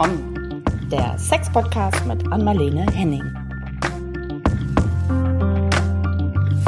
Komm, 0.00 0.62
der 0.92 1.18
Sex-Podcast 1.18 2.06
mit 2.06 2.24
Anmalene 2.30 2.86
Henning. 2.92 3.24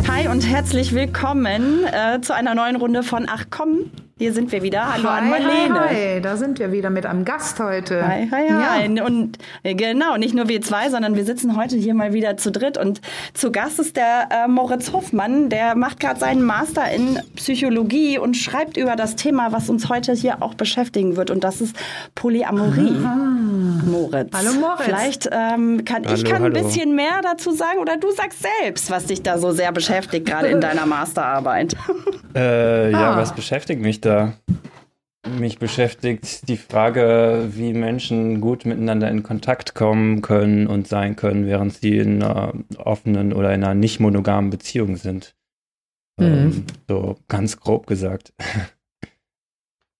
Hi 0.09 0.27
und 0.27 0.41
herzlich 0.41 0.93
willkommen 0.93 1.85
äh, 1.85 2.21
zu 2.23 2.35
einer 2.35 2.57
neuen 2.57 2.75
Runde 2.75 3.05
von 3.05 3.29
Ach 3.31 3.45
komm, 3.49 3.93
hier 4.21 4.35
sind 4.35 4.53
wir 4.53 4.63
wieder. 4.63 4.93
Hallo 4.93 5.09
hi, 5.09 5.19
an 5.19 5.31
Marlene. 5.31 5.81
Hi, 5.81 5.95
hi, 5.95 6.21
da 6.21 6.37
sind 6.37 6.59
wir 6.59 6.73
wieder 6.73 6.91
mit 6.91 7.07
einem 7.07 7.25
Gast 7.25 7.59
heute. 7.59 8.07
Hi, 8.07 8.29
hi, 8.31 8.51
hi. 8.51 8.95
Ja. 8.95 9.05
Und 9.07 9.39
äh, 9.63 9.75
genau, 9.75 10.19
nicht 10.19 10.35
nur 10.35 10.47
wir 10.47 10.61
zwei, 10.61 10.91
sondern 10.91 11.17
wir 11.17 11.25
sitzen 11.25 11.57
heute 11.57 11.79
hier 11.79 11.95
mal 11.95 12.13
wieder 12.13 12.37
zu 12.37 12.53
dritt. 12.53 12.77
Und 12.77 13.01
zu 13.33 13.51
Gast 13.51 13.79
ist 13.79 13.97
der 13.97 14.29
äh, 14.31 14.47
Moritz 14.47 14.93
Hoffmann, 14.93 15.49
der 15.49 15.75
macht 15.75 16.01
gerade 16.01 16.21
seinen 16.21 16.43
Master 16.43 16.91
in 16.93 17.19
Psychologie 17.35 18.19
und 18.19 18.37
schreibt 18.37 18.77
über 18.77 18.95
das 18.95 19.17
Thema, 19.17 19.53
was 19.53 19.71
uns 19.71 19.89
heute 19.89 20.13
hier 20.13 20.43
auch 20.43 20.53
beschäftigen 20.53 21.17
wird. 21.17 21.31
Und 21.31 21.43
das 21.43 21.63
ist 21.63 21.75
Polyamorie. 22.15 23.03
Aha. 23.03 23.17
Moritz. 23.87 24.29
Hallo 24.35 24.53
Moritz. 24.61 24.83
Vielleicht 24.83 25.31
ähm, 25.33 25.83
kann 25.87 26.05
hallo, 26.05 26.15
ich 26.15 26.25
kann 26.27 26.45
ein 26.45 26.53
bisschen 26.53 26.95
mehr 26.95 27.23
dazu 27.23 27.53
sagen 27.53 27.79
oder 27.79 27.97
du 27.97 28.11
sagst 28.11 28.41
selbst, 28.43 28.91
was 28.91 29.07
dich 29.07 29.23
da 29.23 29.39
so 29.39 29.53
sehr 29.53 29.73
beschäftigt, 29.73 30.27
gerade 30.27 30.49
in 30.49 30.61
deiner 30.61 30.85
Masterarbeit. 30.85 31.75
Äh, 32.35 32.91
ja, 32.93 33.13
ah. 33.13 33.17
was 33.17 33.35
beschäftigt 33.35 33.81
mich 33.81 34.01
da? 34.03 34.10
Da. 34.11 34.33
Mich 35.39 35.59
beschäftigt 35.59 36.49
die 36.49 36.57
Frage, 36.57 37.49
wie 37.51 37.75
Menschen 37.75 38.41
gut 38.41 38.65
miteinander 38.65 39.11
in 39.11 39.23
Kontakt 39.23 39.75
kommen 39.75 40.23
können 40.23 40.67
und 40.67 40.89
sein 40.89 41.15
können, 41.15 41.47
während 41.47 41.75
sie 41.75 41.99
in 41.99 42.23
einer 42.23 42.55
offenen 42.79 43.33
oder 43.33 43.53
in 43.55 43.63
einer 43.63 43.75
nicht 43.75 44.01
monogamen 44.01 44.51
Beziehung 44.51 44.97
sind. 44.97 45.35
Mhm. 46.19 46.27
Ähm, 46.27 46.65
so 46.89 47.17
ganz 47.29 47.61
grob 47.61 47.87
gesagt. 47.87 48.33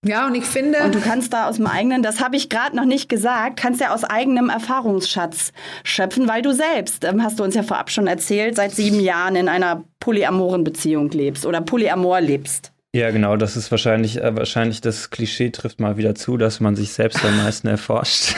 Ja, 0.03 0.27
und 0.27 0.35
ich 0.35 0.47
finde. 0.47 0.83
Und 0.83 0.95
du 0.95 1.01
kannst 1.01 1.35
da 1.35 1.47
aus 1.47 1.57
dem 1.57 1.67
eigenen, 1.67 2.03
das 2.03 2.23
habe 2.23 2.35
ich 2.35 2.49
gerade 2.49 2.75
noch 2.75 2.87
nicht 2.87 3.11
gesagt, 3.11 3.61
kannst 3.61 3.83
ja 3.83 3.93
aus 3.93 4.03
eigenem 4.03 4.49
Erfahrungsschatz 4.49 5.53
schöpfen, 5.85 6.27
weil 6.27 6.41
du 6.41 6.55
selbst, 6.55 7.05
ähm, 7.05 7.23
hast 7.23 7.39
du 7.39 7.45
uns 7.45 7.55
ja 7.55 7.63
vorab 7.63 7.91
schon 7.91 8.07
erzählt, 8.07 8.57
seit 8.57 8.73
sieben 8.73 9.01
Jahren 9.01 9.37
in 9.37 9.49
einer 9.49 9.85
polyamoren 10.01 10.65
Beziehung 10.65 11.11
lebst 11.11 11.45
oder 11.45 11.61
polyamor 11.61 12.23
lebst. 12.23 12.73
Ja, 12.93 13.11
genau, 13.13 13.37
das 13.37 13.57
ist 13.57 13.71
wahrscheinlich, 13.71 14.21
äh, 14.21 14.35
wahrscheinlich 14.37 14.81
das 14.81 15.11
Klischee 15.11 15.51
trifft 15.51 15.79
mal 15.79 15.97
wieder 15.97 16.15
zu, 16.17 16.37
dass 16.37 16.59
man 16.59 16.75
sich 16.75 16.93
selbst 16.93 17.25
am 17.25 17.37
meisten 17.37 17.69
erforscht. 17.69 18.35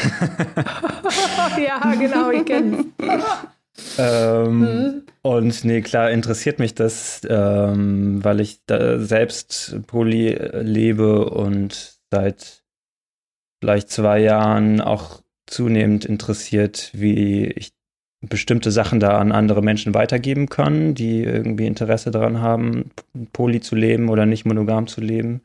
ja, 1.58 1.94
genau, 1.94 2.30
ich 2.30 2.44
kenne 2.44 2.84
ähm, 3.98 4.58
mhm. 4.58 5.02
Und 5.22 5.64
nee, 5.64 5.80
klar 5.80 6.10
interessiert 6.10 6.58
mich 6.58 6.74
das, 6.74 7.22
ähm, 7.28 8.22
weil 8.24 8.40
ich 8.40 8.60
da 8.66 8.98
selbst 8.98 9.78
Poly 9.86 10.34
lebe 10.60 11.30
und 11.30 11.98
seit 12.10 12.62
vielleicht 13.60 13.90
zwei 13.90 14.20
Jahren 14.20 14.80
auch 14.80 15.22
zunehmend 15.46 16.04
interessiert, 16.04 16.90
wie 16.92 17.46
ich 17.46 17.72
bestimmte 18.22 18.70
Sachen 18.70 19.00
da 19.00 19.18
an 19.18 19.32
andere 19.32 19.62
Menschen 19.62 19.94
weitergeben 19.94 20.48
kann, 20.48 20.94
die 20.94 21.24
irgendwie 21.24 21.66
Interesse 21.66 22.10
daran 22.10 22.40
haben, 22.40 22.90
poly 23.32 23.60
zu 23.60 23.74
leben 23.74 24.08
oder 24.08 24.26
nicht 24.26 24.44
monogam 24.44 24.86
zu 24.86 25.00
leben. 25.00 25.42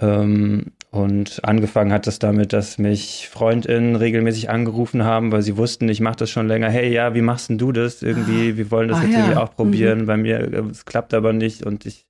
Ähm, 0.00 0.66
und 0.90 1.44
angefangen 1.44 1.92
hat 1.92 2.06
das 2.06 2.18
damit, 2.18 2.52
dass 2.52 2.78
mich 2.78 3.28
FreundInnen 3.30 3.96
regelmäßig 3.96 4.48
angerufen 4.48 5.04
haben, 5.04 5.32
weil 5.32 5.42
sie 5.42 5.56
wussten, 5.56 5.88
ich 5.88 6.00
mache 6.00 6.16
das 6.16 6.30
schon 6.30 6.46
länger. 6.46 6.70
Hey, 6.70 6.92
ja, 6.92 7.14
wie 7.14 7.20
machst 7.20 7.50
denn 7.50 7.58
du 7.58 7.72
das? 7.72 8.02
Irgendwie, 8.02 8.56
wir 8.56 8.70
wollen 8.70 8.88
das 8.88 8.98
ah, 8.98 9.02
jetzt 9.02 9.12
ja. 9.12 9.18
irgendwie 9.20 9.36
auch 9.36 9.54
probieren. 9.54 10.02
Mhm. 10.02 10.06
Bei 10.06 10.16
mir, 10.16 10.40
äh, 10.40 10.62
es 10.70 10.84
klappt 10.84 11.14
aber 11.14 11.32
nicht 11.32 11.62
und 11.62 11.84
ich 11.84 12.06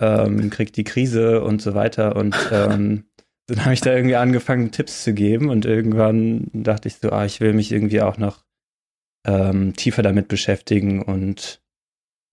ähm, 0.00 0.50
krieg 0.50 0.72
die 0.72 0.84
Krise 0.84 1.42
und 1.42 1.60
so 1.62 1.74
weiter. 1.74 2.16
Und 2.16 2.36
ähm, 2.52 3.04
dann 3.46 3.64
habe 3.64 3.74
ich 3.74 3.80
da 3.80 3.94
irgendwie 3.94 4.16
angefangen, 4.16 4.70
Tipps 4.70 5.04
zu 5.04 5.12
geben 5.14 5.50
und 5.50 5.66
irgendwann 5.66 6.48
dachte 6.52 6.88
ich 6.88 6.96
so, 6.96 7.10
ah, 7.10 7.24
ich 7.24 7.40
will 7.40 7.52
mich 7.52 7.70
irgendwie 7.72 8.00
auch 8.00 8.18
noch 8.18 8.43
ähm, 9.24 9.74
tiefer 9.74 10.02
damit 10.02 10.28
beschäftigen 10.28 11.02
und 11.02 11.60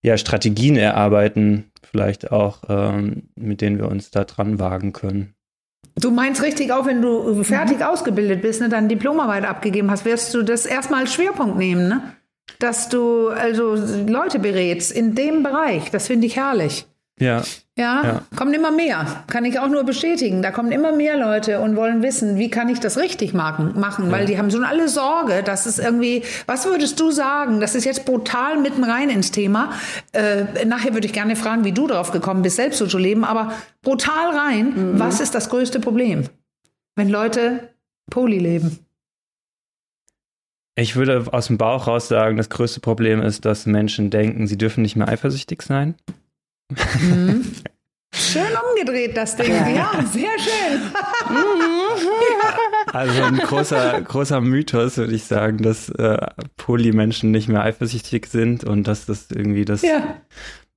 ja, 0.04 0.16
Strategien 0.16 0.76
erarbeiten, 0.76 1.70
vielleicht 1.82 2.32
auch, 2.32 2.62
ähm, 2.68 3.28
mit 3.36 3.60
denen 3.60 3.78
wir 3.78 3.88
uns 3.88 4.10
da 4.10 4.24
dran 4.24 4.58
wagen 4.58 4.92
können. 4.92 5.34
Du 5.94 6.10
meinst 6.10 6.42
richtig, 6.42 6.72
auch 6.72 6.86
wenn 6.86 7.02
du 7.02 7.44
fertig 7.44 7.78
mhm. 7.78 7.84
ausgebildet 7.84 8.42
bist, 8.42 8.60
ne, 8.60 8.68
dann 8.68 8.88
Diplomarbeit 8.88 9.44
abgegeben 9.44 9.90
hast, 9.90 10.04
wirst 10.04 10.32
du 10.34 10.42
das 10.42 10.66
erstmal 10.66 11.00
als 11.00 11.14
Schwerpunkt 11.14 11.56
nehmen, 11.56 11.88
ne? 11.88 12.14
Dass 12.58 12.88
du 12.88 13.28
also 13.28 13.74
Leute 13.74 14.38
berätst 14.38 14.90
in 14.92 15.14
dem 15.14 15.42
Bereich. 15.42 15.90
Das 15.90 16.06
finde 16.06 16.26
ich 16.26 16.36
herrlich. 16.36 16.86
Ja. 17.20 17.42
ja. 17.76 18.04
Ja, 18.04 18.22
kommen 18.36 18.52
immer 18.54 18.70
mehr. 18.70 19.24
Kann 19.28 19.44
ich 19.44 19.58
auch 19.58 19.68
nur 19.68 19.84
bestätigen. 19.84 20.42
Da 20.42 20.50
kommen 20.50 20.72
immer 20.72 20.92
mehr 20.92 21.16
Leute 21.16 21.60
und 21.60 21.76
wollen 21.76 22.02
wissen, 22.02 22.36
wie 22.36 22.50
kann 22.50 22.68
ich 22.68 22.80
das 22.80 22.98
richtig 22.98 23.34
machen, 23.34 23.78
machen 23.78 24.10
weil 24.10 24.20
ja. 24.20 24.26
die 24.26 24.38
haben 24.38 24.50
so 24.50 24.58
alle 24.62 24.88
Sorge, 24.88 25.42
dass 25.42 25.66
es 25.66 25.78
irgendwie, 25.78 26.22
was 26.46 26.66
würdest 26.66 26.98
du 27.00 27.10
sagen? 27.10 27.60
Das 27.60 27.74
ist 27.74 27.84
jetzt 27.84 28.04
brutal 28.04 28.58
mitten 28.58 28.84
rein 28.84 29.10
ins 29.10 29.30
Thema. 29.30 29.72
Äh, 30.12 30.64
nachher 30.66 30.94
würde 30.94 31.06
ich 31.06 31.12
gerne 31.12 31.36
fragen, 31.36 31.64
wie 31.64 31.72
du 31.72 31.86
darauf 31.86 32.12
gekommen 32.12 32.42
bist, 32.42 32.56
selbst 32.56 32.78
so 32.78 32.86
zu 32.86 32.98
leben, 32.98 33.24
aber 33.24 33.52
brutal 33.82 34.36
rein, 34.36 34.92
mhm. 34.94 34.98
was 34.98 35.20
ist 35.20 35.34
das 35.34 35.48
größte 35.48 35.80
Problem, 35.80 36.24
wenn 36.96 37.08
Leute 37.08 37.70
Poli 38.10 38.38
leben? 38.38 38.78
Ich 40.74 40.96
würde 40.96 41.24
aus 41.32 41.48
dem 41.48 41.58
Bauch 41.58 41.86
raus 41.86 42.08
sagen, 42.08 42.38
das 42.38 42.48
größte 42.48 42.80
Problem 42.80 43.20
ist, 43.20 43.44
dass 43.44 43.66
Menschen 43.66 44.08
denken, 44.10 44.46
sie 44.46 44.56
dürfen 44.56 44.82
nicht 44.82 44.96
mehr 44.96 45.08
eifersüchtig 45.08 45.62
sein. 45.62 45.94
Mhm. 47.00 47.44
Schön 48.14 48.42
umgedreht, 48.70 49.16
das 49.16 49.36
Ding. 49.36 49.50
Ja, 49.50 49.68
ja 49.68 49.90
sehr 50.12 50.38
schön. 50.38 50.80
also 52.92 53.22
ein 53.22 53.38
großer, 53.38 54.02
großer 54.02 54.40
Mythos, 54.42 54.98
würde 54.98 55.14
ich 55.14 55.24
sagen, 55.24 55.62
dass 55.62 55.88
äh, 55.88 56.18
Polymenschen 56.58 57.30
nicht 57.30 57.48
mehr 57.48 57.62
eifersüchtig 57.62 58.26
sind 58.26 58.64
und 58.64 58.86
dass 58.86 59.06
das 59.06 59.30
irgendwie 59.30 59.64
das 59.64 59.80
ja. 59.80 60.20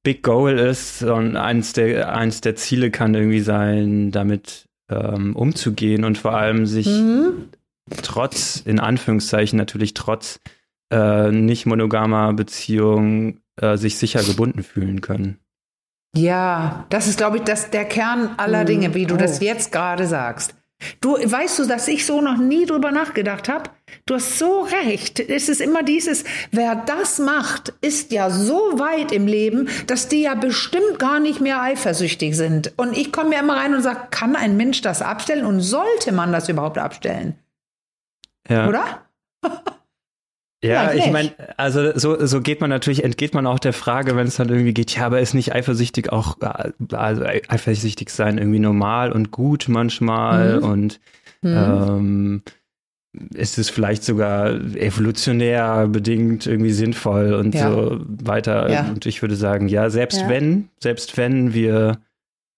Big 0.03 0.23
Goal 0.23 0.57
ist. 0.57 1.03
Und 1.03 1.35
eins 1.35 1.73
der, 1.73 2.15
eins 2.15 2.39
der 2.39 2.55
Ziele 2.55 2.89
kann 2.89 3.13
irgendwie 3.13 3.41
sein, 3.41 4.11
damit 4.11 4.69
ähm, 4.89 5.35
umzugehen 5.35 6.05
und 6.05 6.17
vor 6.17 6.35
allem 6.35 6.65
sich 6.65 6.87
mhm. 6.87 7.49
trotz, 8.01 8.61
in 8.63 8.79
Anführungszeichen 8.79 9.57
natürlich 9.57 9.93
trotz 9.93 10.39
äh, 10.89 11.31
nicht 11.31 11.65
monogamer 11.65 12.31
Beziehung 12.31 13.39
äh, 13.57 13.75
sich 13.75 13.97
sicher 13.97 14.23
gebunden 14.23 14.63
fühlen 14.63 15.01
können. 15.01 15.39
Ja, 16.17 16.85
das 16.89 17.07
ist, 17.07 17.17
glaube 17.17 17.37
ich, 17.37 17.43
das, 17.43 17.71
der 17.71 17.85
Kern 17.85 18.35
aller 18.37 18.61
mhm. 18.61 18.67
Dinge, 18.67 18.93
wie 18.93 19.05
du 19.05 19.15
oh. 19.15 19.17
das 19.17 19.41
jetzt 19.41 19.71
gerade 19.71 20.07
sagst. 20.07 20.55
Du 20.99 21.13
weißt 21.13 21.59
du, 21.59 21.65
dass 21.65 21.87
ich 21.87 22.05
so 22.05 22.21
noch 22.21 22.37
nie 22.37 22.65
drüber 22.65 22.91
nachgedacht 22.91 23.47
habe? 23.47 23.69
Du 24.05 24.15
hast 24.15 24.37
so 24.37 24.61
recht. 24.61 25.19
Es 25.19 25.47
ist 25.47 25.61
immer 25.61 25.83
dieses, 25.83 26.25
wer 26.51 26.75
das 26.75 27.17
macht, 27.17 27.73
ist 27.81 28.11
ja 28.11 28.29
so 28.29 28.77
weit 28.77 29.11
im 29.11 29.25
Leben, 29.25 29.69
dass 29.87 30.09
die 30.09 30.23
ja 30.23 30.35
bestimmt 30.35 30.99
gar 30.99 31.19
nicht 31.19 31.39
mehr 31.39 31.61
eifersüchtig 31.61 32.35
sind. 32.35 32.73
Und 32.77 32.95
ich 32.95 33.11
komme 33.11 33.29
mir 33.29 33.39
immer 33.39 33.55
rein 33.55 33.73
und 33.73 33.81
sage, 33.81 34.07
kann 34.11 34.35
ein 34.35 34.57
Mensch 34.57 34.81
das 34.81 35.01
abstellen 35.01 35.45
und 35.45 35.61
sollte 35.61 36.11
man 36.11 36.31
das 36.31 36.49
überhaupt 36.49 36.77
abstellen? 36.77 37.39
Ja. 38.49 38.67
Oder? 38.67 39.07
Ja, 40.65 40.93
ich 40.93 41.11
meine, 41.11 41.31
also 41.57 41.97
so, 41.97 42.25
so 42.25 42.41
geht 42.41 42.61
man 42.61 42.69
natürlich, 42.69 43.03
entgeht 43.03 43.33
man 43.33 43.45
auch 43.45 43.59
der 43.59 43.73
Frage, 43.73 44.15
wenn 44.15 44.27
es 44.27 44.35
dann 44.35 44.49
irgendwie 44.49 44.73
geht, 44.73 44.95
ja, 44.95 45.05
aber 45.05 45.19
ist 45.19 45.33
nicht 45.33 45.53
eifersüchtig 45.53 46.11
auch, 46.11 46.37
also 46.91 47.23
eifersüchtig 47.23 48.09
sein 48.09 48.37
irgendwie 48.37 48.59
normal 48.59 49.11
und 49.11 49.31
gut 49.31 49.65
manchmal 49.67 50.57
mhm. 50.57 50.63
und 50.63 50.99
mhm. 51.41 51.51
Ähm, 51.55 52.41
ist 53.33 53.57
es 53.57 53.69
vielleicht 53.69 54.03
sogar 54.03 54.55
evolutionär 54.75 55.87
bedingt 55.87 56.47
irgendwie 56.47 56.71
sinnvoll 56.71 57.33
und 57.33 57.55
ja. 57.55 57.71
so 57.71 58.01
weiter. 58.07 58.69
Ja. 58.69 58.89
Und 58.89 59.05
ich 59.05 59.21
würde 59.21 59.35
sagen, 59.35 59.67
ja, 59.67 59.89
selbst 59.89 60.21
ja. 60.21 60.29
wenn, 60.29 60.69
selbst 60.79 61.15
wenn 61.15 61.53
wir 61.53 61.99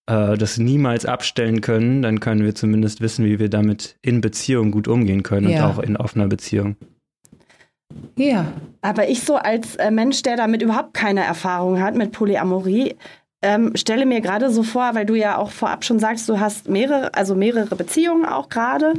äh, 0.07 0.37
das 0.37 0.57
niemals 0.57 1.05
abstellen 1.05 1.61
können, 1.61 2.01
dann 2.01 2.19
können 2.19 2.43
wir 2.43 2.55
zumindest 2.55 3.01
wissen, 3.01 3.25
wie 3.25 3.39
wir 3.39 3.49
damit 3.49 3.97
in 4.01 4.21
Beziehung 4.21 4.71
gut 4.71 4.87
umgehen 4.87 5.21
können 5.21 5.47
und 5.47 5.61
auch 5.61 5.79
in 5.79 5.97
offener 5.97 6.27
Beziehung. 6.27 6.75
Ja. 8.15 8.45
Aber 8.81 9.09
ich 9.09 9.21
so 9.21 9.35
als 9.35 9.75
äh, 9.75 9.91
Mensch, 9.91 10.21
der 10.21 10.37
damit 10.37 10.61
überhaupt 10.61 10.93
keine 10.93 11.23
Erfahrung 11.23 11.81
hat 11.81 11.95
mit 11.95 12.11
Polyamorie, 12.11 12.95
ähm, 13.43 13.75
stelle 13.75 14.07
mir 14.07 14.21
gerade 14.21 14.49
so 14.49 14.63
vor, 14.63 14.95
weil 14.95 15.05
du 15.05 15.13
ja 15.13 15.37
auch 15.37 15.51
vorab 15.51 15.85
schon 15.85 15.99
sagst, 15.99 16.27
du 16.27 16.39
hast 16.39 16.69
mehrere, 16.69 17.13
also 17.13 17.35
mehrere 17.35 17.75
Beziehungen 17.75 18.25
auch 18.25 18.49
gerade. 18.49 18.93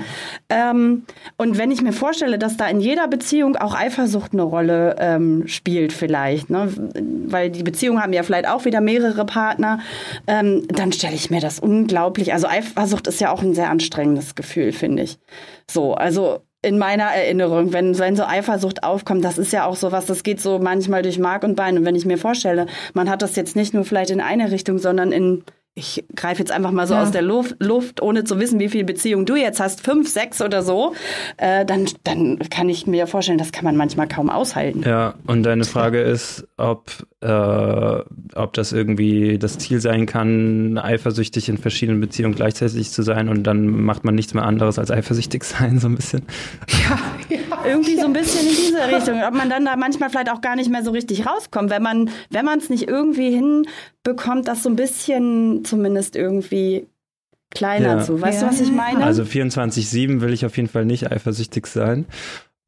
Ähm, 0.49 1.05
und 1.37 1.59
wenn 1.59 1.73
ich 1.73 1.83
mir 1.83 1.93
vorstelle, 1.93 2.39
dass 2.39 2.57
da 2.57 2.69
in 2.69 2.81
jeder 2.81 3.09
Beziehung 3.09 3.57
auch 3.57 3.75
Eifersucht 3.75 4.33
eine 4.33 4.43
Rolle 4.43 4.95
ähm, 5.01 5.49
spielt, 5.49 5.93
vielleicht, 5.93 6.51
ne? 6.51 6.73
weil 7.27 7.51
die 7.51 7.65
Beziehungen 7.65 8.01
haben 8.01 8.13
ja 8.13 8.23
vielleicht 8.23 8.49
auch 8.49 8.65
wieder 8.65 8.81
mehrere 8.81 9.27
Partner, 9.27 9.81
ähm, 10.29 10.63
dann 10.69 10.93
stelle 10.93 11.17
ich 11.17 11.31
mir 11.31 11.41
das 11.41 11.59
unglaublich. 11.59 12.33
Also 12.33 12.47
Eifersucht 12.47 13.09
ist 13.09 13.21
ja 13.21 13.33
auch 13.33 13.43
ein 13.43 13.55
sehr 13.55 13.71
anstrengendes 13.71 14.37
Gefühl, 14.37 14.73
finde 14.73 15.03
ich. 15.03 15.19
So, 15.69 15.95
also 15.95 16.43
in 16.63 16.79
meiner 16.79 17.05
Erinnerung, 17.05 17.73
wenn, 17.73 17.99
wenn 17.99 18.17
so 18.17 18.25
Eifersucht 18.25 18.83
aufkommt, 18.83 19.25
das 19.25 19.39
ist 19.39 19.53
ja 19.53 19.65
auch 19.65 19.77
so 19.77 19.93
was, 19.93 20.07
das 20.07 20.25
geht 20.25 20.41
so 20.41 20.59
manchmal 20.59 21.03
durch 21.03 21.19
Mark 21.19 21.45
und 21.45 21.55
Bein. 21.55 21.79
Und 21.79 21.85
wenn 21.85 21.95
ich 21.95 22.05
mir 22.05 22.19
vorstelle, 22.19 22.67
man 22.95 23.09
hat 23.09 23.23
das 23.23 23.37
jetzt 23.37 23.55
nicht 23.55 23.75
nur 23.75 23.85
vielleicht 23.85 24.11
in 24.11 24.21
eine 24.21 24.51
Richtung, 24.51 24.79
sondern 24.79 25.13
in, 25.13 25.45
ich 25.79 26.05
greife 26.15 26.41
jetzt 26.41 26.51
einfach 26.51 26.73
mal 26.73 26.87
so 26.87 26.95
ja. 26.95 27.03
aus 27.03 27.13
der 27.13 27.23
Luft, 27.23 27.57
Luft, 27.61 28.03
ohne 28.03 28.25
zu 28.25 28.39
wissen, 28.41 28.59
wie 28.59 28.69
viele 28.69 28.85
Beziehungen 28.85 29.25
du 29.25 29.37
jetzt 29.37 29.61
hast, 29.61 29.85
fünf, 29.85 30.09
sechs 30.09 30.43
oder 30.43 30.63
so, 30.63 30.95
äh, 31.37 31.65
dann, 31.65 31.87
dann 32.05 32.39
kann 32.51 32.69
ich 32.69 32.87
mir 32.87 33.07
vorstellen, 33.07 33.39
das 33.39 33.53
kann 33.53 33.65
man 33.65 33.77
manchmal 33.77 34.09
kaum 34.09 34.29
aushalten. 34.29 34.83
Ja, 34.85 35.15
und 35.27 35.45
deine 35.45 35.65
Frage 35.65 36.01
ist, 36.01 36.47
ob, 36.57 36.91
äh, 37.21 37.29
ob 37.29 38.53
das 38.55 38.73
irgendwie 38.73 39.39
das 39.39 39.59
Ziel 39.59 39.81
sein 39.81 40.07
kann, 40.07 40.79
eifersüchtig 40.79 41.49
in 41.49 41.59
verschiedenen 41.59 42.01
Beziehungen 42.01 42.35
gleichzeitig 42.35 42.91
zu 42.91 43.03
sein 43.03 43.29
und 43.29 43.45
dann 43.45 43.69
macht 43.69 44.05
man 44.05 44.15
nichts 44.15 44.35
mehr 44.35 44.45
anderes 44.45 44.79
als 44.79 44.91
eifersüchtig 44.91 45.45
sein, 45.45 45.79
so 45.79 45.89
ein 45.89 45.95
bisschen. 45.95 46.23
Ja, 46.89 46.99
ja 47.31 47.39
irgendwie 47.69 47.97
so 47.97 48.05
ein 48.05 48.13
bisschen 48.13 48.47
in 48.47 48.55
diese 48.55 48.97
Richtung. 48.97 49.23
Ob 49.23 49.35
man 49.35 49.51
dann 49.51 49.65
da 49.65 49.77
manchmal 49.77 50.11
vielleicht 50.11 50.31
auch 50.31 50.41
gar 50.41 50.57
nicht 50.57 50.71
mehr 50.71 50.83
so 50.83 50.91
richtig 50.91 51.27
rauskommt, 51.27 51.71
wenn 51.71 51.83
man, 51.83 52.11
wenn 52.31 52.45
man 52.45 52.59
es 52.59 52.71
nicht 52.71 52.89
irgendwie 52.89 53.31
hinbekommt, 53.31 54.49
das 54.49 54.63
so 54.63 54.69
ein 54.69 54.77
bisschen 54.77 55.65
zumindest 55.69 56.17
irgendwie 56.17 56.87
kleiner 57.51 57.97
ja. 57.97 58.03
zu. 58.03 58.21
Weißt 58.21 58.43
ja. 58.43 58.49
du, 58.49 58.53
was 58.53 58.61
ich 58.61 58.73
meine? 58.73 59.05
Also 59.05 59.23
24-7 59.23 60.21
will 60.21 60.33
ich 60.33 60.45
auf 60.45 60.57
jeden 60.57 60.69
Fall 60.69 60.85
nicht 60.85 61.11
eifersüchtig 61.11 61.67
sein. 61.67 62.07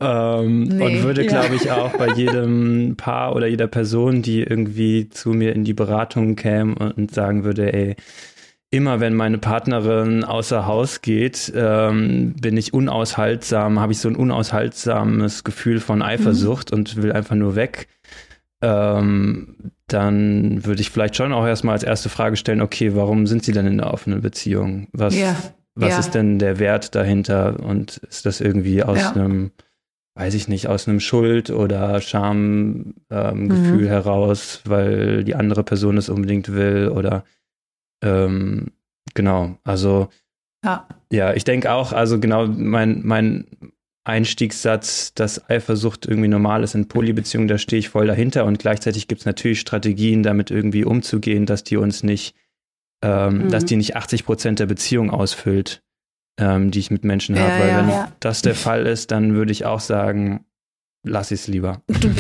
Ähm, 0.00 0.62
nee. 0.62 0.85
Und 0.85 1.02
würde, 1.02 1.25
ja. 1.25 1.29
glaube 1.29 1.55
ich, 1.56 1.70
auch 1.70 1.97
bei 1.97 2.08
jedem 2.14 2.97
Paar 2.97 3.37
oder 3.37 3.47
jeder 3.47 3.67
Person, 3.67 4.23
die 4.23 4.43
irgendwie 4.43 5.08
zu 5.11 5.31
mir 5.31 5.55
in 5.55 5.64
die 5.64 5.75
Beratung 5.75 6.37
käme 6.37 6.75
und 6.97 7.12
sagen 7.12 7.44
würde, 7.44 7.73
ey, 7.73 7.97
immer 8.70 9.00
wenn 9.00 9.14
meine 9.14 9.38
Partnerin 9.38 10.25
außer 10.25 10.67
Haus 10.67 11.02
geht, 11.02 11.52
ähm, 11.55 12.35
bin 12.41 12.56
ich 12.56 12.73
unaushaltsam, 12.73 13.81
habe 13.81 13.93
ich 13.93 13.99
so 13.99 14.08
ein 14.08 14.17
unaushaltsames 14.17 15.44
Gefühl 15.44 15.81
von 15.81 16.02
Eifersucht 16.02 16.70
mhm. 16.70 16.79
und 16.79 17.02
will 17.02 17.12
einfach 17.12 17.37
nur 17.37 17.56
weg. 17.56 17.88
Ähm, 18.62 19.73
dann 19.93 20.65
würde 20.65 20.81
ich 20.81 20.91
vielleicht 20.91 21.17
schon 21.17 21.33
auch 21.33 21.47
erstmal 21.47 21.75
als 21.75 21.83
erste 21.83 22.09
Frage 22.09 22.37
stellen, 22.37 22.61
okay, 22.61 22.95
warum 22.95 23.27
sind 23.27 23.45
Sie 23.45 23.53
denn 23.53 23.67
in 23.67 23.81
einer 23.81 23.93
offenen 23.93 24.21
Beziehung? 24.21 24.89
Was, 24.93 25.17
ja. 25.17 25.37
was 25.75 25.91
ja. 25.91 25.99
ist 25.99 26.11
denn 26.13 26.39
der 26.39 26.59
Wert 26.59 26.95
dahinter? 26.95 27.61
Und 27.61 27.99
ist 27.99 28.27
das 28.27 28.41
irgendwie 28.41 28.83
aus 28.83 28.99
ja. 28.99 29.13
einem, 29.13 29.53
weiß 30.15 30.35
ich 30.35 30.49
nicht, 30.49 30.69
aus 30.69 30.89
einem 30.89 31.01
Schuld- 31.01 31.51
oder 31.51 32.01
Schamgefühl 32.01 32.95
ähm, 33.11 33.49
mhm. 33.49 33.87
heraus, 33.87 34.63
weil 34.65 35.25
die 35.25 35.35
andere 35.35 35.65
Person 35.65 35.97
es 35.97 36.09
unbedingt 36.09 36.53
will? 36.53 36.89
Oder 36.89 37.25
ähm, 38.03 38.69
genau, 39.15 39.57
also 39.65 40.09
ja, 40.65 40.87
ja 41.11 41.35
ich 41.35 41.45
denke 41.45 41.73
auch, 41.73 41.93
also 41.93 42.19
genau, 42.19 42.47
mein, 42.47 43.01
mein 43.05 43.47
Einstiegssatz, 44.05 45.12
dass 45.14 45.49
Eifersucht 45.50 46.06
irgendwie 46.06 46.29
normal 46.29 46.62
ist 46.64 46.75
in 46.75 46.88
Polybeziehungen, 46.88 47.49
da 47.49 47.58
stehe 47.58 47.81
ich 47.81 47.91
voll 47.91 48.06
dahinter 48.06 48.44
und 48.47 48.58
gleichzeitig 48.58 49.08
gibt 49.08 49.20
es 49.20 49.26
natürlich 49.26 49.61
Strategien, 49.61 50.23
damit 50.23 50.50
irgendwie 50.50 50.85
umzugehen, 50.85 51.47
dass 51.47 51.64
die 51.64 51.76
uns 51.76 52.02
nicht, 52.02 52.35
ähm, 53.02 53.44
mhm. 53.44 53.49
dass 53.50 53.67
die 53.67 53.76
nicht 53.76 53.97
80 53.97 54.25
Prozent 54.25 54.58
der 54.58 54.67
Beziehung 54.67 55.11
ausfüllt, 55.11 55.82
ähm, 56.38 56.70
die 56.70 56.79
ich 56.79 56.91
mit 56.91 57.05
Menschen 57.05 57.37
ja, 57.37 57.43
habe. 57.43 57.61
Weil 57.61 57.69
ja, 57.69 57.79
wenn 57.79 57.88
ja. 57.88 58.12
das 58.20 58.43
der 58.43 58.55
Fall 58.55 58.87
ist, 58.87 59.11
dann 59.11 59.35
würde 59.35 59.52
ich 59.52 59.67
auch 59.67 59.81
sagen, 59.81 60.47
lass 61.02 61.31
ich 61.31 61.41
es 61.41 61.49
lieber. 61.49 61.81
Du, 61.87 62.11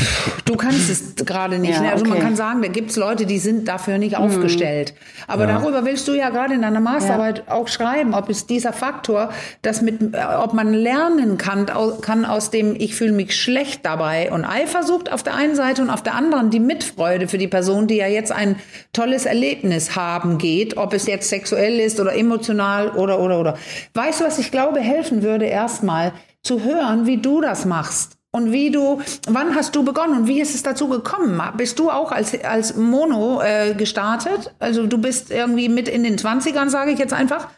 du, 0.44 0.56
kannst 0.56 0.88
es 0.88 1.14
gerade 1.16 1.58
nicht. 1.58 1.74
Ja, 1.74 1.82
ne? 1.82 1.92
Also 1.92 2.04
okay. 2.04 2.14
man 2.14 2.22
kann 2.22 2.36
sagen, 2.36 2.62
da 2.62 2.68
gibt 2.68 2.90
es 2.90 2.96
Leute, 2.96 3.26
die 3.26 3.38
sind 3.38 3.68
dafür 3.68 3.98
nicht 3.98 4.18
mhm. 4.18 4.24
aufgestellt. 4.24 4.94
Aber 5.26 5.46
ja. 5.46 5.58
darüber 5.58 5.84
willst 5.84 6.08
du 6.08 6.14
ja 6.14 6.30
gerade 6.30 6.54
in 6.54 6.62
deiner 6.62 6.80
Masterarbeit 6.80 7.44
ja. 7.46 7.54
auch 7.54 7.68
schreiben, 7.68 8.14
ob 8.14 8.30
es 8.30 8.46
dieser 8.46 8.72
Faktor, 8.72 9.30
dass 9.62 9.82
mit, 9.82 10.14
äh, 10.14 10.24
ob 10.38 10.54
man 10.54 10.72
lernen 10.72 11.36
kann, 11.36 11.66
kann 12.00 12.24
aus 12.24 12.50
dem 12.50 12.74
ich 12.74 12.94
fühle 12.94 13.12
mich 13.12 13.36
schlecht 13.36 13.84
dabei 13.84 14.32
und 14.32 14.44
Eifersucht 14.44 15.12
auf 15.12 15.22
der 15.22 15.34
einen 15.34 15.54
Seite 15.54 15.82
und 15.82 15.90
auf 15.90 16.02
der 16.02 16.14
anderen 16.14 16.50
die 16.50 16.60
Mitfreude 16.60 17.28
für 17.28 17.38
die 17.38 17.48
Person, 17.48 17.86
die 17.86 17.96
ja 17.96 18.06
jetzt 18.06 18.32
ein 18.32 18.56
tolles 18.92 19.26
Erlebnis 19.26 19.94
haben 19.94 20.38
geht, 20.38 20.78
ob 20.78 20.94
es 20.94 21.06
jetzt 21.06 21.28
sexuell 21.28 21.78
ist 21.80 22.00
oder 22.00 22.14
emotional 22.14 22.90
oder 22.90 23.20
oder 23.20 23.40
oder. 23.40 23.58
Weißt 23.92 24.20
du, 24.20 24.24
was 24.24 24.38
ich 24.38 24.50
glaube 24.50 24.80
helfen 24.80 25.22
würde 25.22 25.44
erstmal 25.44 26.12
zu 26.42 26.64
hören, 26.64 27.06
wie 27.06 27.18
du 27.18 27.42
das 27.42 27.66
machst 27.66 28.19
und 28.32 28.52
wie 28.52 28.70
du, 28.70 29.00
wann 29.28 29.54
hast 29.56 29.74
du 29.74 29.84
begonnen 29.84 30.20
und 30.20 30.28
wie 30.28 30.40
ist 30.40 30.54
es 30.54 30.62
dazu 30.62 30.88
gekommen? 30.88 31.40
Bist 31.56 31.78
du 31.78 31.90
auch 31.90 32.12
als, 32.12 32.38
als 32.44 32.76
Mono 32.76 33.40
äh, 33.42 33.74
gestartet? 33.74 34.54
Also 34.60 34.86
du 34.86 34.98
bist 34.98 35.30
irgendwie 35.30 35.68
mit 35.68 35.88
in 35.88 36.04
den 36.04 36.16
20ern, 36.16 36.68
sage 36.68 36.92
ich 36.92 36.98
jetzt 36.98 37.12
einfach. 37.12 37.48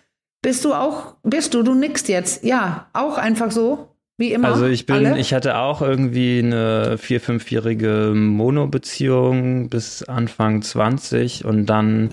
Bist 0.41 0.65
du 0.65 0.73
auch, 0.73 1.17
bist 1.23 1.55
du, 1.55 1.63
du 1.63 1.75
nickst 1.75 2.09
jetzt, 2.09 2.43
ja, 2.43 2.89
auch 2.95 3.19
einfach 3.19 3.51
so, 3.51 3.93
wie 4.17 4.33
immer. 4.33 4.49
Also 4.49 4.67
ich 4.67 4.87
bin, 4.87 5.07
alle? 5.07 5.19
ich 5.19 5.35
hatte 5.35 5.59
auch 5.59 5.83
irgendwie 5.83 6.39
eine 6.39 6.97
vier-, 6.97 7.21
fünfjährige 7.21 8.13
Mono-Beziehung 8.15 9.69
bis 9.69 10.03
Anfang 10.03 10.63
20 10.63 11.45
und 11.45 11.67
dann 11.67 12.11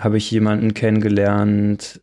habe 0.00 0.16
ich 0.16 0.30
jemanden 0.30 0.74
kennengelernt, 0.74 2.00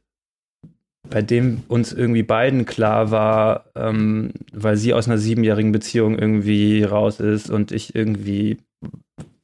bei 1.11 1.21
dem 1.21 1.61
uns 1.67 1.93
irgendwie 1.93 2.23
beiden 2.23 2.65
klar 2.65 3.11
war, 3.11 3.65
ähm, 3.75 4.31
weil 4.53 4.77
sie 4.77 4.93
aus 4.93 5.07
einer 5.07 5.19
siebenjährigen 5.19 5.71
Beziehung 5.71 6.17
irgendwie 6.17 6.83
raus 6.83 7.19
ist 7.19 7.51
und 7.51 7.71
ich 7.71 7.93
irgendwie 7.93 8.57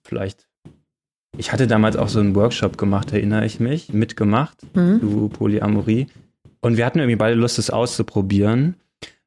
vielleicht. 0.04 0.48
Ich 1.38 1.52
hatte 1.52 1.68
damals 1.68 1.98
auch 1.98 2.08
so 2.08 2.20
einen 2.20 2.34
Workshop 2.34 2.78
gemacht, 2.80 3.14
erinnere 3.14 3.46
ich 3.46 3.60
mich, 3.60 3.94
mitgemacht, 3.94 4.58
mhm. 4.76 5.00
zu 5.02 5.30
Polyamorie. 5.30 6.08
Und 6.62 6.78
wir 6.78 6.86
hatten 6.86 7.00
irgendwie 7.00 7.18
beide 7.18 7.36
Lust, 7.36 7.60
es 7.60 7.70
auszuprobieren. 7.70 8.76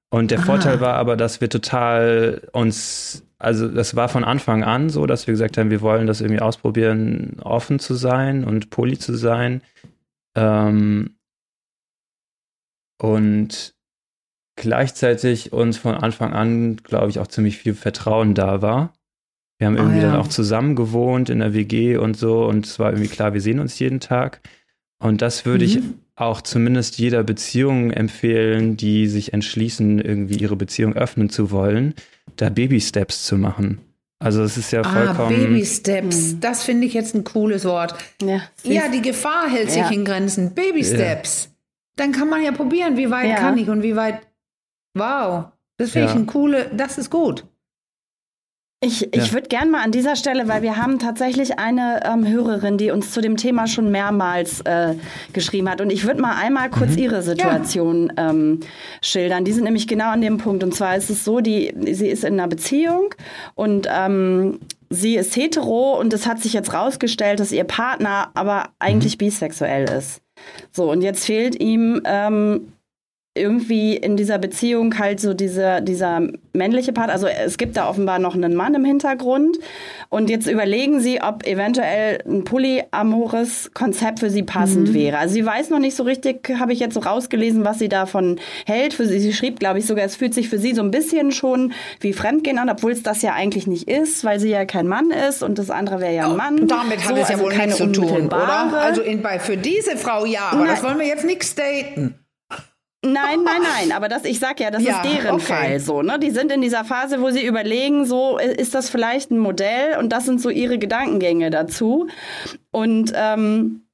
Und 0.09 0.33
der 0.33 0.41
ah. 0.41 0.43
Vorteil 0.43 0.81
war 0.81 0.95
aber, 0.95 1.17
dass 1.17 1.41
wir 1.41 1.51
total 1.51 2.43
uns, 2.53 3.23
also 3.39 3.69
das 3.69 3.95
war 3.95 4.09
von 4.09 4.25
Anfang 4.25 4.65
an 4.65 4.89
so, 4.89 5.07
dass 5.07 5.27
wir 5.27 5.33
gesagt 5.33 5.57
haben, 5.57 5.71
wir 5.71 5.83
wollen 5.83 6.09
das 6.09 6.21
irgendwie 6.21 6.41
ausprobieren, 6.41 7.37
offen 7.45 7.79
zu 7.79 7.95
sein 7.95 8.45
und 8.45 8.71
poly 8.71 8.99
zu 8.99 9.15
sein. 9.15 9.61
Ähm, 10.35 11.11
und 13.00 13.75
gleichzeitig 14.56 15.52
uns 15.52 15.79
von 15.79 15.94
Anfang 15.94 16.32
an, 16.32 16.76
glaube 16.76 17.11
ich, 17.11 17.19
auch 17.19 17.26
ziemlich 17.26 17.56
viel 17.56 17.75
Vertrauen 17.75 18.35
da 18.35 18.61
war. 18.61 18.93
Wir 19.58 19.67
haben 19.67 19.76
ah, 19.76 19.81
irgendwie 19.81 20.00
oh, 20.00 20.02
ja. 20.02 20.11
dann 20.12 20.20
auch 20.20 20.29
zusammen 20.29 20.76
gewohnt 20.76 21.31
in 21.31 21.38
der 21.38 21.55
WG 21.55 21.97
und 21.97 22.17
so 22.17 22.44
und 22.44 22.67
es 22.67 22.79
war 22.79 22.91
irgendwie 22.91 23.08
klar, 23.08 23.32
wir 23.32 23.41
sehen 23.41 23.58
uns 23.58 23.79
jeden 23.79 24.00
Tag. 24.00 24.41
Und 25.02 25.23
das 25.23 25.47
würde 25.47 25.64
mhm. 25.64 25.70
ich 25.70 25.81
auch 26.14 26.43
zumindest 26.43 26.99
jeder 26.99 27.23
Beziehung 27.23 27.91
empfehlen, 27.91 28.76
die 28.76 29.06
sich 29.06 29.32
entschließen, 29.32 29.99
irgendwie 29.99 30.37
ihre 30.37 30.56
Beziehung 30.56 30.94
öffnen 30.94 31.31
zu 31.31 31.50
wollen, 31.50 31.94
da 32.37 32.50
Baby-Steps 32.50 33.25
zu 33.25 33.38
machen. 33.38 33.81
Also 34.19 34.43
es 34.43 34.58
ist 34.58 34.70
ja 34.73 34.82
ah, 34.82 34.93
vollkommen. 34.93 35.41
Ah, 35.41 35.46
Baby 35.46 35.64
Steps, 35.64 36.32
hm. 36.32 36.41
das 36.41 36.64
finde 36.64 36.87
ich 36.87 36.93
jetzt 36.93 37.14
ein 37.14 37.25
cooles 37.25 37.64
Wort. 37.64 37.94
Ja, 38.23 38.43
ja 38.62 38.91
die 38.93 39.00
Gefahr 39.00 39.49
hält 39.49 39.75
ja. 39.75 39.87
sich 39.87 39.96
in 39.96 40.05
Grenzen. 40.05 40.55
Baby 40.55 40.85
Steps. 40.85 41.44
Ja 41.44 41.50
dann 41.97 42.13
kann 42.13 42.29
man 42.29 42.43
ja 42.43 42.53
probieren, 42.53 42.97
wie 42.97 43.11
weit 43.11 43.31
ja. 43.31 43.37
kann 43.37 43.59
ich 43.59 43.69
und 43.69 43.82
wie 43.82 43.97
weit. 43.97 44.20
Wow, 44.94 45.47
das 45.77 45.91
finde 45.91 46.09
ja. 46.09 46.13
ich 46.13 46.19
ein 46.19 46.27
coole, 46.27 46.70
das 46.75 46.99
ist 46.99 47.11
gut. 47.11 47.44
Ich, 48.82 49.15
ich 49.15 49.27
ja. 49.27 49.32
würde 49.35 49.49
gerne 49.49 49.70
mal 49.70 49.82
an 49.82 49.93
dieser 49.93 50.17
Stelle, 50.17 50.49
weil 50.49 50.63
wir 50.63 50.79
haben 50.79 50.99
tatsächlich 50.99 51.59
eine 51.59 52.01
ähm, 52.03 52.27
Hörerin, 52.27 52.79
die 52.79 52.91
uns 52.91 53.13
zu 53.13 53.20
dem 53.20 53.37
Thema 53.37 53.67
schon 53.67 53.91
mehrmals 53.91 54.63
äh, 54.63 54.94
geschrieben 55.35 55.69
hat. 55.69 55.82
Und 55.82 55.91
ich 55.91 56.06
würde 56.06 56.23
mal 56.23 56.37
einmal 56.37 56.70
kurz 56.70 56.93
mhm. 56.93 56.99
ihre 56.99 57.23
Situation 57.23 58.11
ja. 58.17 58.31
ähm, 58.31 58.61
schildern. 59.03 59.44
Die 59.44 59.53
sind 59.53 59.65
nämlich 59.65 59.87
genau 59.87 60.11
an 60.11 60.23
dem 60.23 60.39
Punkt. 60.39 60.65
Und 60.65 60.75
zwar 60.75 60.97
ist 60.97 61.11
es 61.11 61.27
so, 61.27 61.41
die, 61.41 61.75
sie 61.93 62.09
ist 62.09 62.25
in 62.25 62.41
einer 62.41 62.49
Beziehung 62.49 63.15
und 63.55 63.87
ähm, 63.94 64.61
sie 64.89 65.17
ist 65.17 65.37
hetero 65.37 66.01
und 66.01 66.15
es 66.15 66.27
hat 66.27 66.41
sich 66.41 66.55
jetzt 66.55 66.73
rausgestellt, 66.73 67.39
dass 67.39 67.53
ihr 67.53 67.65
Partner 67.65 68.31
aber 68.32 68.70
eigentlich 68.79 69.17
mhm. 69.17 69.27
bisexuell 69.27 69.91
ist. 69.91 70.23
So, 70.73 70.91
und 70.91 71.03
jetzt 71.03 71.25
fehlt 71.25 71.61
ihm 71.61 72.01
ähm, 72.05 72.73
irgendwie 73.34 73.96
in 73.96 74.17
dieser 74.17 74.39
Beziehung 74.39 74.99
halt 74.99 75.20
so 75.20 75.34
diese, 75.34 75.82
dieser 75.82 76.20
männliche 76.53 76.93
Part. 76.93 77.10
Also 77.10 77.29
es 77.29 77.58
gibt 77.58 77.77
da 77.77 77.89
offenbar 77.89 78.19
noch 78.19 78.34
einen 78.34 78.56
Mann 78.56 78.75
im 78.75 78.84
Hintergrund. 78.84 79.56
Und 80.08 80.29
jetzt 80.31 80.49
überlegen 80.49 80.99
sie, 80.99 81.22
ob 81.22 81.46
eventuell 81.46 82.19
ein 82.27 82.43
polyamores 82.43 83.70
Konzept 83.72 84.19
für 84.19 84.31
sie 84.31 84.43
passend 84.43 84.89
mhm. 84.89 84.94
wäre. 84.94 85.19
Also 85.19 85.34
sie 85.34 85.46
weiß 85.46 85.70
noch 85.70 85.79
nicht 85.79 85.94
so 85.94 86.03
richtig, 86.03 86.51
habe 86.58 86.72
ich 86.72 86.81
jetzt 86.81 86.94
so 86.94 87.01
rausgelesen, 87.01 87.65
was 87.65 87.79
sie 87.79 87.89
davon 87.89 88.41
hält. 88.67 88.94
Für 88.94 89.06
sie, 89.06 89.20
sie 89.20 89.32
schrieb, 89.32 89.60
glaube 89.60 89.79
ich, 89.79 89.87
sogar, 89.87 90.05
es 90.05 90.17
fühlt 90.17 90.34
sich 90.34 90.49
für 90.49 90.58
sie 90.58 90.75
so 90.75 90.82
ein 90.82 90.91
bisschen 90.91 91.31
schon 91.31 91.72
wie 92.01 92.13
Fremdgehen 92.13 92.58
an, 92.58 92.69
obwohl 92.69 92.91
es 92.91 93.05
das 93.05 93.22
ja 93.22 93.34
eigentlich 93.34 93.69
nicht 93.69 93.89
ist, 93.89 94.25
weil 94.25 94.41
sie 94.41 94.51
ja 94.51 94.65
kein 94.65 94.89
Mann 94.89 95.13
ist 95.13 95.44
und 95.44 95.56
das 95.56 95.70
andere 95.70 96.01
wäre 96.01 96.15
ja 96.17 96.29
ein 96.29 96.37
Mann. 96.37 96.63
Oh, 96.63 96.67
damit 96.67 96.99
hat 97.05 97.15
so, 97.15 97.15
es 97.15 97.29
ja 97.29 97.37
also 97.37 97.44
wohl 97.44 97.56
nichts 97.56 97.77
zu 97.77 97.93
tun, 97.93 98.27
oder? 98.27 98.72
Also 98.75 99.03
in, 99.03 99.22
bei, 99.22 99.39
für 99.39 99.56
diese 99.56 99.96
Frau 99.96 100.25
ja, 100.25 100.49
aber 100.51 100.65
Nein. 100.65 100.75
das 100.75 100.82
wollen 100.82 100.99
wir 100.99 101.06
jetzt 101.06 101.25
nicht 101.25 101.44
staten. 101.44 102.17
Nein, 103.03 103.45
nein, 103.45 103.63
nein, 103.63 103.93
aber 103.93 104.09
das, 104.09 104.27
ich 104.27 104.39
sag 104.39 104.61
ja, 104.61 104.71
das 104.71 104.83
ja, 104.83 105.01
ist 105.01 105.11
deren 105.11 105.37
okay. 105.37 105.45
Fall 105.45 105.81
so, 105.81 106.03
ne? 106.03 106.19
Die 106.19 106.31
sind 106.31 106.53
in 106.53 106.61
dieser 106.61 106.85
Phase, 106.85 107.23
wo 107.23 107.31
sie 107.31 107.45
überlegen, 107.47 108.05
so 108.05 108.37
ist 108.39 108.75
das 108.75 108.91
vielleicht 108.91 109.31
ein 109.31 109.39
Modell 109.39 109.97
und 109.99 110.11
das 110.11 110.27
sind 110.27 110.41
so 110.41 110.51
ihre 110.51 110.79
Gedankengänge 110.79 111.49
dazu. 111.49 112.09
Und 112.71 113.13
ähm, 113.15 113.87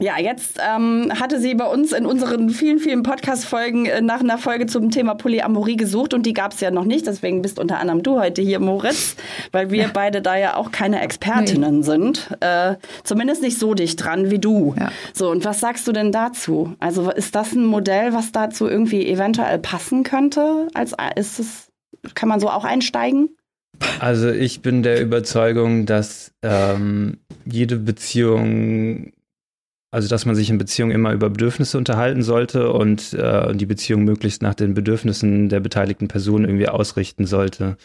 Ja, 0.00 0.18
jetzt 0.18 0.58
ähm, 0.60 1.12
hatte 1.20 1.38
sie 1.40 1.54
bei 1.54 1.66
uns 1.66 1.92
in 1.92 2.04
unseren 2.04 2.50
vielen, 2.50 2.80
vielen 2.80 3.04
Podcast-Folgen 3.04 3.86
äh, 3.86 4.00
nach 4.00 4.20
einer 4.20 4.38
Folge 4.38 4.66
zum 4.66 4.90
Thema 4.90 5.14
Polyamorie 5.14 5.76
gesucht 5.76 6.14
und 6.14 6.26
die 6.26 6.32
gab 6.32 6.52
es 6.52 6.60
ja 6.60 6.72
noch 6.72 6.84
nicht. 6.84 7.06
Deswegen 7.06 7.42
bist 7.42 7.60
unter 7.60 7.78
anderem 7.78 8.02
du 8.02 8.18
heute 8.18 8.42
hier, 8.42 8.58
Moritz, 8.58 9.14
weil 9.52 9.70
wir 9.70 9.82
ja. 9.82 9.90
beide 9.94 10.20
da 10.20 10.36
ja 10.36 10.56
auch 10.56 10.72
keine 10.72 11.00
Expertinnen 11.00 11.76
nee. 11.78 11.82
sind. 11.84 12.28
Äh, 12.40 12.74
zumindest 13.04 13.40
nicht 13.40 13.56
so 13.60 13.74
dicht 13.74 14.04
dran 14.04 14.32
wie 14.32 14.40
du. 14.40 14.74
Ja. 14.76 14.90
So, 15.12 15.30
und 15.30 15.44
was 15.44 15.60
sagst 15.60 15.86
du 15.86 15.92
denn 15.92 16.10
dazu? 16.10 16.74
Also 16.80 17.12
ist 17.12 17.36
das 17.36 17.52
ein 17.52 17.64
Modell, 17.64 18.12
was 18.12 18.32
dazu 18.32 18.68
irgendwie 18.68 19.06
eventuell 19.06 19.60
passen 19.60 20.02
könnte? 20.02 20.66
Als 20.74 20.92
ist 21.14 21.38
es, 21.38 21.68
kann 22.14 22.28
man 22.28 22.40
so 22.40 22.50
auch 22.50 22.64
einsteigen? 22.64 23.28
Also 24.00 24.28
ich 24.28 24.60
bin 24.60 24.82
der 24.82 25.00
Überzeugung, 25.00 25.86
dass 25.86 26.32
ähm, 26.42 27.18
jede 27.44 27.76
Beziehung 27.76 29.12
also, 29.94 30.08
dass 30.08 30.26
man 30.26 30.34
sich 30.34 30.50
in 30.50 30.58
Beziehungen 30.58 30.90
immer 30.90 31.12
über 31.12 31.30
Bedürfnisse 31.30 31.78
unterhalten 31.78 32.22
sollte 32.22 32.72
und 32.72 33.12
äh, 33.12 33.54
die 33.54 33.64
Beziehung 33.64 34.02
möglichst 34.02 34.42
nach 34.42 34.54
den 34.54 34.74
Bedürfnissen 34.74 35.48
der 35.48 35.60
beteiligten 35.60 36.08
Person 36.08 36.44
irgendwie 36.44 36.68
ausrichten 36.68 37.26
sollte. 37.26 37.76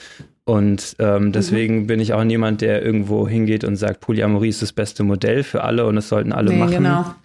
Und 0.44 0.96
ähm, 0.98 1.26
mhm. 1.26 1.32
deswegen 1.34 1.82
mhm. 1.82 1.88
bin 1.88 2.00
ich 2.00 2.14
auch 2.14 2.24
niemand, 2.24 2.62
der 2.62 2.84
irgendwo 2.84 3.28
hingeht 3.28 3.64
und 3.64 3.76
sagt, 3.76 4.00
Polyamorie 4.00 4.50
ist 4.50 4.64
das 4.64 4.74
beste 4.74 5.04
Modell 5.04 5.44
für 5.44 5.64
alle 5.64 5.86
und 5.86 5.98
es 5.98 6.10
sollten 6.10 6.32
alle 6.32 6.50
nee, 6.50 6.58
machen. 6.58 6.72
Genau. 6.72 7.16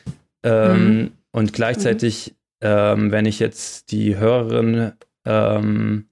Ähm, 0.42 0.98
mhm. 0.98 1.10
Und 1.32 1.54
gleichzeitig, 1.54 2.34
ähm, 2.60 3.10
wenn 3.10 3.24
ich 3.24 3.38
jetzt 3.38 3.90
die 3.90 4.18
Hörerin 4.18 4.92
ähm, 5.24 6.10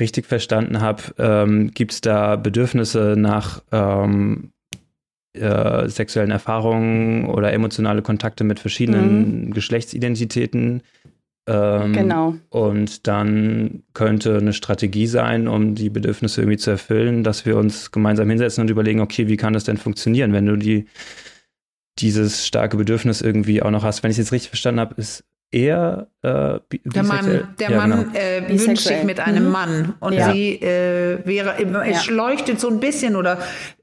richtig 0.00 0.24
verstanden 0.24 0.80
habe, 0.80 1.02
ähm, 1.18 1.70
gibt 1.72 1.92
es 1.92 2.00
da 2.00 2.36
Bedürfnisse 2.36 3.14
nach 3.18 3.62
ähm, 3.72 4.52
äh, 5.38 5.88
sexuellen 5.88 6.30
Erfahrungen 6.30 7.26
oder 7.26 7.52
emotionale 7.52 8.02
Kontakte 8.02 8.44
mit 8.44 8.60
verschiedenen 8.60 9.46
mhm. 9.46 9.54
Geschlechtsidentitäten. 9.54 10.82
Ähm, 11.46 11.92
genau. 11.92 12.34
Und 12.50 13.06
dann 13.06 13.82
könnte 13.94 14.36
eine 14.36 14.52
Strategie 14.52 15.06
sein, 15.06 15.48
um 15.48 15.74
die 15.74 15.88
Bedürfnisse 15.88 16.42
irgendwie 16.42 16.58
zu 16.58 16.70
erfüllen, 16.70 17.24
dass 17.24 17.46
wir 17.46 17.56
uns 17.56 17.90
gemeinsam 17.90 18.28
hinsetzen 18.28 18.62
und 18.62 18.70
überlegen, 18.70 19.00
okay, 19.00 19.28
wie 19.28 19.36
kann 19.36 19.54
das 19.54 19.64
denn 19.64 19.78
funktionieren, 19.78 20.32
wenn 20.32 20.46
du 20.46 20.56
die 20.56 20.86
dieses 21.98 22.46
starke 22.46 22.76
Bedürfnis 22.76 23.22
irgendwie 23.22 23.62
auch 23.62 23.70
noch 23.70 23.82
hast. 23.82 24.02
Wenn 24.02 24.10
ich 24.10 24.18
es 24.18 24.26
jetzt 24.26 24.32
richtig 24.32 24.50
verstanden 24.50 24.80
habe, 24.80 24.94
ist 24.96 25.24
eher 25.50 26.08
äh, 26.22 26.58
der 26.84 27.02
Mann, 27.04 27.48
der 27.58 27.70
ja, 27.70 27.76
Mann 27.76 28.12
genau. 28.12 28.18
äh, 28.18 28.48
wünscht 28.48 28.86
sich 28.86 29.02
mit 29.04 29.18
einem 29.18 29.46
mhm. 29.46 29.50
Mann 29.50 29.94
und 30.00 30.12
ja. 30.12 30.30
sie 30.30 30.56
äh, 30.56 31.24
wäre, 31.24 31.54
es 31.86 32.06
ja. 32.06 32.12
leuchtet 32.12 32.60
so 32.60 32.68
ein 32.68 32.80
bisschen 32.80 33.16
oder 33.16 33.38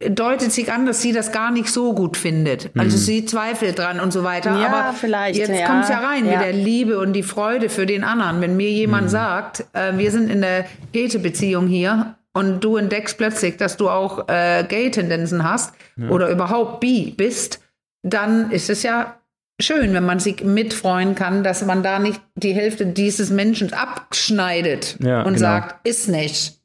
deutet 0.08 0.52
sich 0.52 0.72
an, 0.72 0.86
dass 0.86 1.02
sie 1.02 1.12
das 1.12 1.32
gar 1.32 1.52
nicht 1.52 1.70
so 1.70 1.94
gut 1.94 2.18
findet. 2.18 2.66
Also 2.66 2.72
mhm. 2.74 2.82
Also 2.82 2.98
sie 2.98 3.26
zweifelt 3.26 3.80
dran 3.80 4.00
und 4.00 4.14
so 4.14 4.24
weiter. 4.24 4.52
Ja, 4.60 4.68
Aber 4.68 4.94
vielleicht. 4.94 5.40
Jetzt 5.40 5.60
ja. 5.60 5.66
kommt 5.66 5.84
es 5.84 5.90
ja 5.90 6.00
rein 6.00 6.26
mit 6.26 6.40
der 6.40 6.54
Liebe 6.54 7.00
und 7.00 7.14
die 7.14 7.24
Freude 7.24 7.70
für 7.70 7.88
den 7.88 8.04
anderen. 8.04 8.42
Wenn 8.42 8.56
mir 8.56 8.70
jemand 8.70 9.06
mhm. 9.06 9.10
sagt, 9.10 9.66
äh, 9.74 9.98
wir 9.98 10.12
sind 10.12 10.30
in 10.30 10.42
der 10.42 10.66
Gate-Beziehung 10.94 11.68
hier 11.68 12.16
und 12.34 12.64
du 12.64 12.78
entdeckst 12.78 13.18
plötzlich, 13.18 13.58
dass 13.58 13.76
du 13.76 13.90
auch 13.90 14.28
äh, 14.28 14.64
Gay-Tendenzen 14.68 15.44
hast 15.44 15.74
oder 16.10 16.30
überhaupt 16.30 16.82
bi 16.82 17.14
bist, 17.16 17.62
dann 18.04 18.52
ist 18.52 18.70
es 18.70 18.84
ja 18.84 19.16
schön, 19.62 19.94
wenn 19.94 20.06
man 20.06 20.20
sich 20.20 20.44
mitfreuen 20.44 21.16
kann, 21.16 21.44
dass 21.44 21.66
man 21.66 21.84
da 21.84 22.00
nicht 22.00 22.22
die 22.36 22.54
Hälfte 22.54 22.86
dieses 22.86 23.30
Menschen 23.30 23.74
abschneidet 23.74 24.98
ja, 25.02 25.20
und 25.20 25.36
genau. 25.36 25.40
sagt, 25.40 25.88
ist 25.88 26.10
nicht. 26.10 26.60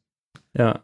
Ja. 0.57 0.81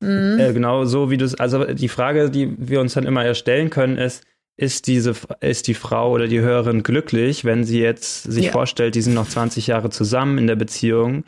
Mhm. 0.00 0.38
Äh, 0.38 0.52
genau 0.52 0.84
so 0.84 1.10
wie 1.10 1.16
du 1.16 1.24
es, 1.24 1.34
also 1.34 1.64
die 1.64 1.88
Frage, 1.88 2.30
die 2.30 2.54
wir 2.58 2.80
uns 2.80 2.94
dann 2.94 3.06
immer 3.06 3.24
erstellen 3.24 3.70
können, 3.70 3.96
ist, 3.98 4.24
ist 4.56 4.86
diese, 4.86 5.14
ist 5.40 5.66
die 5.68 5.74
Frau 5.74 6.12
oder 6.12 6.26
die 6.26 6.40
Hörerin 6.40 6.82
glücklich, 6.82 7.44
wenn 7.44 7.64
sie 7.64 7.80
jetzt 7.80 8.24
sich 8.24 8.46
ja. 8.46 8.52
vorstellt, 8.52 8.94
die 8.94 9.02
sind 9.02 9.14
noch 9.14 9.28
20 9.28 9.68
Jahre 9.68 9.90
zusammen 9.90 10.38
in 10.38 10.46
der 10.46 10.56
Beziehung 10.56 11.24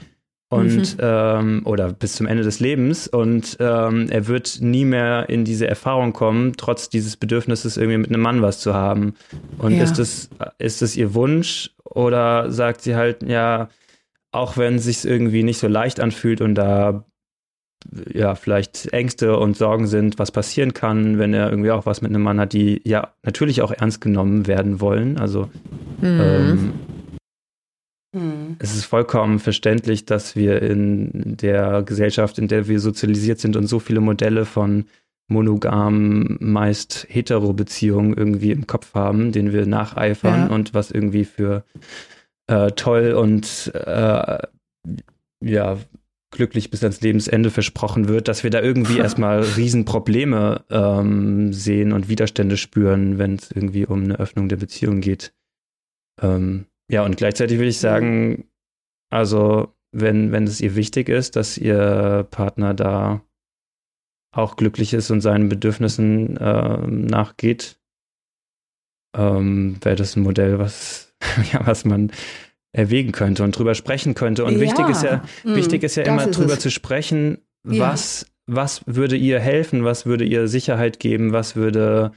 und 0.50 0.96
mhm. 0.96 1.00
ähm, 1.00 1.62
oder 1.64 1.92
bis 1.92 2.16
zum 2.16 2.26
Ende 2.26 2.42
des 2.42 2.58
Lebens 2.58 3.06
und 3.06 3.56
ähm, 3.60 4.08
er 4.10 4.26
wird 4.26 4.58
nie 4.60 4.84
mehr 4.84 5.28
in 5.28 5.44
diese 5.44 5.68
Erfahrung 5.68 6.12
kommen, 6.12 6.54
trotz 6.56 6.88
dieses 6.88 7.16
Bedürfnisses 7.16 7.76
irgendwie 7.76 7.98
mit 7.98 8.10
einem 8.10 8.20
Mann 8.20 8.42
was 8.42 8.58
zu 8.58 8.74
haben. 8.74 9.14
Und 9.58 9.76
ja. 9.76 9.84
ist 9.84 9.98
das 9.98 10.28
ist 10.58 10.82
das 10.82 10.96
ihr 10.96 11.14
Wunsch 11.14 11.70
oder 11.84 12.50
sagt 12.50 12.82
sie 12.82 12.96
halt 12.96 13.22
ja, 13.22 13.68
auch 14.32 14.56
wenn 14.56 14.74
es 14.74 14.84
sich 14.84 15.04
irgendwie 15.04 15.44
nicht 15.44 15.58
so 15.58 15.68
leicht 15.68 16.00
anfühlt 16.00 16.40
und 16.40 16.56
da 16.56 17.04
ja 18.12 18.34
vielleicht 18.34 18.92
Ängste 18.92 19.36
und 19.38 19.56
Sorgen 19.56 19.86
sind, 19.86 20.18
was 20.18 20.32
passieren 20.32 20.74
kann, 20.74 21.18
wenn 21.18 21.32
er 21.32 21.48
irgendwie 21.48 21.70
auch 21.70 21.86
was 21.86 22.02
mit 22.02 22.10
einem 22.10 22.22
Mann 22.22 22.40
hat, 22.40 22.52
die 22.52 22.80
ja 22.84 23.12
natürlich 23.22 23.62
auch 23.62 23.70
ernst 23.70 24.00
genommen 24.00 24.48
werden 24.48 24.80
wollen. 24.80 25.16
Also 25.16 25.48
mhm. 26.00 26.20
ähm, 26.20 26.72
hm. 28.14 28.56
Es 28.58 28.74
ist 28.74 28.86
vollkommen 28.86 29.38
verständlich, 29.38 30.04
dass 30.04 30.34
wir 30.34 30.62
in 30.62 31.36
der 31.36 31.82
Gesellschaft, 31.82 32.38
in 32.38 32.48
der 32.48 32.66
wir 32.66 32.80
sozialisiert 32.80 33.38
sind 33.38 33.56
und 33.56 33.66
so 33.66 33.78
viele 33.78 34.00
Modelle 34.00 34.46
von 34.46 34.86
monogamen, 35.28 36.36
meist 36.40 37.06
hetero 37.08 37.52
Beziehungen 37.52 38.14
irgendwie 38.14 38.50
im 38.50 38.66
Kopf 38.66 38.94
haben, 38.94 39.30
denen 39.30 39.52
wir 39.52 39.64
nacheifern 39.64 40.48
ja. 40.48 40.54
und 40.54 40.74
was 40.74 40.90
irgendwie 40.90 41.24
für 41.24 41.64
äh, 42.48 42.72
toll 42.72 43.12
und 43.12 43.70
äh, 43.74 44.38
ja, 45.42 45.78
glücklich 46.32 46.70
bis 46.70 46.82
ans 46.82 47.00
Lebensende 47.00 47.50
versprochen 47.50 48.08
wird, 48.08 48.26
dass 48.26 48.42
wir 48.42 48.50
da 48.50 48.60
irgendwie 48.60 48.98
erstmal 48.98 49.40
Riesenprobleme 49.40 50.64
ähm, 50.68 51.52
sehen 51.52 51.92
und 51.92 52.08
Widerstände 52.08 52.56
spüren, 52.56 53.18
wenn 53.18 53.36
es 53.36 53.52
irgendwie 53.52 53.86
um 53.86 54.02
eine 54.02 54.18
Öffnung 54.18 54.48
der 54.48 54.56
Beziehung 54.56 55.00
geht. 55.00 55.32
Ähm, 56.20 56.66
ja, 56.90 57.04
und 57.04 57.16
gleichzeitig 57.16 57.58
würde 57.58 57.68
ich 57.68 57.78
sagen, 57.78 58.48
also 59.10 59.72
wenn, 59.92 60.32
wenn 60.32 60.44
es 60.44 60.60
ihr 60.60 60.74
wichtig 60.74 61.08
ist, 61.08 61.36
dass 61.36 61.56
ihr 61.56 62.26
Partner 62.30 62.74
da 62.74 63.22
auch 64.32 64.56
glücklich 64.56 64.92
ist 64.92 65.10
und 65.10 65.20
seinen 65.20 65.48
Bedürfnissen 65.48 66.36
äh, 66.36 66.86
nachgeht, 66.86 67.78
ähm, 69.16 69.78
wäre 69.82 69.96
das 69.96 70.16
ein 70.16 70.22
Modell, 70.22 70.58
was, 70.58 71.14
ja, 71.52 71.64
was 71.64 71.84
man 71.84 72.10
erwägen 72.72 73.12
könnte 73.12 73.44
und 73.44 73.56
drüber 73.56 73.74
sprechen 73.74 74.14
könnte. 74.14 74.44
Und 74.44 74.54
ja. 74.54 74.60
wichtig 74.60 74.88
ist 74.88 75.02
ja, 75.02 75.22
mhm. 75.44 75.54
wichtig 75.56 75.82
ist 75.84 75.96
ja 75.96 76.04
immer 76.04 76.28
ist 76.28 76.38
drüber 76.38 76.54
es. 76.54 76.60
zu 76.60 76.70
sprechen, 76.70 77.38
was, 77.62 78.22
ja. 78.48 78.56
was 78.56 78.82
würde 78.86 79.16
ihr 79.16 79.38
helfen, 79.38 79.84
was 79.84 80.06
würde 80.06 80.24
ihr 80.24 80.48
Sicherheit 80.48 80.98
geben, 80.98 81.32
was 81.32 81.54
würde, 81.54 82.12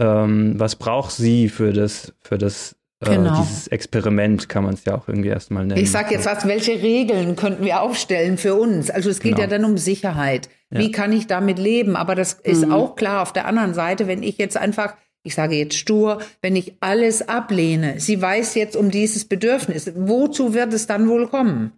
ähm, 0.00 0.58
was 0.58 0.76
braucht 0.76 1.12
sie 1.12 1.48
für 1.48 1.72
das, 1.72 2.12
für 2.20 2.38
das 2.38 2.75
äh, 3.00 3.16
genau. 3.16 3.42
dieses 3.42 3.68
Experiment 3.68 4.48
kann 4.48 4.64
man 4.64 4.74
es 4.74 4.84
ja 4.84 4.96
auch 4.96 5.08
irgendwie 5.08 5.28
erstmal 5.28 5.66
nennen. 5.66 5.80
Ich 5.80 5.90
sage 5.90 6.14
jetzt 6.14 6.26
was, 6.26 6.46
welche 6.46 6.82
Regeln 6.82 7.36
könnten 7.36 7.64
wir 7.64 7.82
aufstellen 7.82 8.38
für 8.38 8.54
uns? 8.54 8.90
Also 8.90 9.10
es 9.10 9.20
geht 9.20 9.36
genau. 9.36 9.42
ja 9.42 9.46
dann 9.46 9.64
um 9.64 9.76
Sicherheit. 9.76 10.48
Ja. 10.70 10.80
Wie 10.80 10.90
kann 10.90 11.12
ich 11.12 11.26
damit 11.26 11.58
leben? 11.58 11.94
Aber 11.94 12.14
das 12.14 12.34
ist 12.34 12.64
mhm. 12.64 12.72
auch 12.72 12.96
klar 12.96 13.22
auf 13.22 13.32
der 13.32 13.46
anderen 13.46 13.74
Seite, 13.74 14.06
wenn 14.06 14.22
ich 14.22 14.38
jetzt 14.38 14.56
einfach, 14.56 14.96
ich 15.22 15.34
sage 15.34 15.56
jetzt 15.56 15.76
stur, 15.76 16.22
wenn 16.40 16.56
ich 16.56 16.76
alles 16.80 17.28
ablehne, 17.28 18.00
sie 18.00 18.20
weiß 18.20 18.54
jetzt 18.54 18.76
um 18.76 18.90
dieses 18.90 19.26
Bedürfnis, 19.26 19.92
wozu 19.94 20.54
wird 20.54 20.72
es 20.72 20.86
dann 20.86 21.08
wohl 21.08 21.28
kommen? 21.28 21.72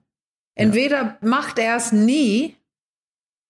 Entweder 0.55 0.97
ja. 0.97 1.19
macht 1.21 1.59
er 1.59 1.77
es 1.77 1.91
nie 1.91 2.55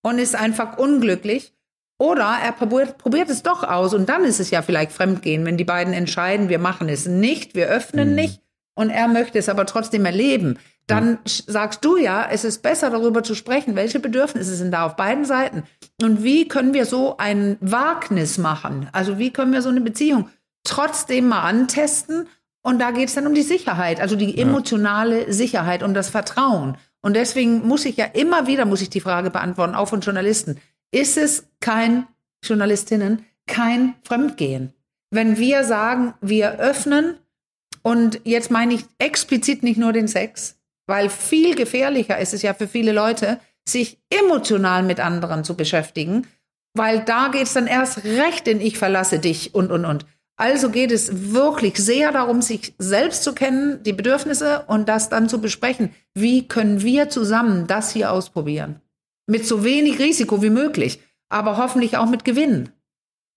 und 0.02 0.18
ist 0.18 0.36
einfach 0.36 0.78
unglücklich 0.78 1.52
oder 1.98 2.38
er 2.42 2.52
probiert, 2.52 2.96
probiert, 2.98 3.28
es 3.28 3.42
doch 3.42 3.64
aus 3.64 3.92
und 3.92 4.08
dann 4.08 4.24
ist 4.24 4.40
es 4.40 4.50
ja 4.50 4.62
vielleicht 4.62 4.92
Fremdgehen, 4.92 5.44
wenn 5.44 5.56
die 5.56 5.64
beiden 5.64 5.92
entscheiden, 5.92 6.48
wir 6.48 6.60
machen 6.60 6.88
es 6.88 7.06
nicht, 7.06 7.54
wir 7.54 7.66
öffnen 7.66 8.10
mhm. 8.10 8.14
nicht 8.14 8.40
und 8.74 8.90
er 8.90 9.08
möchte 9.08 9.38
es 9.38 9.48
aber 9.48 9.66
trotzdem 9.66 10.04
erleben. 10.04 10.58
Dann 10.86 11.10
mhm. 11.10 11.18
sagst 11.24 11.84
du 11.84 11.96
ja, 11.96 12.26
es 12.30 12.44
ist 12.44 12.62
besser 12.62 12.90
darüber 12.90 13.22
zu 13.22 13.34
sprechen, 13.34 13.74
welche 13.74 14.00
Bedürfnisse 14.00 14.54
sind 14.54 14.70
da 14.70 14.86
auf 14.86 14.96
beiden 14.96 15.24
Seiten 15.24 15.64
und 16.00 16.22
wie 16.22 16.46
können 16.46 16.72
wir 16.72 16.86
so 16.86 17.16
ein 17.18 17.56
Wagnis 17.60 18.38
machen? 18.38 18.88
Also 18.92 19.18
wie 19.18 19.32
können 19.32 19.52
wir 19.52 19.62
so 19.62 19.68
eine 19.68 19.80
Beziehung 19.80 20.30
trotzdem 20.64 21.28
mal 21.28 21.42
antesten? 21.42 22.28
Und 22.62 22.80
da 22.80 22.90
geht 22.90 23.08
es 23.08 23.14
dann 23.14 23.26
um 23.26 23.34
die 23.34 23.42
Sicherheit, 23.42 24.00
also 24.00 24.14
die 24.14 24.36
emotionale 24.36 25.26
ja. 25.26 25.32
Sicherheit, 25.32 25.82
um 25.82 25.94
das 25.94 26.10
Vertrauen. 26.10 26.76
Und 27.00 27.14
deswegen 27.14 27.66
muss 27.66 27.84
ich 27.84 27.96
ja 27.96 28.04
immer 28.04 28.46
wieder, 28.46 28.64
muss 28.66 28.82
ich 28.82 28.90
die 28.90 29.00
Frage 29.00 29.30
beantworten, 29.30 29.74
auch 29.74 29.88
von 29.88 30.00
Journalisten 30.00 30.60
ist 30.90 31.16
es 31.16 31.48
kein, 31.60 32.06
Journalistinnen, 32.42 33.24
kein 33.46 33.94
Fremdgehen. 34.04 34.72
Wenn 35.10 35.38
wir 35.38 35.64
sagen, 35.64 36.14
wir 36.20 36.58
öffnen, 36.58 37.18
und 37.82 38.20
jetzt 38.24 38.50
meine 38.50 38.74
ich 38.74 38.84
explizit 38.98 39.62
nicht 39.62 39.78
nur 39.78 39.92
den 39.92 40.08
Sex, 40.08 40.58
weil 40.86 41.08
viel 41.10 41.54
gefährlicher 41.54 42.18
ist 42.18 42.34
es 42.34 42.42
ja 42.42 42.54
für 42.54 42.68
viele 42.68 42.92
Leute, 42.92 43.40
sich 43.66 43.98
emotional 44.10 44.82
mit 44.82 45.00
anderen 45.00 45.44
zu 45.44 45.56
beschäftigen, 45.56 46.26
weil 46.74 47.00
da 47.00 47.28
geht 47.28 47.44
es 47.44 47.54
dann 47.54 47.66
erst 47.66 48.04
recht 48.04 48.48
in 48.48 48.60
Ich 48.60 48.78
verlasse 48.78 49.18
dich 49.18 49.54
und, 49.54 49.70
und, 49.70 49.84
und. 49.84 50.06
Also 50.36 50.70
geht 50.70 50.92
es 50.92 51.32
wirklich 51.32 51.76
sehr 51.76 52.12
darum, 52.12 52.42
sich 52.42 52.74
selbst 52.78 53.24
zu 53.24 53.34
kennen, 53.34 53.82
die 53.82 53.92
Bedürfnisse 53.92 54.64
und 54.68 54.88
das 54.88 55.08
dann 55.08 55.28
zu 55.28 55.40
besprechen. 55.40 55.90
Wie 56.14 56.46
können 56.46 56.82
wir 56.82 57.08
zusammen 57.08 57.66
das 57.66 57.90
hier 57.90 58.12
ausprobieren? 58.12 58.80
Mit 59.28 59.46
so 59.46 59.62
wenig 59.62 59.98
Risiko 60.00 60.42
wie 60.42 60.50
möglich, 60.50 61.00
aber 61.28 61.56
hoffentlich 61.58 61.96
auch 61.96 62.08
mit 62.08 62.24
Gewinn. 62.24 62.70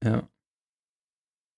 Ja. 0.03 0.30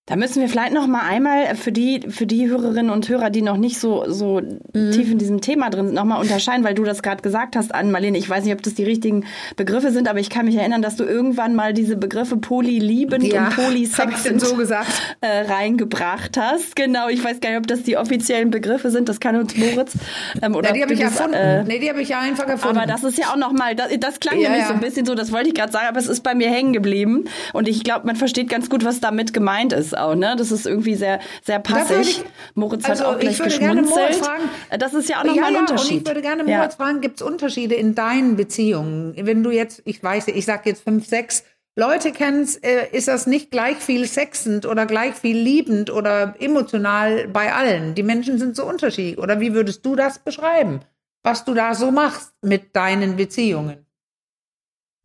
Da 0.06 0.16
müssen 0.16 0.42
wir 0.42 0.50
vielleicht 0.50 0.74
noch 0.74 0.86
mal 0.86 1.00
einmal 1.00 1.54
für 1.54 1.72
die, 1.72 2.02
für 2.10 2.26
die 2.26 2.46
Hörerinnen 2.46 2.90
und 2.90 3.08
Hörer, 3.08 3.30
die 3.30 3.40
noch 3.40 3.56
nicht 3.56 3.80
so, 3.80 4.04
so 4.06 4.38
mhm. 4.38 4.90
tief 4.92 5.10
in 5.10 5.16
diesem 5.16 5.40
Thema 5.40 5.70
drin 5.70 5.86
sind, 5.86 5.94
noch 5.94 6.04
mal 6.04 6.16
unterscheiden, 6.16 6.62
weil 6.62 6.74
du 6.74 6.84
das 6.84 7.02
gerade 7.02 7.22
gesagt 7.22 7.56
hast, 7.56 7.74
an 7.74 7.90
Marlene. 7.90 8.18
Ich 8.18 8.28
weiß 8.28 8.44
nicht, 8.44 8.52
ob 8.52 8.62
das 8.62 8.74
die 8.74 8.84
richtigen 8.84 9.24
Begriffe 9.56 9.92
sind, 9.92 10.06
aber 10.06 10.20
ich 10.20 10.28
kann 10.28 10.44
mich 10.44 10.56
erinnern, 10.56 10.82
dass 10.82 10.96
du 10.96 11.04
irgendwann 11.04 11.54
mal 11.54 11.72
diese 11.72 11.96
Begriffe 11.96 12.36
polyliebend 12.36 13.24
ja, 13.24 13.46
und 13.46 13.56
polysexend 13.56 14.42
so 14.42 14.56
gesagt. 14.56 14.90
Äh, 15.22 15.50
reingebracht 15.50 16.36
hast. 16.36 16.76
Genau, 16.76 17.08
ich 17.08 17.24
weiß 17.24 17.40
gar 17.40 17.48
nicht, 17.48 17.60
ob 17.60 17.66
das 17.66 17.82
die 17.82 17.96
offiziellen 17.96 18.50
Begriffe 18.50 18.90
sind. 18.90 19.08
Das 19.08 19.20
kann 19.20 19.36
uns 19.36 19.56
Moritz 19.56 19.94
ähm, 20.42 20.54
oder. 20.54 20.68
Ja, 20.68 20.74
die 20.74 20.82
habe 20.82 20.92
ich 20.92 21.00
das, 21.00 21.16
erfunden. 21.16 21.34
Äh, 21.34 21.64
nee, 21.64 21.78
die 21.78 21.88
habe 21.88 22.02
ich 22.02 22.10
ja 22.10 22.20
einfach 22.20 22.46
erfunden. 22.46 22.76
Aber 22.76 22.86
das 22.86 23.04
ist 23.04 23.16
ja 23.16 23.28
auch 23.28 23.36
noch 23.36 23.52
mal, 23.52 23.74
das, 23.74 23.88
das 24.00 24.20
klang 24.20 24.38
ja, 24.38 24.50
nämlich 24.50 24.64
ja. 24.64 24.68
so 24.68 24.74
ein 24.74 24.80
bisschen 24.80 25.06
so, 25.06 25.14
das 25.14 25.32
wollte 25.32 25.48
ich 25.48 25.54
gerade 25.54 25.72
sagen, 25.72 25.86
aber 25.88 25.98
es 25.98 26.08
ist 26.08 26.22
bei 26.22 26.34
mir 26.34 26.50
hängen 26.50 26.74
geblieben. 26.74 27.24
Und 27.54 27.68
ich 27.68 27.84
glaube, 27.84 28.06
man 28.06 28.16
versteht 28.16 28.50
ganz 28.50 28.68
gut, 28.68 28.84
was 28.84 29.00
damit 29.00 29.32
gemeint 29.32 29.72
ist 29.72 29.93
auch, 29.98 30.14
ne? 30.14 30.34
Das 30.36 30.52
ist 30.52 30.66
irgendwie 30.66 30.94
sehr, 30.94 31.20
sehr 31.42 31.58
passig. 31.58 32.22
Moritz 32.54 32.84
also 32.84 33.04
hat 33.04 33.14
auch 33.14 33.18
gleich 33.18 33.38
geschmunzelt. 33.38 34.16
Fragen, 34.16 34.44
das 34.78 34.94
ist 34.94 35.08
ja 35.08 35.20
auch 35.20 35.24
nochmal 35.24 35.52
ja, 35.52 35.58
ein 35.58 35.62
Unterschied. 35.62 35.92
Und 35.92 35.98
ich 36.02 36.06
würde 36.06 36.22
gerne 36.22 36.44
Moritz 36.44 36.76
ja. 36.78 36.84
fragen, 36.84 37.00
gibt 37.00 37.20
es 37.20 37.22
Unterschiede 37.26 37.74
in 37.74 37.94
deinen 37.94 38.36
Beziehungen? 38.36 39.14
Wenn 39.16 39.42
du 39.42 39.50
jetzt, 39.50 39.82
ich 39.84 40.02
weiß, 40.02 40.28
ich 40.28 40.44
sag 40.44 40.66
jetzt 40.66 40.84
fünf, 40.84 41.06
sechs 41.06 41.44
Leute 41.76 42.12
kennst, 42.12 42.64
äh, 42.64 42.88
ist 42.92 43.08
das 43.08 43.26
nicht 43.26 43.50
gleich 43.50 43.78
viel 43.78 44.06
sexend 44.06 44.64
oder 44.64 44.86
gleich 44.86 45.14
viel 45.14 45.36
liebend 45.36 45.90
oder 45.90 46.36
emotional 46.38 47.26
bei 47.26 47.52
allen. 47.52 47.96
Die 47.96 48.04
Menschen 48.04 48.38
sind 48.38 48.54
so 48.54 48.64
unterschiedlich. 48.64 49.18
Oder 49.18 49.40
wie 49.40 49.54
würdest 49.54 49.84
du 49.84 49.96
das 49.96 50.20
beschreiben, 50.20 50.80
was 51.24 51.44
du 51.44 51.52
da 51.52 51.74
so 51.74 51.90
machst 51.90 52.32
mit 52.42 52.76
deinen 52.76 53.16
Beziehungen? 53.16 53.84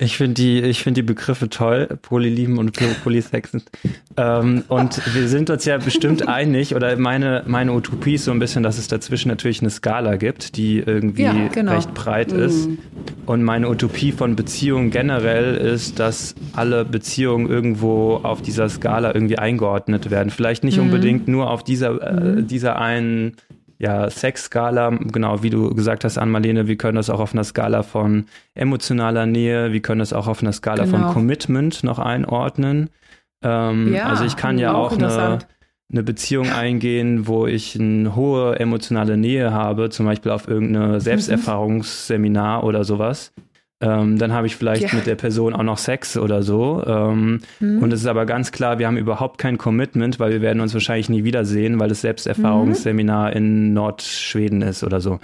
Ich 0.02 0.16
finde 0.16 0.36
die, 0.36 0.62
ich 0.62 0.82
finde 0.82 1.02
die 1.02 1.06
Begriffe 1.06 1.50
toll, 1.50 1.88
Polylieben 2.02 2.58
und 2.58 2.72
Polysexen. 3.04 3.64
ähm, 4.16 4.64
und 4.70 5.14
wir 5.14 5.28
sind 5.28 5.50
uns 5.50 5.66
ja 5.66 5.78
bestimmt 5.78 6.26
einig, 6.30 6.74
oder 6.74 6.96
meine, 6.96 7.44
meine 7.48 7.74
Utopie 7.74 8.14
ist 8.14 8.24
so 8.24 8.32
ein 8.32 8.40
bisschen, 8.40 8.64
dass 8.64 8.78
es 8.78 8.88
dazwischen 8.88 9.28
natürlich 9.28 9.60
eine 9.60 9.70
Skala 9.70 10.16
gibt, 10.16 10.56
die 10.56 10.80
irgendwie 10.80 11.24
ja, 11.24 11.48
genau. 11.50 11.74
recht 11.74 11.94
breit 11.94 12.32
mhm. 12.32 12.40
ist. 12.40 12.70
Und 13.26 13.44
meine 13.44 13.70
Utopie 13.70 14.14
von 14.14 14.38
Beziehungen 14.38 14.90
generell 14.90 15.56
ist, 15.56 16.00
dass 16.00 16.34
alle 16.54 16.86
Beziehungen 16.86 17.50
irgendwo 17.50 18.22
auf 18.24 18.42
dieser 18.42 18.70
Skala 18.70 19.14
irgendwie 19.14 19.38
eingeordnet 19.38 20.10
werden. 20.10 20.30
Vielleicht 20.30 20.64
nicht 20.64 20.78
mhm. 20.78 20.84
unbedingt 20.84 21.28
nur 21.28 21.50
auf 21.52 21.62
dieser, 21.62 22.02
äh, 22.02 22.14
mhm. 22.14 22.48
dieser 22.48 22.80
einen 22.80 23.36
ja, 23.80 24.10
Sexskala, 24.10 24.90
genau 24.90 25.42
wie 25.42 25.50
du 25.50 25.74
gesagt 25.74 26.04
hast, 26.04 26.18
Ann-Marlene, 26.18 26.68
wir 26.68 26.76
können 26.76 26.98
das 26.98 27.10
auch 27.10 27.22
auf 27.22 27.34
einer 27.34 27.46
Skala 27.46 27.82
von 27.82 28.26
emotionaler 28.54 29.26
Nähe, 29.26 29.72
wir 29.72 29.82
können 29.82 30.00
das 30.00 30.12
auch 30.12 30.28
auf 30.28 30.44
einer 30.44 30.52
Skala 30.52 30.84
genau. 30.84 30.98
von 30.98 31.14
Commitment 31.14 31.84
noch 31.86 31.98
einordnen. 31.98 32.90
Ähm, 33.42 33.94
ja, 33.94 34.08
also 34.08 34.26
ich 34.26 34.36
kann 34.36 34.58
ja 34.58 34.74
auch, 34.74 34.92
auch 34.92 34.98
eine, 34.98 35.40
eine 35.90 36.04
Beziehung 36.04 36.52
eingehen, 36.52 37.26
wo 37.26 37.48
ich 37.48 37.80
eine 37.80 38.18
hohe 38.18 38.60
emotionale 38.60 39.16
Nähe 39.16 39.54
habe, 39.54 39.90
zum 39.90 40.06
Beispiel 40.06 40.34
auf 40.34 40.50
irgendeine 40.50 40.96
mhm. 40.96 41.00
Selbsterfahrungsseminar 41.00 42.66
oder 42.66 42.84
sowas. 42.84 43.32
Ähm, 43.82 44.18
dann 44.18 44.34
habe 44.34 44.46
ich 44.46 44.58
vielleicht 44.58 44.92
ja. 44.92 44.94
mit 44.94 45.08
der 45.08 45.16
Person 45.16 45.54
auch 45.54 45.64
noch 45.64 45.78
Sex 45.78 46.18
oder 46.18 46.44
so. 46.44 46.84
Ähm, 46.86 47.40
mhm. 47.60 47.82
Und 47.82 47.94
es 47.94 48.02
ist 48.02 48.08
aber 48.08 48.26
ganz 48.26 48.52
klar, 48.52 48.78
wir 48.78 48.88
haben 48.88 48.98
überhaupt 48.98 49.38
kein 49.38 49.58
Commitment, 49.58 50.20
weil 50.20 50.32
wir 50.32 50.42
werden 50.42 50.60
uns 50.60 50.74
wahrscheinlich 50.74 51.10
nie 51.10 51.24
wiedersehen, 51.24 51.80
weil 51.80 51.88
das 51.88 52.02
Selbsterfahrungsseminar 52.02 53.32
mhm. 53.32 53.38
in 53.38 53.74
Nordschweden 53.74 54.62
ist 54.62 54.84
oder 54.84 55.00
so. 55.00 55.20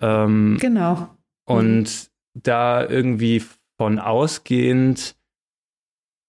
Ähm, 0.00 0.58
genau. 0.60 1.08
Und 1.44 1.82
mhm. 1.84 2.40
da 2.42 2.84
irgendwie 2.84 3.44
von 3.78 4.00
ausgehend 4.00 5.14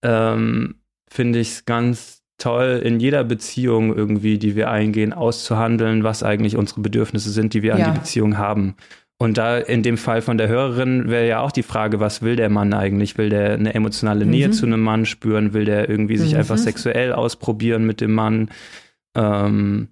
ähm, 0.03 0.75
finde 1.09 1.39
ich 1.39 1.49
es 1.49 1.65
ganz 1.65 2.21
toll, 2.37 2.81
in 2.83 2.99
jeder 2.99 3.23
Beziehung 3.23 3.95
irgendwie, 3.95 4.37
die 4.37 4.55
wir 4.55 4.69
eingehen, 4.69 5.13
auszuhandeln, 5.13 6.03
was 6.03 6.23
eigentlich 6.23 6.57
unsere 6.57 6.81
Bedürfnisse 6.81 7.29
sind, 7.29 7.53
die 7.53 7.61
wir 7.61 7.77
ja. 7.77 7.85
an 7.85 7.93
die 7.93 7.99
Beziehung 7.99 8.37
haben. 8.37 8.75
Und 9.21 9.37
da 9.37 9.59
in 9.59 9.83
dem 9.83 9.99
Fall 9.99 10.23
von 10.23 10.39
der 10.39 10.47
Hörerin 10.47 11.07
wäre 11.07 11.27
ja 11.27 11.41
auch 11.41 11.51
die 11.51 11.61
Frage, 11.61 11.99
was 11.99 12.23
will 12.23 12.35
der 12.35 12.49
Mann 12.49 12.73
eigentlich? 12.73 13.19
Will 13.19 13.29
der 13.29 13.53
eine 13.53 13.75
emotionale 13.75 14.25
Nähe 14.25 14.47
mhm. 14.47 14.53
zu 14.53 14.65
einem 14.65 14.81
Mann 14.81 15.05
spüren? 15.05 15.53
Will 15.53 15.63
der 15.63 15.87
irgendwie 15.87 16.17
sich 16.17 16.33
mhm. 16.33 16.39
einfach 16.39 16.57
sexuell 16.57 17.13
ausprobieren 17.13 17.85
mit 17.85 18.01
dem 18.01 18.13
Mann? 18.13 18.49
Ähm, 19.13 19.89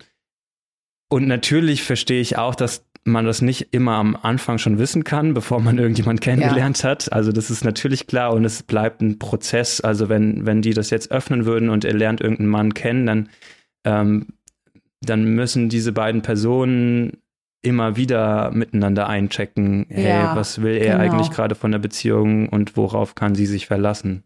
und 1.10 1.28
natürlich 1.28 1.84
verstehe 1.84 2.22
ich 2.22 2.40
auch, 2.40 2.56
dass 2.56 2.84
man 3.04 3.24
das 3.24 3.44
nicht 3.44 3.68
immer 3.70 3.98
am 3.98 4.16
Anfang 4.16 4.58
schon 4.58 4.80
wissen 4.80 5.04
kann, 5.04 5.36
bevor 5.36 5.60
man 5.60 5.78
irgendjemand 5.78 6.22
kennengelernt 6.22 6.82
ja. 6.82 6.90
hat. 6.90 7.14
Also 7.14 7.32
das 7.32 7.52
ist 7.52 7.64
natürlich 7.64 8.08
klar 8.08 8.34
und 8.34 8.44
es 8.46 8.64
bleibt 8.64 9.00
ein 9.02 9.20
Prozess. 9.20 9.80
Also 9.80 10.10
wenn, 10.10 10.48
wenn 10.48 10.64
die 10.64 10.74
das 10.74 10.90
jetzt 10.90 11.12
öffnen 11.12 11.46
würden 11.46 11.70
und 11.70 11.86
er 11.86 11.94
lernt 11.94 12.20
irgendeinen 12.20 12.50
Mann 12.50 12.74
kennen, 12.74 13.06
dann, 13.06 13.30
ähm, 13.84 14.28
dann 15.02 15.24
müssen 15.36 15.70
diese 15.70 15.92
beiden 15.92 16.24
Personen 16.24 17.18
immer 17.62 17.96
wieder 17.96 18.52
miteinander 18.52 19.08
einchecken, 19.08 19.86
hey, 19.90 20.10
ja, 20.10 20.36
was 20.36 20.62
will 20.62 20.78
er 20.78 20.98
genau. 20.98 21.14
eigentlich 21.14 21.32
gerade 21.32 21.56
von 21.56 21.72
der 21.72 21.80
Beziehung 21.80 22.50
und 22.50 22.78
worauf 22.78 23.16
kann 23.16 23.36
sie 23.36 23.46
sich 23.46 23.68
verlassen? 23.68 24.24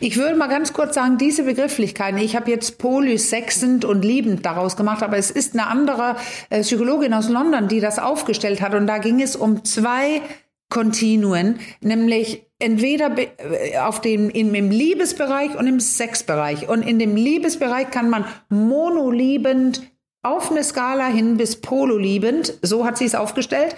Ich 0.00 0.16
würde 0.16 0.36
mal 0.36 0.46
ganz 0.46 0.72
kurz 0.72 0.94
sagen, 0.94 1.18
diese 1.18 1.42
Begrifflichkeiten, 1.42 2.20
ich 2.20 2.36
habe 2.36 2.50
jetzt 2.50 2.78
polysexend 2.78 3.84
und 3.84 4.04
liebend 4.04 4.46
daraus 4.46 4.76
gemacht, 4.76 5.02
aber 5.02 5.16
es 5.16 5.32
ist 5.32 5.54
eine 5.54 5.66
andere 5.66 6.16
äh, 6.48 6.60
Psychologin 6.60 7.12
aus 7.12 7.28
London, 7.28 7.66
die 7.66 7.80
das 7.80 7.98
aufgestellt 7.98 8.60
hat 8.60 8.74
und 8.74 8.86
da 8.86 8.98
ging 8.98 9.20
es 9.20 9.34
um 9.34 9.64
zwei 9.64 10.22
Kontinuen, 10.68 11.58
nämlich 11.80 12.46
entweder 12.60 13.10
äh, 13.18 13.78
auf 13.78 14.00
dem, 14.00 14.30
in, 14.30 14.54
im 14.54 14.70
Liebesbereich 14.70 15.58
und 15.58 15.66
im 15.66 15.80
Sexbereich. 15.80 16.68
Und 16.68 16.82
in 16.82 17.00
dem 17.00 17.16
Liebesbereich 17.16 17.90
kann 17.90 18.08
man 18.08 18.24
monoliebend, 18.48 19.82
auf 20.22 20.50
eine 20.50 20.64
Skala 20.64 21.06
hin 21.06 21.36
bis 21.36 21.60
pololiebend, 21.60 22.54
so 22.62 22.84
hat 22.84 22.98
sie 22.98 23.06
es 23.06 23.14
aufgestellt, 23.14 23.74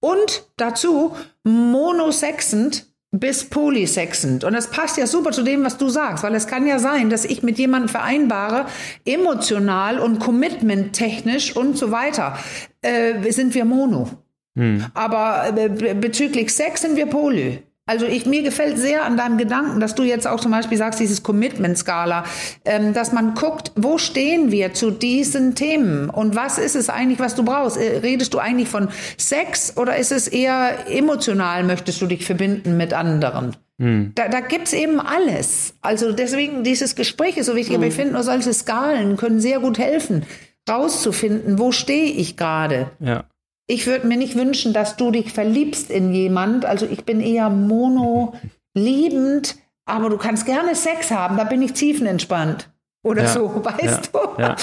und 0.00 0.44
dazu 0.56 1.16
monosexend 1.44 2.86
bis 3.12 3.44
polysexend. 3.44 4.42
Und 4.42 4.54
das 4.54 4.70
passt 4.70 4.96
ja 4.96 5.06
super 5.06 5.32
zu 5.32 5.42
dem, 5.42 5.64
was 5.64 5.76
du 5.76 5.88
sagst, 5.88 6.24
weil 6.24 6.34
es 6.34 6.46
kann 6.46 6.66
ja 6.66 6.78
sein, 6.78 7.10
dass 7.10 7.26
ich 7.26 7.42
mit 7.42 7.58
jemandem 7.58 7.90
vereinbare, 7.90 8.66
emotional 9.04 10.00
und 10.00 10.18
commitment 10.18 10.94
technisch 10.94 11.54
und 11.54 11.76
so 11.76 11.90
weiter, 11.90 12.38
äh, 12.80 13.30
sind 13.30 13.54
wir 13.54 13.66
mono. 13.66 14.08
Hm. 14.56 14.86
Aber 14.94 15.56
äh, 15.56 15.94
bezüglich 15.94 16.52
Sex 16.54 16.82
sind 16.82 16.96
wir 16.96 17.06
poly. 17.06 17.62
Also 17.84 18.06
ich, 18.06 18.26
mir 18.26 18.44
gefällt 18.44 18.78
sehr 18.78 19.04
an 19.04 19.16
deinem 19.16 19.38
Gedanken, 19.38 19.80
dass 19.80 19.96
du 19.96 20.04
jetzt 20.04 20.28
auch 20.28 20.38
zum 20.38 20.52
Beispiel 20.52 20.78
sagst, 20.78 21.00
dieses 21.00 21.24
Commitment-Skala, 21.24 22.22
ähm, 22.64 22.94
dass 22.94 23.12
man 23.12 23.34
guckt, 23.34 23.72
wo 23.74 23.98
stehen 23.98 24.52
wir 24.52 24.72
zu 24.72 24.92
diesen 24.92 25.56
Themen 25.56 26.08
und 26.08 26.36
was 26.36 26.58
ist 26.58 26.76
es 26.76 26.88
eigentlich, 26.88 27.18
was 27.18 27.34
du 27.34 27.44
brauchst? 27.44 27.76
Äh, 27.76 27.98
redest 27.98 28.34
du 28.34 28.38
eigentlich 28.38 28.68
von 28.68 28.88
Sex 29.18 29.76
oder 29.76 29.96
ist 29.96 30.12
es 30.12 30.28
eher 30.28 30.88
emotional, 30.88 31.64
möchtest 31.64 32.00
du 32.00 32.06
dich 32.06 32.24
verbinden 32.24 32.76
mit 32.76 32.94
anderen? 32.94 33.56
Hm. 33.80 34.12
Da, 34.14 34.28
da 34.28 34.38
gibt 34.38 34.72
eben 34.72 35.00
alles. 35.00 35.74
Also 35.80 36.12
deswegen, 36.12 36.62
dieses 36.62 36.94
Gespräch 36.94 37.36
ist 37.36 37.46
so 37.46 37.56
wichtig, 37.56 37.74
hm. 37.74 37.80
aber 37.80 37.88
ich 37.88 37.94
finde 37.94 38.12
nur 38.12 38.22
solche 38.22 38.54
Skalen 38.54 39.16
können 39.16 39.40
sehr 39.40 39.58
gut 39.58 39.80
helfen, 39.80 40.22
rauszufinden, 40.70 41.58
wo 41.58 41.72
stehe 41.72 42.12
ich 42.12 42.36
gerade. 42.36 42.92
Ja 43.00 43.24
ich 43.66 43.86
würde 43.86 44.06
mir 44.06 44.16
nicht 44.16 44.36
wünschen, 44.36 44.72
dass 44.72 44.96
du 44.96 45.10
dich 45.10 45.32
verliebst 45.32 45.90
in 45.90 46.12
jemand. 46.12 46.64
Also 46.64 46.86
ich 46.86 47.04
bin 47.04 47.20
eher 47.20 47.48
mono 47.48 48.34
liebend, 48.74 49.56
aber 49.84 50.10
du 50.10 50.16
kannst 50.16 50.46
gerne 50.46 50.74
Sex 50.74 51.10
haben, 51.10 51.36
da 51.36 51.44
bin 51.44 51.62
ich 51.62 51.72
tiefenentspannt. 51.72 52.68
Oder 53.04 53.24
ja, 53.24 53.28
so, 53.28 53.64
weißt 53.64 54.10
ja, 54.14 54.20
du? 54.36 54.40
Ja, 54.40 54.56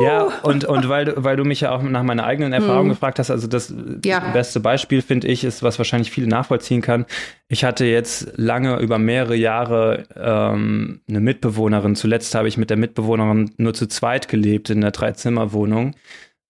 ja 0.00 0.22
und, 0.42 0.64
und 0.66 0.88
weil, 0.88 1.06
du, 1.06 1.24
weil 1.24 1.36
du 1.36 1.44
mich 1.44 1.62
ja 1.62 1.72
auch 1.72 1.82
nach 1.82 2.04
meiner 2.04 2.24
eigenen 2.24 2.52
Erfahrung 2.52 2.84
hm. 2.84 2.90
gefragt 2.90 3.18
hast, 3.18 3.28
also 3.32 3.48
das 3.48 3.74
beste 4.32 4.60
Beispiel, 4.60 5.02
finde 5.02 5.26
ich, 5.26 5.42
ist, 5.42 5.64
was 5.64 5.76
wahrscheinlich 5.78 6.12
viele 6.12 6.28
nachvollziehen 6.28 6.80
kann. 6.80 7.06
Ich 7.48 7.64
hatte 7.64 7.84
jetzt 7.84 8.34
lange 8.36 8.78
über 8.78 8.98
mehrere 8.98 9.34
Jahre 9.34 10.04
ähm, 10.14 11.00
eine 11.08 11.18
Mitbewohnerin. 11.18 11.96
Zuletzt 11.96 12.36
habe 12.36 12.46
ich 12.46 12.56
mit 12.56 12.70
der 12.70 12.76
Mitbewohnerin 12.76 13.50
nur 13.56 13.74
zu 13.74 13.88
zweit 13.88 14.28
gelebt 14.28 14.70
in 14.70 14.78
einer 14.78 14.92
Dreizimmerwohnung. 14.92 15.96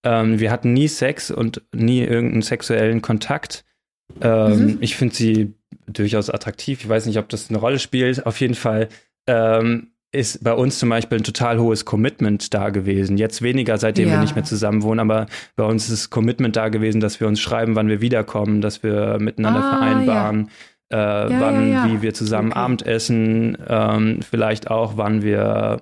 Ähm, 0.06 0.38
wir 0.38 0.52
hatten 0.52 0.72
nie 0.72 0.86
Sex 0.86 1.32
und 1.32 1.62
nie 1.74 2.00
irgendeinen 2.00 2.42
sexuellen 2.42 3.02
Kontakt. 3.02 3.64
Ähm, 4.20 4.58
mhm. 4.58 4.78
Ich 4.80 4.94
finde 4.94 5.16
sie 5.16 5.54
durchaus 5.88 6.30
attraktiv. 6.30 6.82
Ich 6.82 6.88
weiß 6.88 7.06
nicht, 7.06 7.18
ob 7.18 7.28
das 7.28 7.50
eine 7.50 7.58
Rolle 7.58 7.80
spielt. 7.80 8.24
Auf 8.24 8.40
jeden 8.40 8.54
Fall 8.54 8.88
ähm, 9.26 9.88
ist 10.12 10.44
bei 10.44 10.52
uns 10.52 10.78
zum 10.78 10.90
Beispiel 10.90 11.18
ein 11.18 11.24
total 11.24 11.58
hohes 11.58 11.84
Commitment 11.84 12.54
da 12.54 12.70
gewesen. 12.70 13.16
Jetzt 13.16 13.42
weniger, 13.42 13.78
seitdem 13.78 14.08
ja. 14.08 14.14
wir 14.14 14.20
nicht 14.20 14.36
mehr 14.36 14.44
zusammen 14.44 14.84
wohnen, 14.84 15.00
aber 15.00 15.26
bei 15.56 15.64
uns 15.64 15.90
ist 15.90 16.10
Commitment 16.10 16.54
da 16.54 16.68
gewesen, 16.68 17.00
dass 17.00 17.18
wir 17.18 17.26
uns 17.26 17.40
schreiben, 17.40 17.74
wann 17.74 17.88
wir 17.88 18.00
wiederkommen, 18.00 18.60
dass 18.60 18.84
wir 18.84 19.18
miteinander 19.18 19.64
ah, 19.64 19.76
vereinbaren, 19.76 20.50
ja. 20.92 21.26
Äh, 21.26 21.32
ja, 21.32 21.40
wann, 21.40 21.90
wie 21.90 22.02
wir 22.02 22.14
zusammen 22.14 22.52
okay. 22.52 22.60
Abendessen, 22.60 23.58
ähm, 23.68 24.20
vielleicht 24.22 24.70
auch, 24.70 24.96
wann 24.96 25.22
wir 25.22 25.80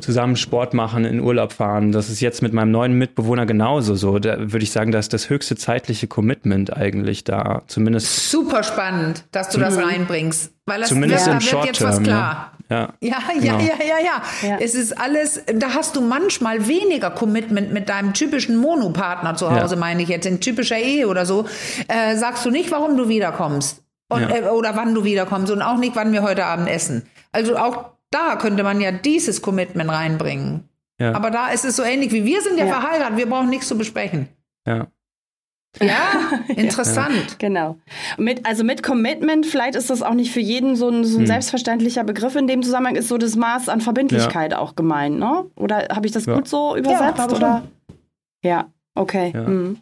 zusammen 0.00 0.36
Sport 0.36 0.74
machen, 0.74 1.04
in 1.04 1.20
Urlaub 1.20 1.52
fahren. 1.52 1.92
Das 1.92 2.10
ist 2.10 2.20
jetzt 2.20 2.42
mit 2.42 2.52
meinem 2.52 2.70
neuen 2.70 2.94
Mitbewohner 2.94 3.46
genauso 3.46 3.94
so. 3.94 4.18
Da 4.18 4.38
würde 4.38 4.62
ich 4.62 4.72
sagen, 4.72 4.92
da 4.92 4.98
ist 4.98 5.12
das 5.12 5.30
höchste 5.30 5.56
zeitliche 5.56 6.06
Commitment 6.06 6.76
eigentlich 6.76 7.24
da. 7.24 7.62
Zumindest. 7.66 8.30
Super 8.30 8.62
spannend, 8.62 9.24
dass 9.32 9.50
du 9.50 9.60
das 9.60 9.76
reinbringst. 9.76 10.52
Weil 10.66 10.80
das 10.80 10.88
zumindest 10.90 11.26
ja, 11.26 11.32
im 11.32 11.40
Short 11.40 11.66
wird 11.66 11.78
jetzt 11.78 11.86
was 11.86 12.02
klar. 12.02 12.52
Ja, 12.70 12.90
ja, 13.00 13.18
ja, 13.18 13.18
genau. 13.34 13.58
ja, 13.58 13.74
ja, 13.80 13.98
ja, 13.98 14.48
ja. 14.48 14.56
Es 14.60 14.76
ist 14.76 14.96
alles, 14.96 15.42
da 15.52 15.74
hast 15.74 15.96
du 15.96 16.00
manchmal 16.00 16.68
weniger 16.68 17.10
Commitment 17.10 17.72
mit 17.72 17.88
deinem 17.88 18.14
typischen 18.14 18.56
Monopartner 18.56 19.34
zu 19.34 19.50
Hause, 19.50 19.74
ja. 19.74 19.80
meine 19.80 20.02
ich 20.02 20.08
jetzt, 20.08 20.26
in 20.26 20.40
typischer 20.40 20.78
Ehe 20.78 21.08
oder 21.08 21.26
so. 21.26 21.46
Äh, 21.88 22.16
sagst 22.16 22.46
du 22.46 22.50
nicht, 22.50 22.70
warum 22.70 22.96
du 22.96 23.08
wiederkommst. 23.08 23.82
Und, 24.08 24.22
ja. 24.22 24.28
äh, 24.28 24.42
oder 24.50 24.76
wann 24.76 24.94
du 24.94 25.02
wiederkommst 25.02 25.52
und 25.52 25.62
auch 25.62 25.78
nicht, 25.78 25.96
wann 25.96 26.12
wir 26.12 26.22
heute 26.22 26.44
Abend 26.44 26.68
essen. 26.68 27.02
Also 27.32 27.56
auch 27.56 27.90
da 28.10 28.36
könnte 28.36 28.62
man 28.62 28.80
ja 28.80 28.92
dieses 28.92 29.42
Commitment 29.42 29.90
reinbringen. 29.90 30.68
Ja. 31.00 31.14
Aber 31.14 31.30
da 31.30 31.48
ist 31.48 31.64
es 31.64 31.76
so 31.76 31.82
ähnlich 31.82 32.12
wie 32.12 32.24
wir 32.24 32.42
sind 32.42 32.58
ja, 32.58 32.66
verheiratet, 32.66 33.16
wir 33.16 33.28
brauchen 33.28 33.48
nichts 33.48 33.68
zu 33.68 33.78
besprechen. 33.78 34.28
Ja. 34.66 34.88
Ja, 35.80 36.40
interessant. 36.48 37.14
Ja. 37.14 37.36
Genau. 37.38 37.78
Mit, 38.18 38.44
also 38.44 38.64
mit 38.64 38.82
Commitment, 38.82 39.46
vielleicht 39.46 39.76
ist 39.76 39.88
das 39.88 40.02
auch 40.02 40.14
nicht 40.14 40.32
für 40.32 40.40
jeden 40.40 40.74
so 40.74 40.88
ein, 40.88 41.04
so 41.04 41.18
ein 41.18 41.20
hm. 41.20 41.26
selbstverständlicher 41.28 42.02
Begriff. 42.02 42.34
In 42.34 42.48
dem 42.48 42.64
Zusammenhang 42.64 42.96
ist 42.96 43.06
so 43.06 43.18
das 43.18 43.36
Maß 43.36 43.68
an 43.68 43.80
Verbindlichkeit 43.80 44.50
ja. 44.50 44.58
auch 44.58 44.74
gemeint, 44.74 45.20
ne? 45.20 45.46
Oder 45.54 45.86
habe 45.94 46.06
ich 46.06 46.12
das 46.12 46.26
ja. 46.26 46.34
gut 46.34 46.48
so 46.48 46.74
übersetzt? 46.76 47.18
Ja, 47.18 47.36
oder? 47.36 47.62
ja 48.42 48.72
okay. 48.96 49.32
Hm. 49.32 49.78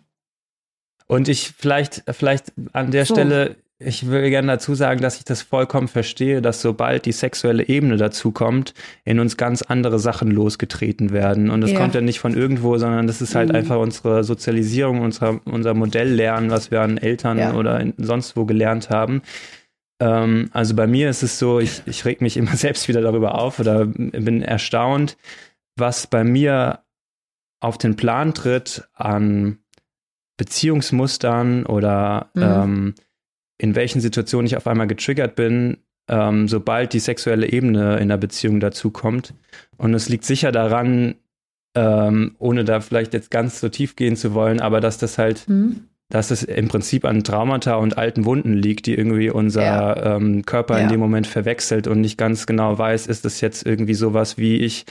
Und 1.07 1.29
ich 1.29 1.55
vielleicht, 1.57 2.05
vielleicht 2.11 2.53
an 2.75 2.91
der 2.91 3.07
so. 3.07 3.14
Stelle 3.14 3.57
ich 3.81 4.07
würde 4.07 4.29
gerne 4.29 4.49
dazu 4.49 4.75
sagen, 4.75 5.01
dass 5.01 5.19
ich 5.19 5.25
das 5.25 5.43
vollkommen 5.43 5.87
verstehe, 5.87 6.43
dass 6.43 6.61
sobald 6.61 7.07
die 7.07 7.12
sexuelle 7.12 7.69
Ebene 7.69 7.97
dazu 7.97 8.33
kommt, 8.33 8.75
in 9.05 9.21
uns 9.21 9.37
ganz 9.37 9.62
andere 9.62 10.01
Sachen 10.01 10.33
losgetreten 10.33 11.12
werden. 11.12 11.49
Und 11.49 11.61
das 11.61 11.71
ja. 11.71 11.79
kommt 11.79 11.95
ja 11.95 12.01
nicht 12.01 12.19
von 12.19 12.35
irgendwo, 12.35 12.77
sondern 12.79 13.07
das 13.07 13.23
ist 13.23 13.37
halt 13.37 13.51
mhm. 13.51 13.55
einfach 13.55 13.79
unsere 13.79 14.25
Sozialisierung, 14.25 15.01
unser, 15.01 15.41
unser 15.47 15.75
Modelllernen, 15.75 16.51
was 16.51 16.73
wir 16.73 16.81
an 16.81 16.99
Eltern 16.99 17.38
ja. 17.38 17.55
oder 17.55 17.85
sonst 17.99 18.37
wo 18.37 18.47
gelernt 18.47 18.91
haben. 18.91 19.23
Ähm, 20.01 20.51
also 20.53 20.75
bei 20.75 20.88
mir 20.88 21.09
ist 21.09 21.23
es 21.23 21.38
so, 21.38 21.61
ich, 21.61 21.83
ich 21.87 22.05
reg 22.05 22.21
mich 22.21 22.37
immer 22.37 22.57
selbst 22.57 22.88
wieder 22.88 23.01
darüber 23.01 23.41
auf 23.41 23.61
oder 23.61 23.87
bin 23.87 24.43
erstaunt, 24.43 25.17
was 25.77 26.09
bei 26.09 26.25
mir 26.25 26.81
auf 27.61 27.79
den 27.79 27.95
Plan 27.95 28.35
tritt 28.35 28.88
an 28.95 29.59
Beziehungsmustern 30.37 31.64
oder 31.64 32.31
mhm. 32.35 32.43
ähm, 32.43 32.95
in 33.59 33.75
welchen 33.75 34.01
Situationen 34.01 34.47
ich 34.47 34.57
auf 34.57 34.66
einmal 34.66 34.87
getriggert 34.87 35.35
bin, 35.35 35.79
ähm, 36.09 36.49
sobald 36.49 36.92
die 36.92 37.01
sexuelle 37.01 37.51
Ebene 37.51 37.99
in 37.99 38.09
der 38.09 38.16
Beziehung 38.16 38.61
dazu 38.61 38.90
kommt. 38.90 39.35
Und 39.77 39.94
es 39.94 40.09
liegt 40.09 40.25
sicher 40.25 40.53
daran, 40.53 41.16
ähm, 41.75 42.35
ohne 42.38 42.64
da 42.64 42.81
vielleicht 42.81 43.12
jetzt 43.12 43.31
ganz 43.31 43.61
so 43.61 43.68
tief 43.68 43.97
gehen 43.97 44.16
zu 44.16 44.33
wollen, 44.35 44.61
aber 44.61 44.81
dass 44.81 44.99
das 44.99 45.18
halt, 45.18 45.49
mhm. 45.49 45.85
dass 46.09 46.31
es 46.31 46.42
im 46.42 46.68
Prinzip 46.68 47.05
an 47.05 47.25
Traumata 47.25 47.75
und 47.77 47.99
alten 47.99 48.25
Wunden 48.25 48.55
liegt, 48.55 48.87
die 48.87 48.94
irgendwie 48.94 49.31
unser 49.31 49.62
ja. 49.62 50.16
ähm, 50.16 50.44
Körper 50.47 50.79
ja. 50.79 50.85
in 50.85 50.88
dem 50.88 51.01
Moment 51.01 51.27
verwechselt 51.27 51.87
und 51.87 52.01
nicht 52.01 52.16
ganz 52.16 52.47
genau 52.47 52.79
weiß, 52.79 53.07
ist 53.07 53.25
das 53.25 53.40
jetzt 53.40 53.66
irgendwie 53.66 53.94
sowas, 53.94 54.38
wie 54.38 54.57
ich 54.57 54.87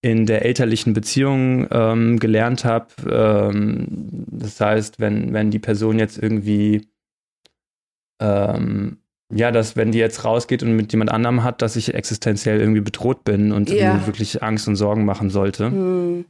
in 0.00 0.26
der 0.26 0.44
elterlichen 0.44 0.92
Beziehung 0.92 1.66
ähm, 1.70 2.18
gelernt 2.20 2.64
habe. 2.64 2.86
Ähm, 3.10 3.86
das 4.30 4.60
heißt, 4.60 5.00
wenn, 5.00 5.32
wenn 5.32 5.50
die 5.50 5.58
Person 5.58 5.98
jetzt 5.98 6.22
irgendwie 6.22 6.88
ähm, 8.20 8.98
ja, 9.34 9.50
dass 9.50 9.76
wenn 9.76 9.92
die 9.92 9.98
jetzt 9.98 10.24
rausgeht 10.24 10.62
und 10.62 10.74
mit 10.74 10.92
jemand 10.92 11.10
anderem 11.10 11.44
hat, 11.44 11.60
dass 11.60 11.76
ich 11.76 11.94
existenziell 11.94 12.60
irgendwie 12.60 12.80
bedroht 12.80 13.24
bin 13.24 13.52
und 13.52 13.68
ja. 13.68 13.94
mir 13.94 14.06
wirklich 14.06 14.42
Angst 14.42 14.68
und 14.68 14.76
Sorgen 14.76 15.04
machen 15.04 15.28
sollte. 15.28 15.66
Hm. 15.66 16.24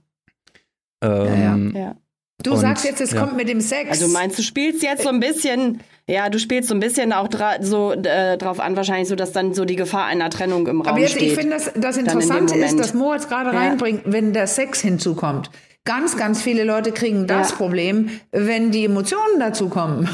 Ähm, 1.03 1.73
ja, 1.75 1.81
ja. 1.81 1.97
Du 2.43 2.53
und, 2.53 2.61
sagst 2.61 2.85
jetzt, 2.85 3.01
es 3.01 3.17
kommt 3.17 3.37
mit 3.37 3.49
dem 3.49 3.61
Sex. 3.61 3.91
Also 3.91 4.09
meinst 4.09 4.39
du 4.39 4.43
spielst 4.43 4.83
jetzt 4.83 5.03
so 5.03 5.09
ein 5.09 5.19
bisschen, 5.19 5.81
ja, 6.09 6.29
du 6.29 6.39
spielst 6.39 6.69
so 6.69 6.75
ein 6.75 6.81
bisschen 6.81 7.13
auch 7.13 7.27
dra 7.27 7.61
so 7.61 7.93
äh, 7.93 8.39
drauf 8.39 8.61
an, 8.61 8.77
wahrscheinlich 8.77 9.09
so, 9.09 9.17
dass 9.17 9.33
dann 9.33 9.55
so 9.55 9.65
die 9.65 9.75
Gefahr 9.75 10.07
einer 10.07 10.31
Trennung 10.31 10.69
im 10.69 10.81
Raum 10.81 10.95
Aber 10.95 11.01
jetzt, 11.01 11.13
steht. 11.13 11.23
ich 11.23 11.35
finde, 11.35 11.57
das, 11.57 11.73
das 11.75 11.97
Interessante 11.97 12.55
in 12.55 12.63
ist, 12.63 12.79
dass 12.79 12.95
Moritz 12.95 13.29
gerade 13.29 13.53
reinbringt, 13.53 14.03
wenn 14.05 14.33
der 14.33 14.47
Sex 14.47 14.81
hinzukommt. 14.81 15.51
Ganz, 15.85 16.17
ganz 16.17 16.41
viele 16.41 16.65
Leute 16.65 16.93
kriegen 16.93 17.27
das 17.27 17.53
Problem, 17.53 18.11
wenn 18.31 18.71
die 18.71 18.85
Emotionen 18.85 19.41
dazukommen. 19.41 20.09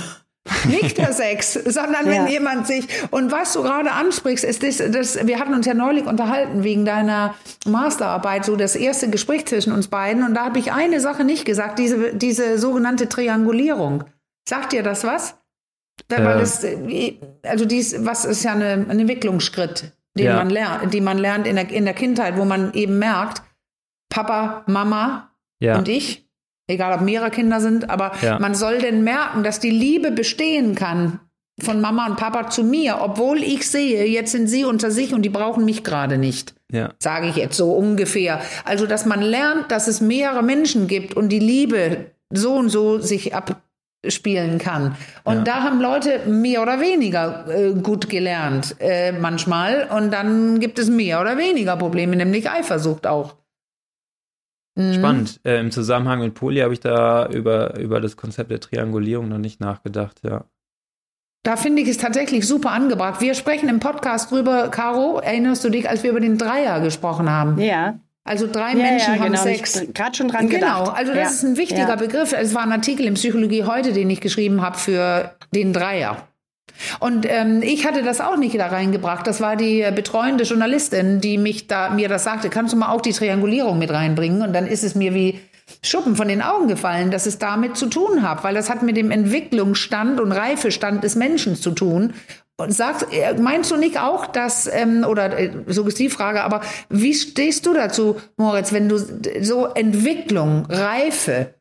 Nicht 0.66 0.98
der 0.98 1.12
Sex, 1.12 1.54
sondern 1.54 2.06
wenn 2.06 2.26
ja. 2.26 2.28
jemand 2.28 2.66
sich, 2.66 2.86
und 3.10 3.32
was 3.32 3.54
du 3.54 3.62
gerade 3.62 3.92
ansprichst, 3.92 4.44
ist 4.44 4.62
das, 4.62 4.82
das, 4.90 5.26
wir 5.26 5.38
hatten 5.38 5.54
uns 5.54 5.64
ja 5.64 5.72
neulich 5.72 6.04
unterhalten 6.04 6.64
wegen 6.64 6.84
deiner 6.84 7.34
Masterarbeit, 7.66 8.44
so 8.44 8.54
das 8.54 8.76
erste 8.76 9.08
Gespräch 9.08 9.46
zwischen 9.46 9.72
uns 9.72 9.88
beiden, 9.88 10.22
und 10.22 10.34
da 10.34 10.44
habe 10.44 10.58
ich 10.58 10.72
eine 10.72 11.00
Sache 11.00 11.24
nicht 11.24 11.46
gesagt, 11.46 11.78
diese, 11.78 12.14
diese 12.14 12.58
sogenannte 12.58 13.08
Triangulierung. 13.08 14.04
Sagt 14.46 14.72
dir 14.72 14.82
das 14.82 15.04
was? 15.04 15.36
Da, 16.08 16.16
äh. 16.16 16.38
das, 16.38 16.66
also 17.42 17.64
dies, 17.64 18.04
was 18.04 18.26
ist 18.26 18.44
ja 18.44 18.52
eine, 18.52 18.86
ein 18.88 19.00
Entwicklungsschritt, 19.00 19.92
den 20.14 20.26
ja. 20.26 20.36
man 20.36 20.50
lernt, 20.50 20.92
die 20.92 21.00
man 21.00 21.16
lernt 21.16 21.46
in 21.46 21.56
der, 21.56 21.70
in 21.70 21.86
der 21.86 21.94
Kindheit, 21.94 22.36
wo 22.36 22.44
man 22.44 22.74
eben 22.74 22.98
merkt, 22.98 23.42
Papa, 24.10 24.64
Mama 24.66 25.30
ja. 25.60 25.78
und 25.78 25.88
ich 25.88 26.23
egal 26.66 26.94
ob 26.94 27.00
mehrere 27.02 27.30
Kinder 27.30 27.60
sind, 27.60 27.90
aber 27.90 28.12
ja. 28.22 28.38
man 28.38 28.54
soll 28.54 28.78
denn 28.78 29.04
merken, 29.04 29.42
dass 29.42 29.60
die 29.60 29.70
Liebe 29.70 30.10
bestehen 30.10 30.74
kann 30.74 31.20
von 31.60 31.80
Mama 31.80 32.06
und 32.06 32.16
Papa 32.16 32.50
zu 32.50 32.64
mir, 32.64 32.98
obwohl 33.00 33.42
ich 33.42 33.68
sehe, 33.68 34.06
jetzt 34.06 34.32
sind 34.32 34.48
sie 34.48 34.64
unter 34.64 34.90
sich 34.90 35.14
und 35.14 35.22
die 35.22 35.28
brauchen 35.28 35.64
mich 35.64 35.84
gerade 35.84 36.18
nicht. 36.18 36.54
Ja. 36.72 36.90
Sage 36.98 37.28
ich 37.28 37.36
jetzt 37.36 37.56
so 37.56 37.72
ungefähr. 37.72 38.40
Also, 38.64 38.86
dass 38.86 39.06
man 39.06 39.22
lernt, 39.22 39.70
dass 39.70 39.86
es 39.86 40.00
mehrere 40.00 40.42
Menschen 40.42 40.88
gibt 40.88 41.14
und 41.14 41.28
die 41.28 41.38
Liebe 41.38 42.06
so 42.30 42.54
und 42.54 42.70
so 42.70 42.98
sich 42.98 43.32
abspielen 43.34 44.58
kann. 44.58 44.96
Und 45.22 45.36
ja. 45.36 45.42
da 45.44 45.62
haben 45.62 45.80
Leute 45.80 46.20
mehr 46.26 46.62
oder 46.62 46.80
weniger 46.80 47.46
äh, 47.48 47.74
gut 47.74 48.08
gelernt, 48.08 48.74
äh, 48.80 49.12
manchmal. 49.12 49.88
Und 49.96 50.12
dann 50.12 50.58
gibt 50.58 50.80
es 50.80 50.88
mehr 50.88 51.20
oder 51.20 51.38
weniger 51.38 51.76
Probleme, 51.76 52.16
nämlich 52.16 52.50
Eifersucht 52.50 53.06
auch. 53.06 53.36
Mhm. 54.76 54.94
Spannend. 54.94 55.40
Äh, 55.44 55.60
Im 55.60 55.70
Zusammenhang 55.70 56.20
mit 56.20 56.34
Poli 56.34 56.60
habe 56.60 56.72
ich 56.72 56.80
da 56.80 57.28
über, 57.28 57.78
über 57.78 58.00
das 58.00 58.16
Konzept 58.16 58.50
der 58.50 58.60
Triangulierung 58.60 59.28
noch 59.28 59.38
nicht 59.38 59.60
nachgedacht, 59.60 60.20
ja. 60.24 60.44
Da 61.44 61.56
finde 61.56 61.82
ich 61.82 61.88
es 61.88 61.98
tatsächlich 61.98 62.48
super 62.48 62.70
angebracht. 62.70 63.20
Wir 63.20 63.34
sprechen 63.34 63.68
im 63.68 63.78
Podcast 63.78 64.30
drüber, 64.30 64.68
Caro, 64.68 65.20
erinnerst 65.20 65.62
du 65.62 65.68
dich, 65.68 65.88
als 65.88 66.02
wir 66.02 66.10
über 66.10 66.20
den 66.20 66.38
Dreier 66.38 66.80
gesprochen 66.80 67.28
haben? 67.28 67.60
Ja. 67.60 67.98
Also 68.24 68.46
drei 68.50 68.70
ja, 68.70 68.76
Menschen 68.76 69.14
ja, 69.14 69.20
haben 69.20 69.32
genau, 69.32 69.42
Sex. 69.42 69.86
Gerade 69.92 70.16
schon 70.16 70.28
dran 70.28 70.48
genau. 70.48 70.84
gedacht. 70.84 70.96
also 70.96 71.12
das 71.12 71.22
ja. 71.22 71.28
ist 71.28 71.42
ein 71.44 71.56
wichtiger 71.58 71.98
Begriff. 71.98 72.32
Es 72.32 72.54
war 72.54 72.62
ein 72.62 72.72
Artikel 72.72 73.04
in 73.04 73.14
Psychologie 73.14 73.64
heute, 73.64 73.92
den 73.92 74.08
ich 74.08 74.22
geschrieben 74.22 74.62
habe 74.62 74.78
für 74.78 75.34
den 75.54 75.74
Dreier. 75.74 76.26
Und 77.00 77.26
ähm, 77.28 77.62
ich 77.62 77.86
hatte 77.86 78.02
das 78.02 78.20
auch 78.20 78.36
nicht 78.36 78.58
da 78.58 78.66
reingebracht. 78.66 79.26
Das 79.26 79.40
war 79.40 79.56
die 79.56 79.86
betreuende 79.94 80.44
Journalistin, 80.44 81.20
die 81.20 81.38
mich 81.38 81.66
da 81.66 81.90
mir 81.90 82.08
das 82.08 82.24
sagte. 82.24 82.50
Kannst 82.50 82.72
du 82.72 82.76
mal 82.76 82.90
auch 82.90 83.00
die 83.00 83.12
Triangulierung 83.12 83.78
mit 83.78 83.90
reinbringen? 83.90 84.42
Und 84.42 84.52
dann 84.52 84.66
ist 84.66 84.84
es 84.84 84.94
mir 84.94 85.14
wie 85.14 85.40
Schuppen 85.82 86.16
von 86.16 86.28
den 86.28 86.42
Augen 86.42 86.68
gefallen, 86.68 87.10
dass 87.10 87.26
es 87.26 87.38
damit 87.38 87.76
zu 87.76 87.86
tun 87.86 88.22
hat, 88.22 88.44
weil 88.44 88.54
das 88.54 88.70
hat 88.70 88.82
mit 88.82 88.96
dem 88.96 89.10
Entwicklungsstand 89.10 90.20
und 90.20 90.32
Reifestand 90.32 91.04
des 91.04 91.16
Menschen 91.16 91.56
zu 91.56 91.70
tun. 91.70 92.14
Und 92.56 92.70
sagst, 92.70 93.08
äh, 93.10 93.34
meinst 93.34 93.72
du 93.72 93.76
nicht 93.76 93.98
auch, 93.98 94.26
dass, 94.26 94.68
ähm, 94.72 95.04
oder 95.08 95.36
äh, 95.36 95.50
Suggestivfrage, 95.66 96.44
aber 96.44 96.60
wie 96.88 97.12
stehst 97.12 97.66
du 97.66 97.74
dazu, 97.74 98.20
Moritz, 98.36 98.72
wenn 98.72 98.88
du 98.88 98.96
so 99.40 99.66
Entwicklung, 99.66 100.64
Reife, 100.68 101.53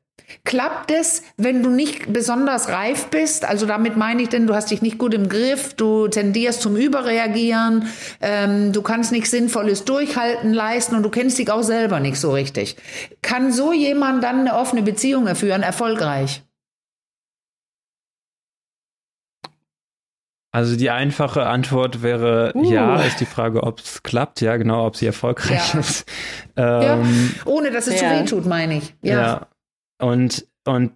Klappt 0.43 0.91
es, 0.91 1.23
wenn 1.37 1.63
du 1.63 1.69
nicht 1.69 2.11
besonders 2.11 2.69
reif 2.69 3.07
bist? 3.07 3.45
Also 3.45 3.65
damit 3.65 3.97
meine 3.97 4.21
ich 4.21 4.29
denn, 4.29 4.47
du 4.47 4.53
hast 4.53 4.71
dich 4.71 4.81
nicht 4.81 4.97
gut 4.97 5.13
im 5.13 5.29
Griff, 5.29 5.73
du 5.73 6.07
tendierst 6.07 6.61
zum 6.61 6.75
Überreagieren, 6.75 7.87
ähm, 8.21 8.71
du 8.71 8.81
kannst 8.81 9.11
nichts 9.11 9.31
Sinnvolles 9.31 9.85
durchhalten 9.85 10.53
leisten 10.53 10.95
und 10.95 11.03
du 11.03 11.09
kennst 11.09 11.37
dich 11.37 11.51
auch 11.51 11.63
selber 11.63 11.99
nicht 11.99 12.19
so 12.19 12.31
richtig. 12.31 12.77
Kann 13.21 13.51
so 13.51 13.73
jemand 13.73 14.23
dann 14.23 14.41
eine 14.41 14.55
offene 14.55 14.81
Beziehung 14.81 15.27
erführen, 15.27 15.63
erfolgreich? 15.63 16.43
Also 20.53 20.75
die 20.75 20.91
einfache 20.91 21.47
Antwort 21.47 22.03
wäre 22.03 22.51
uh. 22.53 22.71
ja, 22.71 23.01
ist 23.01 23.19
die 23.19 23.25
Frage, 23.25 23.63
ob 23.63 23.79
es 23.79 24.03
klappt, 24.03 24.39
ja, 24.39 24.55
genau, 24.57 24.85
ob 24.85 24.95
sie 24.95 25.07
erfolgreich 25.07 25.73
ja. 25.73 25.79
ist. 25.79 26.05
Ähm, 26.55 26.81
ja. 26.83 26.99
Ohne 27.45 27.71
dass 27.71 27.87
es 27.87 27.99
ja. 27.99 28.09
zu 28.09 28.15
weh 28.15 28.25
tut, 28.25 28.45
meine 28.45 28.77
ich. 28.77 28.93
Ja. 29.01 29.47
Und, 30.03 30.45
und 30.65 30.91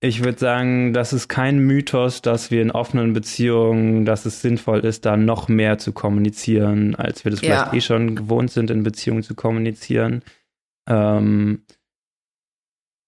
ich 0.00 0.24
würde 0.24 0.38
sagen, 0.38 0.92
das 0.92 1.12
ist 1.12 1.28
kein 1.28 1.60
Mythos, 1.60 2.22
dass 2.22 2.50
wir 2.50 2.60
in 2.60 2.72
offenen 2.72 3.12
Beziehungen, 3.12 4.04
dass 4.04 4.26
es 4.26 4.42
sinnvoll 4.42 4.80
ist, 4.80 5.04
da 5.04 5.16
noch 5.16 5.46
mehr 5.48 5.78
zu 5.78 5.92
kommunizieren, 5.92 6.96
als 6.96 7.24
wir 7.24 7.30
das 7.30 7.40
ja. 7.40 7.46
vielleicht 7.46 7.74
eh 7.74 7.80
schon 7.80 8.16
gewohnt 8.16 8.50
sind, 8.50 8.70
in 8.70 8.82
Beziehungen 8.82 9.22
zu 9.22 9.36
kommunizieren. 9.36 10.22
Ähm, 10.88 11.62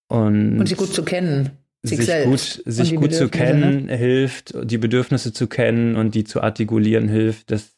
und, 0.08 0.60
und 0.60 0.68
sie 0.68 0.76
gut 0.76 0.94
zu 0.94 1.04
kennen. 1.04 1.50
Sich, 1.82 2.06
sich 2.06 2.24
gut, 2.24 2.62
sich 2.64 2.94
gut 2.94 3.12
zu 3.12 3.28
kennen 3.28 3.86
ne? 3.86 3.96
hilft, 3.96 4.54
die 4.62 4.78
Bedürfnisse 4.78 5.32
zu 5.32 5.48
kennen 5.48 5.96
und 5.96 6.14
die 6.14 6.24
zu 6.24 6.42
artikulieren 6.42 7.08
hilft. 7.08 7.50
Das 7.50 7.76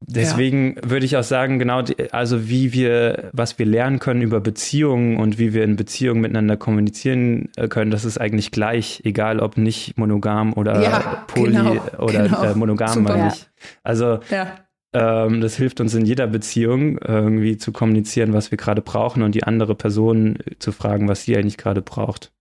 Deswegen 0.00 0.76
ja. 0.76 0.90
würde 0.90 1.06
ich 1.06 1.16
auch 1.16 1.24
sagen, 1.24 1.58
genau, 1.58 1.82
also 2.12 2.48
wie 2.48 2.72
wir, 2.72 3.30
was 3.32 3.58
wir 3.58 3.64
lernen 3.64 3.98
können 3.98 4.20
über 4.20 4.40
Beziehungen 4.40 5.16
und 5.16 5.38
wie 5.38 5.54
wir 5.54 5.64
in 5.64 5.76
Beziehungen 5.76 6.20
miteinander 6.20 6.56
kommunizieren 6.56 7.48
äh, 7.56 7.68
können, 7.68 7.90
das 7.90 8.04
ist 8.04 8.18
eigentlich 8.18 8.50
gleich, 8.50 9.00
egal 9.04 9.40
ob 9.40 9.56
nicht 9.56 9.96
monogam 9.96 10.52
oder 10.52 10.82
ja, 10.82 11.24
poly 11.28 11.52
genau, 11.52 11.76
oder 11.98 12.24
genau. 12.24 12.42
Äh, 12.42 12.54
monogam, 12.54 13.02
meine 13.04 13.28
ich. 13.28 13.46
Also 13.82 14.20
ja. 14.30 14.58
Ähm, 14.92 15.40
das 15.40 15.56
hilft 15.56 15.80
uns 15.80 15.94
in 15.94 16.04
jeder 16.04 16.26
Beziehung, 16.26 16.98
irgendwie 16.98 17.56
zu 17.56 17.72
kommunizieren, 17.72 18.32
was 18.32 18.50
wir 18.50 18.58
gerade 18.58 18.82
brauchen 18.82 19.22
und 19.22 19.34
die 19.34 19.44
andere 19.44 19.74
Person 19.74 20.38
zu 20.58 20.72
fragen, 20.72 21.08
was 21.08 21.24
sie 21.24 21.36
eigentlich 21.36 21.58
gerade 21.58 21.82
braucht. 21.82 22.32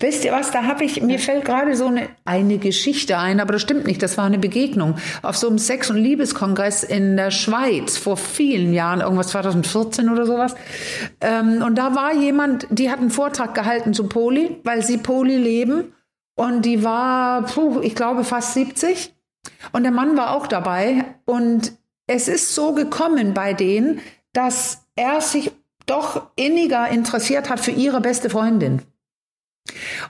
Wisst 0.00 0.24
ihr 0.24 0.32
was, 0.32 0.50
da 0.50 0.64
habe 0.64 0.84
ich, 0.84 1.02
mir 1.02 1.18
fällt 1.18 1.44
gerade 1.44 1.74
so 1.76 1.86
eine, 1.86 2.08
eine 2.24 2.58
Geschichte 2.58 3.18
ein, 3.18 3.40
aber 3.40 3.54
das 3.54 3.62
stimmt 3.62 3.86
nicht, 3.86 4.02
das 4.02 4.16
war 4.16 4.24
eine 4.24 4.38
Begegnung 4.38 4.96
auf 5.22 5.36
so 5.36 5.48
einem 5.48 5.58
Sex- 5.58 5.90
und 5.90 5.96
Liebeskongress 5.96 6.84
in 6.84 7.16
der 7.16 7.30
Schweiz 7.30 7.96
vor 7.96 8.16
vielen 8.16 8.72
Jahren, 8.72 9.00
irgendwas 9.00 9.28
2014 9.28 10.08
oder 10.08 10.26
sowas. 10.26 10.54
Ähm, 11.20 11.62
und 11.62 11.76
da 11.76 11.94
war 11.94 12.14
jemand, 12.14 12.66
die 12.70 12.90
hat 12.90 13.00
einen 13.00 13.10
Vortrag 13.10 13.54
gehalten 13.54 13.94
zu 13.94 14.08
Poli, 14.08 14.60
weil 14.64 14.82
sie 14.82 14.98
Poli 14.98 15.36
leben. 15.36 15.92
Und 16.36 16.64
die 16.64 16.82
war, 16.82 17.42
puh, 17.42 17.80
ich 17.80 17.94
glaube, 17.94 18.24
fast 18.24 18.54
70 18.54 19.14
und 19.72 19.84
der 19.84 19.92
Mann 19.92 20.16
war 20.16 20.34
auch 20.34 20.46
dabei. 20.46 21.04
Und 21.24 21.72
es 22.06 22.28
ist 22.28 22.54
so 22.54 22.72
gekommen 22.72 23.34
bei 23.34 23.54
denen, 23.54 24.00
dass 24.32 24.84
er 24.96 25.20
sich 25.20 25.52
doch 25.86 26.28
inniger 26.36 26.88
interessiert 26.88 27.50
hat 27.50 27.60
für 27.60 27.70
ihre 27.70 28.00
beste 28.00 28.30
Freundin. 28.30 28.82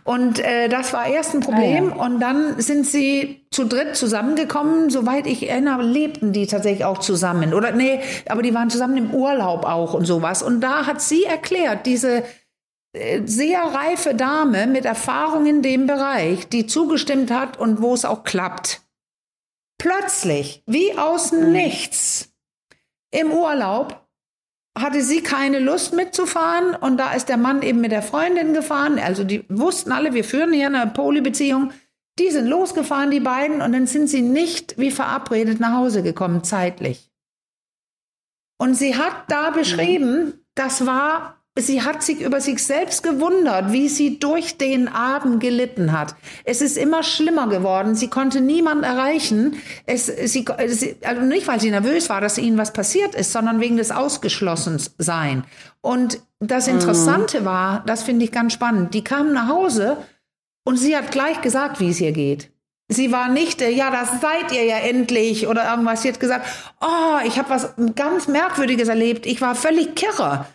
Und 0.03 0.41
äh, 0.41 0.69
das 0.69 0.93
war 0.93 1.07
erst 1.07 1.35
ein 1.35 1.41
Problem. 1.41 1.93
Ah, 1.93 1.97
ja. 1.97 2.05
Und 2.05 2.21
dann 2.21 2.61
sind 2.61 2.87
sie 2.87 3.47
zu 3.51 3.65
dritt 3.65 3.97
zusammengekommen. 3.97 4.91
Soweit 4.91 5.27
ich 5.27 5.49
erinnere, 5.49 5.83
lebten 5.83 6.33
die 6.33 6.47
tatsächlich 6.47 6.85
auch 6.85 6.99
zusammen. 6.99 7.55
Oder 7.55 7.73
nee, 7.73 8.01
aber 8.29 8.43
die 8.43 8.53
waren 8.53 8.71
zusammen 8.71 8.97
im 8.97 9.15
Urlaub 9.15 9.65
auch 9.65 9.95
und 9.95 10.07
sowas. 10.07 10.43
Und 10.43 10.61
da 10.61 10.87
hat 10.87 11.01
sie 11.01 11.25
erklärt, 11.25 11.87
diese 11.87 12.25
äh, 12.93 13.23
sehr 13.25 13.63
reife 13.63 14.15
Dame 14.15 14.67
mit 14.67 14.85
Erfahrung 14.85 15.47
in 15.47 15.63
dem 15.63 15.87
Bereich, 15.87 16.49
die 16.49 16.67
zugestimmt 16.67 17.31
hat 17.31 17.59
und 17.59 17.81
wo 17.81 17.95
es 17.95 18.05
auch 18.05 18.25
klappt. 18.25 18.83
Plötzlich, 19.79 20.63
wie 20.67 20.97
aus 20.97 21.33
mhm. 21.33 21.53
nichts, 21.53 22.33
im 23.11 23.31
Urlaub 23.31 24.04
hatte 24.77 25.03
sie 25.03 25.23
keine 25.23 25.61
Lust 25.61 25.95
mitzufahren 25.95 26.75
und 26.75 26.97
da 26.97 27.13
ist 27.13 27.29
der 27.29 27.37
Mann 27.37 27.63
eben 27.63 27.81
mit 27.81 27.93
der 27.93 28.03
Freundin 28.03 28.55
gefahren. 28.55 28.99
Also 28.99 29.23
die 29.23 29.45
wussten 29.49 29.93
alle, 29.93 30.15
wir 30.15 30.25
führen 30.25 30.53
hier 30.53 30.67
eine 30.67 30.87
Polybeziehung. 30.89 31.73
Die 32.19 32.31
sind 32.31 32.47
losgefahren, 32.47 33.11
die 33.11 33.21
beiden, 33.21 33.61
und 33.61 33.73
dann 33.73 33.87
sind 33.87 34.09
sie 34.09 34.23
nicht 34.23 34.79
wie 34.79 34.91
verabredet 34.91 35.59
nach 35.59 35.77
Hause 35.77 36.03
gekommen, 36.03 36.45
zeitlich. 36.45 37.11
Und 38.57 38.75
sie 38.75 38.97
hat 38.97 39.25
da 39.29 39.51
beschrieben, 39.51 40.45
das 40.55 40.87
war 40.87 41.44
Sie 41.57 41.83
hat 41.83 42.03
sich 42.03 42.21
über 42.21 42.41
sich 42.41 42.65
selbst 42.65 43.05
gewundert, 43.05 43.71
wie 43.71 43.89
sie 43.89 44.19
durch 44.19 44.59
den 44.59 44.89
Abend 44.89 45.39
gelitten 45.39 45.93
hat. 45.93 46.17
Es 46.43 46.61
ist 46.61 46.77
immer 46.77 47.05
schlimmer 47.05 47.47
geworden. 47.47 47.95
Sie 47.95 48.11
konnte 48.11 48.41
niemand 48.41 48.85
erreichen. 48.85 49.55
Es, 49.87 50.07
sie, 50.07 50.45
also 50.49 51.21
nicht, 51.23 51.47
weil 51.47 51.61
sie 51.61 51.71
nervös 51.71 52.11
war, 52.11 52.21
dass 52.21 52.39
ihnen 52.39 52.59
was 52.59 52.73
passiert 52.73 53.15
ist, 53.15 53.31
sondern 53.31 53.61
wegen 53.61 53.77
des 53.77 53.93
Ausgeschlossensein. 53.93 55.45
Und 55.81 56.21
das 56.41 56.67
Interessante 56.67 57.43
mhm. 57.43 57.45
war, 57.45 57.85
das 57.87 58.03
finde 58.03 58.25
ich 58.25 58.33
ganz 58.33 58.53
spannend, 58.53 58.93
die 58.93 59.05
kam 59.05 59.33
nach 59.33 59.49
Hause 59.49 59.99
und 60.65 60.77
sie 60.77 60.97
hat 60.97 61.13
gleich 61.13 61.41
gesagt, 61.41 61.79
wie 61.79 61.91
es 61.91 62.01
ihr 62.01 62.13
geht. 62.13 62.51
Sie 62.89 63.13
war 63.13 63.29
nicht, 63.29 63.63
äh, 63.63 63.71
ja, 63.71 63.93
das 63.93 64.21
seid 64.21 64.51
ihr 64.53 64.65
ja 64.65 64.79
endlich 64.79 65.47
oder 65.47 65.71
irgendwas. 65.71 66.03
Sie 66.03 66.09
hat 66.09 66.19
gesagt, 66.19 66.47
oh, 66.81 67.19
ich 67.25 67.39
habe 67.39 67.51
was 67.51 67.75
ganz 67.95 68.27
Merkwürdiges 68.27 68.89
erlebt. 68.89 69.25
Ich 69.25 69.41
war 69.41 69.55
völlig 69.55 69.95
kirre. 69.95 70.47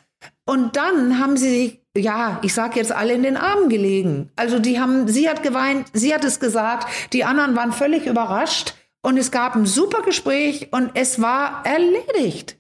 Und 0.49 0.77
dann 0.77 1.19
haben 1.19 1.38
sie 1.38 1.49
sich, 1.49 1.81
ja, 1.95 2.39
ich 2.41 2.55
sag 2.55 2.75
jetzt 2.75 2.91
alle 2.91 3.13
in 3.13 3.21
den 3.21 3.38
Armen 3.38 3.69
gelegen. 3.69 4.31
Also 4.35 4.57
die 4.57 4.79
haben, 4.79 5.07
sie 5.07 5.29
hat 5.29 5.43
geweint, 5.43 5.85
sie 5.93 6.12
hat 6.12 6.23
es 6.23 6.39
gesagt, 6.39 6.88
die 7.13 7.23
anderen 7.23 7.55
waren 7.55 7.71
völlig 7.71 8.07
überrascht 8.07 8.73
und 9.03 9.17
es 9.17 9.29
gab 9.29 9.55
ein 9.55 9.67
super 9.67 10.01
Gespräch 10.01 10.69
und 10.71 10.89
es 10.95 11.21
war 11.21 11.63
erledigt. 11.67 12.57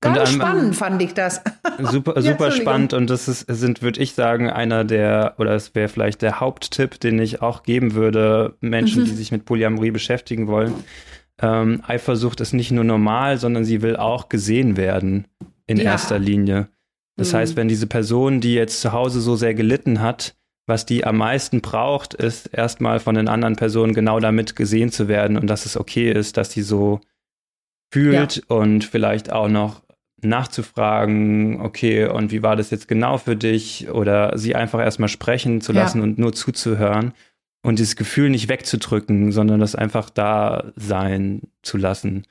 Ganz 0.00 0.30
spannend 0.30 0.76
fand 0.76 1.02
ich 1.02 1.12
das. 1.12 1.42
Super, 1.80 2.22
super 2.22 2.52
spannend 2.52 2.92
und 2.92 3.10
das 3.10 3.26
ist, 3.26 3.46
sind, 3.48 3.82
würde 3.82 4.00
ich 4.00 4.14
sagen, 4.14 4.48
einer 4.48 4.84
der, 4.84 5.34
oder 5.38 5.56
es 5.56 5.74
wäre 5.74 5.88
vielleicht 5.88 6.22
der 6.22 6.38
Haupttipp, 6.38 7.00
den 7.00 7.18
ich 7.18 7.42
auch 7.42 7.64
geben 7.64 7.94
würde, 7.94 8.54
Menschen, 8.60 9.02
mhm. 9.02 9.06
die 9.06 9.14
sich 9.14 9.32
mit 9.32 9.44
Polyamorie 9.44 9.90
beschäftigen 9.90 10.46
wollen. 10.46 10.72
Ähm, 11.42 11.82
Eifersucht 11.84 12.40
ist 12.40 12.52
nicht 12.52 12.70
nur 12.70 12.84
normal, 12.84 13.38
sondern 13.38 13.64
sie 13.64 13.82
will 13.82 13.96
auch 13.96 14.28
gesehen 14.28 14.76
werden 14.76 15.26
in 15.66 15.78
ja. 15.78 15.84
erster 15.84 16.18
Linie. 16.18 16.68
Das 17.16 17.32
mhm. 17.32 17.38
heißt, 17.38 17.56
wenn 17.56 17.68
diese 17.68 17.86
Person, 17.86 18.40
die 18.40 18.54
jetzt 18.54 18.80
zu 18.80 18.92
Hause 18.92 19.20
so 19.20 19.36
sehr 19.36 19.54
gelitten 19.54 20.00
hat, 20.00 20.36
was 20.66 20.84
die 20.84 21.04
am 21.04 21.16
meisten 21.18 21.60
braucht, 21.60 22.14
ist 22.14 22.46
erstmal 22.52 22.98
von 22.98 23.14
den 23.14 23.28
anderen 23.28 23.56
Personen 23.56 23.94
genau 23.94 24.18
damit 24.18 24.56
gesehen 24.56 24.90
zu 24.90 25.06
werden 25.08 25.36
und 25.36 25.46
dass 25.46 25.64
es 25.64 25.76
okay 25.76 26.10
ist, 26.10 26.36
dass 26.36 26.50
sie 26.50 26.62
so 26.62 27.00
fühlt 27.92 28.36
ja. 28.36 28.42
und 28.48 28.84
vielleicht 28.84 29.30
auch 29.30 29.48
noch 29.48 29.82
nachzufragen, 30.22 31.60
okay, 31.60 32.06
und 32.06 32.32
wie 32.32 32.42
war 32.42 32.56
das 32.56 32.70
jetzt 32.70 32.88
genau 32.88 33.18
für 33.18 33.36
dich? 33.36 33.88
Oder 33.90 34.36
sie 34.36 34.56
einfach 34.56 34.80
erstmal 34.80 35.08
sprechen 35.08 35.60
zu 35.60 35.72
lassen 35.72 35.98
ja. 35.98 36.04
und 36.04 36.18
nur 36.18 36.32
zuzuhören 36.32 37.12
und 37.62 37.78
dieses 37.78 37.96
Gefühl 37.96 38.30
nicht 38.30 38.48
wegzudrücken, 38.48 39.30
sondern 39.30 39.60
das 39.60 39.74
einfach 39.74 40.10
da 40.10 40.72
sein 40.76 41.42
zu 41.62 41.76
lassen. 41.76 42.24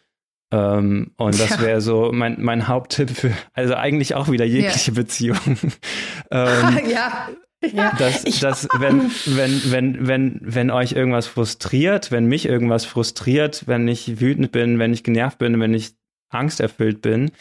Ähm, 0.56 1.12
und 1.18 1.40
das 1.40 1.60
wäre 1.62 1.82
so 1.82 2.12
mein, 2.14 2.38
mein 2.40 2.68
Haupttipp 2.68 3.10
für, 3.10 3.32
also 3.54 3.76
eigentlich 3.76 4.16
auch 4.16 4.32
wieder 4.32 4.46
jegliche 4.46 4.92
ja. 4.92 4.96
Beziehung. 4.96 5.38
ähm, 6.32 6.80
ja. 6.90 7.30
Ja, 7.74 7.94
dass, 7.98 8.24
dass 8.42 8.68
wenn, 8.78 9.10
wenn, 9.26 9.72
wenn, 9.72 10.08
wenn, 10.08 10.40
wenn 10.44 10.70
euch 10.70 10.92
irgendwas 10.92 11.26
frustriert, 11.26 12.12
wenn 12.12 12.26
mich 12.26 12.46
irgendwas 12.46 12.86
frustriert, 12.86 13.64
wenn 13.66 13.88
ich 13.88 14.20
wütend 14.20 14.52
bin, 14.52 14.78
wenn 14.78 14.94
ich 14.94 15.04
genervt 15.04 15.40
bin, 15.40 15.60
wenn 15.60 15.74
ich 15.74 15.96
angsterfüllt 16.30 17.02
bin, 17.02 17.32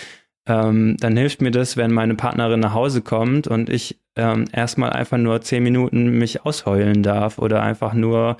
ähm, 0.46 0.96
dann 0.98 1.16
hilft 1.16 1.42
mir 1.42 1.50
das, 1.50 1.76
wenn 1.76 1.92
meine 1.92 2.14
Partnerin 2.14 2.60
nach 2.60 2.72
Hause 2.72 3.02
kommt 3.02 3.48
und 3.48 3.68
ich 3.68 4.00
ähm, 4.16 4.46
erstmal 4.50 4.90
einfach 4.90 5.18
nur 5.18 5.42
zehn 5.42 5.62
Minuten 5.62 6.16
mich 6.16 6.46
ausheulen 6.46 7.02
darf 7.02 7.38
oder 7.38 7.62
einfach 7.62 7.92
nur, 7.92 8.38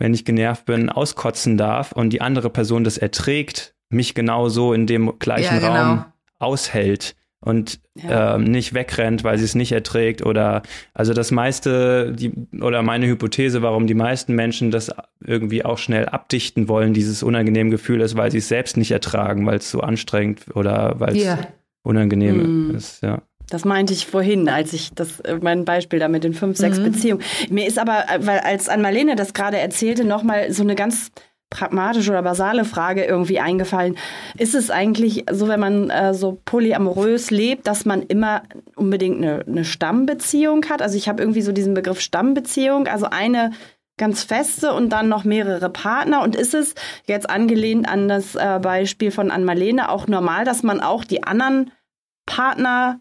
wenn 0.00 0.14
ich 0.14 0.24
genervt 0.24 0.64
bin, 0.64 0.88
auskotzen 0.88 1.56
darf 1.56 1.92
und 1.92 2.10
die 2.10 2.22
andere 2.22 2.50
Person 2.50 2.82
das 2.82 2.98
erträgt 2.98 3.76
mich 3.90 4.14
genauso 4.14 4.72
in 4.72 4.86
dem 4.86 5.18
gleichen 5.18 5.60
ja, 5.60 5.68
genau. 5.68 5.74
Raum 5.74 6.04
aushält 6.38 7.14
und 7.42 7.80
ja. 7.94 8.36
ähm, 8.36 8.44
nicht 8.44 8.74
wegrennt, 8.74 9.24
weil 9.24 9.38
sie 9.38 9.44
es 9.44 9.54
nicht 9.54 9.72
erträgt 9.72 10.24
oder 10.24 10.62
also 10.92 11.14
das 11.14 11.30
meiste 11.30 12.12
die 12.12 12.32
oder 12.60 12.82
meine 12.82 13.06
Hypothese, 13.06 13.62
warum 13.62 13.86
die 13.86 13.94
meisten 13.94 14.34
Menschen 14.34 14.70
das 14.70 14.90
irgendwie 15.24 15.64
auch 15.64 15.78
schnell 15.78 16.06
abdichten 16.06 16.68
wollen, 16.68 16.92
dieses 16.92 17.22
unangenehme 17.22 17.70
Gefühl 17.70 18.00
ist, 18.00 18.16
weil 18.16 18.30
sie 18.30 18.38
es 18.38 18.48
selbst 18.48 18.76
nicht 18.76 18.90
ertragen, 18.90 19.46
weil 19.46 19.58
es 19.58 19.70
so 19.70 19.80
anstrengend 19.80 20.54
oder 20.54 20.96
weil 20.98 21.16
es 21.16 21.24
ja. 21.24 21.38
unangenehm 21.82 22.68
mm. 22.68 22.76
ist, 22.76 23.02
ja. 23.02 23.22
Das 23.50 23.64
meinte 23.64 23.92
ich 23.92 24.06
vorhin, 24.06 24.48
als 24.48 24.72
ich 24.72 24.94
das, 24.94 25.18
äh, 25.20 25.38
mein 25.42 25.64
Beispiel 25.64 25.98
da 25.98 26.08
mit 26.08 26.22
den 26.22 26.34
fünf, 26.34 26.56
sechs 26.56 26.78
mhm. 26.78 26.84
Beziehungen. 26.84 27.22
Mir 27.50 27.66
ist 27.66 27.80
aber, 27.80 28.04
äh, 28.08 28.24
weil 28.24 28.38
als 28.38 28.68
Ann-Marlene 28.68 29.16
das 29.16 29.34
gerade 29.34 29.58
erzählte, 29.58 30.04
nochmal 30.04 30.52
so 30.52 30.62
eine 30.62 30.76
ganz 30.76 31.10
pragmatische 31.50 32.10
oder 32.10 32.22
basale 32.22 32.64
Frage 32.64 33.04
irgendwie 33.04 33.40
eingefallen. 33.40 33.98
Ist 34.38 34.54
es 34.54 34.70
eigentlich 34.70 35.24
so, 35.30 35.48
wenn 35.48 35.60
man 35.60 35.90
äh, 35.90 36.14
so 36.14 36.40
polyamorös 36.44 37.30
lebt, 37.30 37.66
dass 37.66 37.84
man 37.84 38.02
immer 38.02 38.42
unbedingt 38.76 39.18
eine, 39.18 39.44
eine 39.46 39.64
Stammbeziehung 39.64 40.64
hat? 40.70 40.80
Also 40.80 40.96
ich 40.96 41.08
habe 41.08 41.22
irgendwie 41.22 41.42
so 41.42 41.52
diesen 41.52 41.74
Begriff 41.74 42.00
Stammbeziehung, 42.00 42.86
also 42.86 43.06
eine 43.10 43.50
ganz 43.98 44.22
feste 44.22 44.72
und 44.72 44.90
dann 44.90 45.08
noch 45.08 45.24
mehrere 45.24 45.68
Partner. 45.68 46.22
Und 46.22 46.34
ist 46.34 46.54
es 46.54 46.74
jetzt 47.06 47.28
angelehnt 47.28 47.88
an 47.88 48.08
das 48.08 48.34
äh, 48.36 48.58
Beispiel 48.62 49.10
von 49.10 49.30
Ann-Marlene 49.30 49.90
auch 49.90 50.06
normal, 50.06 50.44
dass 50.44 50.62
man 50.62 50.80
auch 50.80 51.04
die 51.04 51.24
anderen 51.24 51.72
Partner 52.26 53.00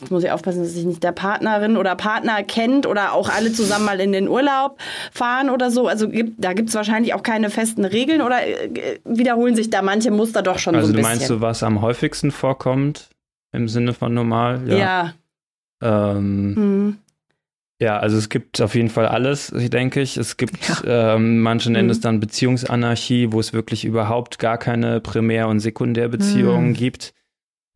jetzt 0.00 0.10
muss 0.10 0.24
ich 0.24 0.30
aufpassen, 0.30 0.62
dass 0.62 0.72
sich 0.72 0.84
nicht 0.84 1.02
der 1.02 1.12
Partnerin 1.12 1.76
oder 1.76 1.96
Partner 1.96 2.42
kennt 2.42 2.86
oder 2.86 3.12
auch 3.12 3.28
alle 3.28 3.52
zusammen 3.52 3.84
mal 3.84 4.00
in 4.00 4.12
den 4.12 4.28
Urlaub 4.28 4.78
fahren 5.12 5.50
oder 5.50 5.70
so. 5.70 5.88
Also 5.88 6.08
gibt, 6.08 6.42
da 6.42 6.52
gibt 6.52 6.68
es 6.68 6.74
wahrscheinlich 6.74 7.14
auch 7.14 7.22
keine 7.22 7.50
festen 7.50 7.84
Regeln 7.84 8.22
oder 8.22 8.46
äh, 8.46 9.00
wiederholen 9.04 9.56
sich 9.56 9.70
da 9.70 9.82
manche 9.82 10.10
Muster 10.10 10.42
doch 10.42 10.58
schon 10.58 10.74
also 10.74 10.88
so 10.88 10.92
ein 10.92 10.96
bisschen. 10.96 11.10
Also 11.10 11.20
meinst 11.20 11.30
du, 11.30 11.40
was 11.40 11.62
am 11.62 11.82
häufigsten 11.82 12.30
vorkommt 12.30 13.10
im 13.52 13.68
Sinne 13.68 13.92
von 13.92 14.14
normal? 14.14 14.62
Ja. 14.66 14.76
Ja, 14.76 15.14
ähm, 15.82 16.54
mhm. 16.54 16.98
ja 17.80 17.98
also 17.98 18.16
es 18.16 18.28
gibt 18.28 18.60
auf 18.60 18.74
jeden 18.74 18.90
Fall 18.90 19.06
alles, 19.06 19.52
denke 19.54 20.00
ich. 20.00 20.16
Es 20.16 20.36
gibt, 20.36 20.56
ja. 20.84 21.14
ähm, 21.14 21.40
manche 21.40 21.70
nennen 21.70 21.86
mhm. 21.86 21.92
es 21.92 22.00
dann 22.00 22.20
Beziehungsanarchie, 22.20 23.32
wo 23.32 23.40
es 23.40 23.52
wirklich 23.52 23.84
überhaupt 23.84 24.38
gar 24.38 24.58
keine 24.58 25.00
Primär- 25.00 25.48
und 25.48 25.60
Sekundärbeziehungen 25.60 26.70
mhm. 26.70 26.74
gibt. 26.74 27.14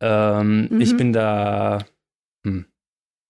Ähm, 0.01 0.69
ich 0.79 0.93
mhm. 0.93 0.97
bin 0.97 1.13
da 1.13 1.79
hm. 1.79 1.85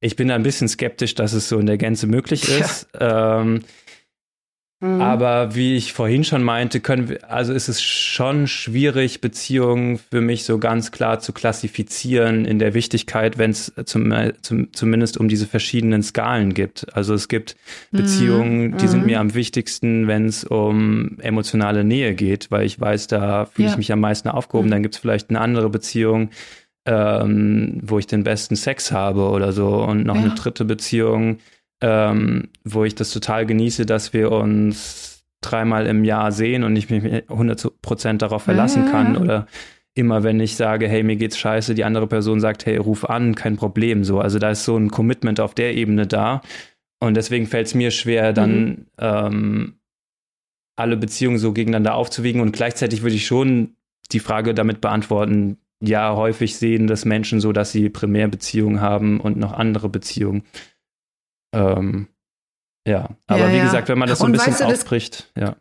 Ich 0.04 0.16
bin 0.16 0.28
da 0.28 0.36
ein 0.36 0.44
bisschen 0.44 0.68
skeptisch, 0.68 1.16
dass 1.16 1.34
es 1.34 1.50
so 1.50 1.58
in 1.60 1.66
der 1.66 1.78
Gänze 1.78 2.08
möglich 2.08 2.50
ist. 2.50 2.88
Ja. 3.00 3.42
Ähm, 3.42 3.64
Mhm. 4.84 5.00
Aber 5.00 5.56
wie 5.56 5.78
ich 5.78 5.94
vorhin 5.94 6.26
schon 6.26 6.44
meinte, 6.44 6.82
können 6.82 7.08
wir, 7.08 7.32
also 7.32 7.54
ist 7.54 7.70
es 7.70 7.82
schon 7.82 8.48
schwierig, 8.48 9.22
Beziehungen 9.22 9.98
für 9.98 10.20
mich 10.20 10.44
so 10.44 10.58
ganz 10.58 10.92
klar 10.92 11.22
zu 11.22 11.32
klassifizieren 11.32 12.44
in 12.44 12.60
der 12.60 12.74
Wichtigkeit, 12.74 13.38
wenn 13.38 13.52
es 13.52 13.72
zum, 13.86 14.14
zum, 14.42 14.74
zumindest 14.74 15.18
um 15.18 15.30
diese 15.30 15.48
verschiedenen 15.48 16.04
Skalen 16.04 16.54
gibt. 16.54 16.94
Also 16.94 17.14
es 17.14 17.30
gibt 17.30 17.56
mhm. 17.92 17.98
Beziehungen, 17.98 18.78
die 18.78 18.84
mhm. 18.84 18.90
sind 18.90 19.06
mir 19.06 19.22
am 19.22 19.34
wichtigsten, 19.34 20.08
wenn 20.08 20.26
es 20.26 20.44
um 20.44 21.18
emotionale 21.20 21.86
Nähe 21.86 22.14
geht, 22.14 22.52
weil 22.52 22.66
ich 22.66 22.78
weiß, 22.78 23.08
da 23.08 23.46
fühle 23.46 23.70
ja. 23.70 23.72
ich 23.72 23.78
mich 23.78 23.94
am 23.94 24.02
meisten 24.02 24.28
aufgehoben. 24.28 24.68
Mhm. 24.68 24.72
Dann 24.72 24.84
gibt 24.84 24.96
es 24.96 25.02
vielleicht 25.02 25.30
eine 25.30 25.40
andere 25.40 25.70
Beziehung, 25.70 26.30
ähm, 26.86 27.80
wo 27.82 28.00
ich 28.00 28.08
den 28.08 28.24
besten 28.24 28.56
Sex 28.56 28.92
habe 28.92 29.30
oder 29.30 29.54
so 29.54 29.84
und 29.84 30.06
noch 30.06 30.16
ja. 30.16 30.22
eine 30.22 30.36
dritte 30.36 30.66
Beziehung, 30.66 31.38
ähm, 31.82 32.50
wo 32.64 32.84
ich 32.84 32.96
das 32.96 33.12
total 33.12 33.46
genieße, 33.46 33.86
dass 33.86 34.14
wir 34.14 34.32
uns 34.32 35.24
dreimal 35.42 35.88
im 35.88 36.04
Jahr 36.04 36.32
sehen 36.32 36.64
und 36.64 36.76
ich 36.76 36.90
mich 36.90 37.04
100% 37.04 38.18
darauf 38.18 38.44
verlassen 38.44 38.90
kann 38.90 39.18
oder 39.18 39.48
immer 39.96 40.24
wenn 40.24 40.40
ich 40.40 40.56
sage, 40.56 40.88
hey, 40.88 41.04
mir 41.04 41.18
geht's 41.18 41.38
scheiße, 41.38 41.76
die 41.76 41.84
andere 41.84 42.08
Person 42.08 42.40
sagt, 42.40 42.66
hey, 42.66 42.78
ruf 42.78 43.06
an, 43.06 43.36
kein 43.36 43.58
Problem, 43.58 44.04
so. 44.04 44.20
Also 44.20 44.40
da 44.40 44.52
ist 44.52 44.66
so 44.66 44.76
ein 44.76 44.90
Commitment 44.90 45.40
auf 45.40 45.54
der 45.54 45.76
Ebene 45.76 46.08
da 46.08 46.42
und 47.00 47.16
deswegen 47.16 47.46
fällt 47.46 47.68
es 47.68 47.76
mir 47.76 47.92
schwer, 47.92 48.34
dann 48.34 48.66
mhm. 48.66 48.86
ähm, 48.98 49.74
alle 50.76 50.98
Beziehungen 50.98 51.38
so 51.38 51.54
gegeneinander 51.54 51.96
aufzuwiegen 51.96 52.42
und 52.42 52.54
gleichzeitig 52.54 53.04
würde 53.04 53.16
ich 53.16 53.28
schon 53.28 53.76
die 54.12 54.20
Frage 54.20 54.54
damit 54.54 54.82
beantworten, 54.82 55.58
ja, 55.86 56.16
häufig 56.16 56.58
sehen 56.58 56.88
das 56.88 57.04
Menschen 57.04 57.42
so, 57.42 57.52
dass 57.52 57.72
sie 57.72 57.90
Primärbeziehungen 57.90 58.80
haben 58.80 59.20
und 59.20 59.38
noch 59.38 59.52
andere 59.52 59.90
Beziehungen. 59.90 60.44
Ähm, 61.54 62.08
ja, 62.88 63.10
aber 63.28 63.40
ja, 63.40 63.52
wie 63.52 63.58
ja. 63.58 63.64
gesagt, 63.66 63.90
wenn 63.90 64.00
man 64.00 64.08
das 64.08 64.20
so 64.20 64.26
ein 64.26 64.32
bisschen 64.32 64.54
weißt 64.54 64.62
du, 64.62 64.66
aufbricht, 64.66 65.32
ja. 65.38 65.56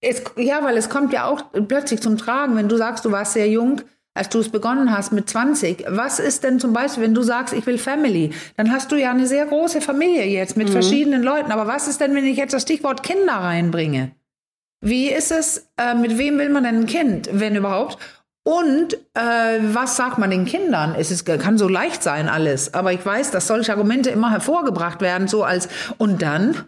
Es, 0.00 0.22
ja, 0.36 0.62
weil 0.62 0.76
es 0.76 0.90
kommt 0.90 1.12
ja 1.12 1.26
auch 1.26 1.44
plötzlich 1.66 2.00
zum 2.00 2.18
Tragen, 2.18 2.56
wenn 2.56 2.68
du 2.68 2.76
sagst, 2.76 3.04
du 3.04 3.10
warst 3.10 3.32
sehr 3.32 3.48
jung, 3.48 3.80
als 4.12 4.28
du 4.28 4.38
es 4.38 4.48
begonnen 4.48 4.96
hast 4.96 5.12
mit 5.12 5.28
20. 5.28 5.86
Was 5.88 6.20
ist 6.20 6.44
denn 6.44 6.60
zum 6.60 6.72
Beispiel, 6.72 7.02
wenn 7.02 7.14
du 7.14 7.22
sagst, 7.22 7.52
ich 7.54 7.66
will 7.66 7.78
Family? 7.78 8.32
Dann 8.56 8.70
hast 8.70 8.92
du 8.92 8.96
ja 8.96 9.10
eine 9.10 9.26
sehr 9.26 9.46
große 9.46 9.80
Familie 9.80 10.26
jetzt 10.26 10.56
mit 10.56 10.68
mhm. 10.68 10.72
verschiedenen 10.72 11.22
Leuten. 11.22 11.50
Aber 11.50 11.66
was 11.66 11.88
ist 11.88 12.00
denn, 12.00 12.14
wenn 12.14 12.24
ich 12.24 12.36
jetzt 12.36 12.54
das 12.54 12.62
Stichwort 12.62 13.02
Kinder 13.02 13.32
reinbringe? 13.32 14.12
Wie 14.80 15.10
ist 15.10 15.32
es, 15.32 15.70
äh, 15.78 15.94
mit 15.94 16.18
wem 16.18 16.38
will 16.38 16.50
man 16.50 16.64
denn 16.64 16.80
ein 16.80 16.86
Kind, 16.86 17.28
wenn 17.32 17.56
überhaupt? 17.56 17.98
Und 18.46 18.94
äh, 19.14 19.58
was 19.62 19.96
sagt 19.96 20.18
man 20.18 20.30
den 20.30 20.44
Kindern? 20.44 20.94
Es 20.96 21.10
ist, 21.10 21.24
kann 21.24 21.56
so 21.56 21.66
leicht 21.66 22.02
sein 22.02 22.28
alles, 22.28 22.74
aber 22.74 22.92
ich 22.92 23.04
weiß, 23.04 23.30
dass 23.30 23.46
solche 23.46 23.72
Argumente 23.72 24.10
immer 24.10 24.30
hervorgebracht 24.30 25.00
werden, 25.00 25.28
so 25.28 25.44
als 25.44 25.68
und 25.96 26.20
dann. 26.20 26.64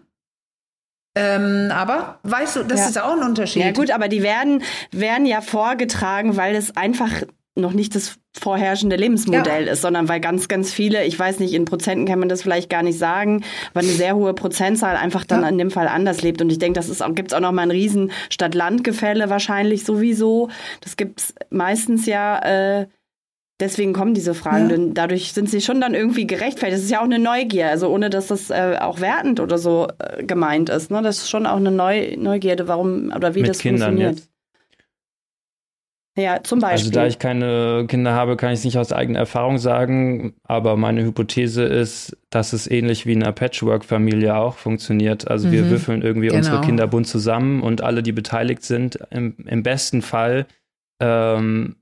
Ähm, 1.14 1.70
aber 1.70 2.18
weißt 2.22 2.56
du, 2.56 2.62
das 2.62 2.80
ja. 2.80 2.86
ist 2.88 2.98
auch 3.00 3.12
ein 3.12 3.22
Unterschied. 3.22 3.62
Ja 3.62 3.72
gut, 3.72 3.90
aber 3.90 4.08
die 4.08 4.22
werden, 4.22 4.62
werden 4.90 5.26
ja 5.26 5.42
vorgetragen, 5.42 6.36
weil 6.36 6.54
es 6.54 6.76
einfach 6.76 7.10
noch 7.56 7.72
nicht 7.72 7.94
das 7.94 8.18
vorherrschende 8.38 8.96
Lebensmodell 8.96 9.66
ja. 9.66 9.72
ist, 9.72 9.82
sondern 9.82 10.08
weil 10.08 10.20
ganz, 10.20 10.46
ganz 10.48 10.72
viele, 10.72 11.04
ich 11.04 11.18
weiß 11.18 11.40
nicht, 11.40 11.54
in 11.54 11.64
Prozenten 11.64 12.06
kann 12.06 12.18
man 12.18 12.28
das 12.28 12.42
vielleicht 12.42 12.68
gar 12.68 12.82
nicht 12.82 12.98
sagen, 12.98 13.44
aber 13.72 13.80
eine 13.80 13.88
sehr 13.88 14.14
hohe 14.14 14.34
Prozentzahl 14.34 14.96
einfach 14.96 15.24
dann 15.24 15.42
ja. 15.42 15.48
in 15.48 15.58
dem 15.58 15.70
Fall 15.70 15.88
anders 15.88 16.22
lebt. 16.22 16.42
Und 16.42 16.52
ich 16.52 16.58
denke, 16.58 16.78
das 16.78 16.88
ist 16.88 17.02
auch, 17.02 17.14
gibt's 17.14 17.32
auch 17.32 17.40
noch 17.40 17.52
mal 17.52 17.62
ein 17.62 17.70
riesen 17.70 18.12
Stadt-Land-Gefälle 18.30 19.30
wahrscheinlich 19.30 19.84
sowieso. 19.84 20.50
Das 20.82 20.96
gibt's 20.96 21.34
meistens 21.50 22.04
ja, 22.04 22.38
äh, 22.80 22.86
deswegen 23.58 23.94
kommen 23.94 24.12
diese 24.12 24.34
Fragen, 24.34 24.64
ja. 24.64 24.76
denn 24.76 24.94
dadurch 24.94 25.32
sind 25.32 25.48
sie 25.48 25.62
schon 25.62 25.80
dann 25.80 25.94
irgendwie 25.94 26.26
gerechtfertigt. 26.26 26.76
Das 26.76 26.84
ist 26.84 26.90
ja 26.90 27.00
auch 27.00 27.04
eine 27.04 27.18
Neugier, 27.18 27.70
also 27.70 27.88
ohne 27.88 28.10
dass 28.10 28.26
das 28.26 28.50
äh, 28.50 28.76
auch 28.80 29.00
wertend 29.00 29.40
oder 29.40 29.56
so 29.56 29.88
äh, 29.98 30.22
gemeint 30.24 30.68
ist. 30.68 30.90
Ne? 30.90 31.00
Das 31.00 31.18
ist 31.18 31.30
schon 31.30 31.46
auch 31.46 31.56
eine 31.56 31.70
Neu 31.70 32.16
Neugierde, 32.18 32.68
warum 32.68 33.12
oder 33.16 33.34
wie 33.34 33.40
Mit 33.40 33.48
das 33.48 33.58
Kindern 33.58 33.88
funktioniert. 33.88 34.18
Jetzt. 34.18 34.35
Ja, 36.16 36.42
zum 36.42 36.60
Beispiel. 36.60 36.88
Also 36.88 36.90
da 36.90 37.06
ich 37.06 37.18
keine 37.18 37.84
Kinder 37.88 38.14
habe, 38.14 38.36
kann 38.36 38.50
ich 38.52 38.60
es 38.60 38.64
nicht 38.64 38.78
aus 38.78 38.90
eigener 38.90 39.18
Erfahrung 39.18 39.58
sagen, 39.58 40.34
aber 40.44 40.76
meine 40.76 41.04
Hypothese 41.04 41.64
ist, 41.64 42.16
dass 42.30 42.54
es 42.54 42.70
ähnlich 42.70 43.04
wie 43.04 43.12
in 43.12 43.22
einer 43.22 43.32
Patchwork-Familie 43.32 44.34
auch 44.34 44.56
funktioniert. 44.56 45.30
Also 45.30 45.48
mhm. 45.48 45.52
wir 45.52 45.70
würfeln 45.70 46.00
irgendwie 46.00 46.28
genau. 46.28 46.38
unsere 46.38 46.60
Kinder 46.62 46.86
bunt 46.86 47.06
zusammen 47.06 47.62
und 47.62 47.82
alle, 47.82 48.02
die 48.02 48.12
beteiligt 48.12 48.62
sind, 48.62 48.98
im, 49.10 49.36
im 49.46 49.62
besten 49.62 50.00
Fall 50.00 50.46
ähm, 51.02 51.76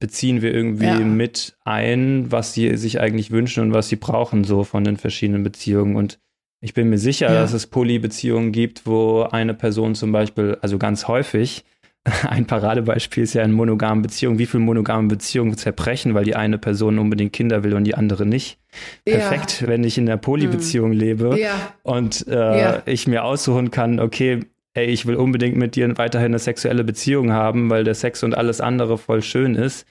beziehen 0.00 0.42
wir 0.42 0.52
irgendwie 0.52 0.86
ja. 0.86 0.98
mit 0.98 1.56
ein, 1.64 2.32
was 2.32 2.54
sie 2.54 2.76
sich 2.76 3.00
eigentlich 3.00 3.30
wünschen 3.30 3.62
und 3.62 3.72
was 3.72 3.88
sie 3.88 3.94
brauchen, 3.94 4.42
so 4.42 4.64
von 4.64 4.82
den 4.82 4.96
verschiedenen 4.96 5.44
Beziehungen. 5.44 5.94
Und 5.94 6.18
ich 6.60 6.74
bin 6.74 6.90
mir 6.90 6.98
sicher, 6.98 7.28
ja. 7.28 7.34
dass 7.34 7.52
es 7.52 7.68
Polybeziehungen 7.68 8.50
gibt, 8.50 8.84
wo 8.84 9.22
eine 9.22 9.54
Person 9.54 9.94
zum 9.94 10.10
Beispiel, 10.10 10.58
also 10.60 10.76
ganz 10.76 11.06
häufig, 11.06 11.64
ein 12.28 12.46
Paradebeispiel 12.46 13.22
ist 13.22 13.34
ja 13.34 13.42
in 13.42 13.52
monogamen 13.52 14.02
Beziehungen, 14.02 14.38
wie 14.38 14.46
viele 14.46 14.62
monogame 14.62 15.08
Beziehungen 15.08 15.56
zerbrechen, 15.56 16.14
weil 16.14 16.24
die 16.24 16.34
eine 16.34 16.58
Person 16.58 16.98
unbedingt 16.98 17.32
Kinder 17.32 17.62
will 17.62 17.74
und 17.74 17.84
die 17.84 17.94
andere 17.94 18.26
nicht. 18.26 18.58
Ja. 19.06 19.16
Perfekt, 19.16 19.64
wenn 19.66 19.84
ich 19.84 19.98
in 19.98 20.06
der 20.06 20.16
Polybeziehung 20.16 20.90
mhm. 20.90 20.96
lebe 20.96 21.40
ja. 21.40 21.54
und 21.82 22.26
äh, 22.26 22.60
ja. 22.60 22.82
ich 22.86 23.06
mir 23.06 23.24
aussuchen 23.24 23.70
kann, 23.70 24.00
okay, 24.00 24.40
ey, 24.74 24.86
ich 24.86 25.06
will 25.06 25.16
unbedingt 25.16 25.56
mit 25.56 25.76
dir 25.76 25.96
weiterhin 25.96 26.26
eine 26.26 26.38
sexuelle 26.38 26.82
Beziehung 26.82 27.32
haben, 27.32 27.70
weil 27.70 27.84
der 27.84 27.94
Sex 27.94 28.22
und 28.24 28.36
alles 28.36 28.60
andere 28.60 28.98
voll 28.98 29.22
schön 29.22 29.54
ist. 29.54 29.86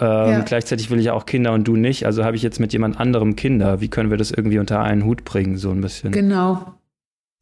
Ähm, 0.00 0.44
gleichzeitig 0.44 0.90
will 0.90 0.98
ich 0.98 1.10
auch 1.10 1.26
Kinder 1.26 1.52
und 1.52 1.68
du 1.68 1.76
nicht. 1.76 2.06
Also 2.06 2.24
habe 2.24 2.34
ich 2.34 2.42
jetzt 2.42 2.58
mit 2.58 2.72
jemand 2.72 2.98
anderem 2.98 3.36
Kinder. 3.36 3.80
Wie 3.80 3.88
können 3.88 4.10
wir 4.10 4.16
das 4.16 4.32
irgendwie 4.32 4.58
unter 4.58 4.80
einen 4.80 5.04
Hut 5.04 5.24
bringen, 5.24 5.58
so 5.58 5.70
ein 5.70 5.80
bisschen? 5.80 6.10
Genau. 6.10 6.74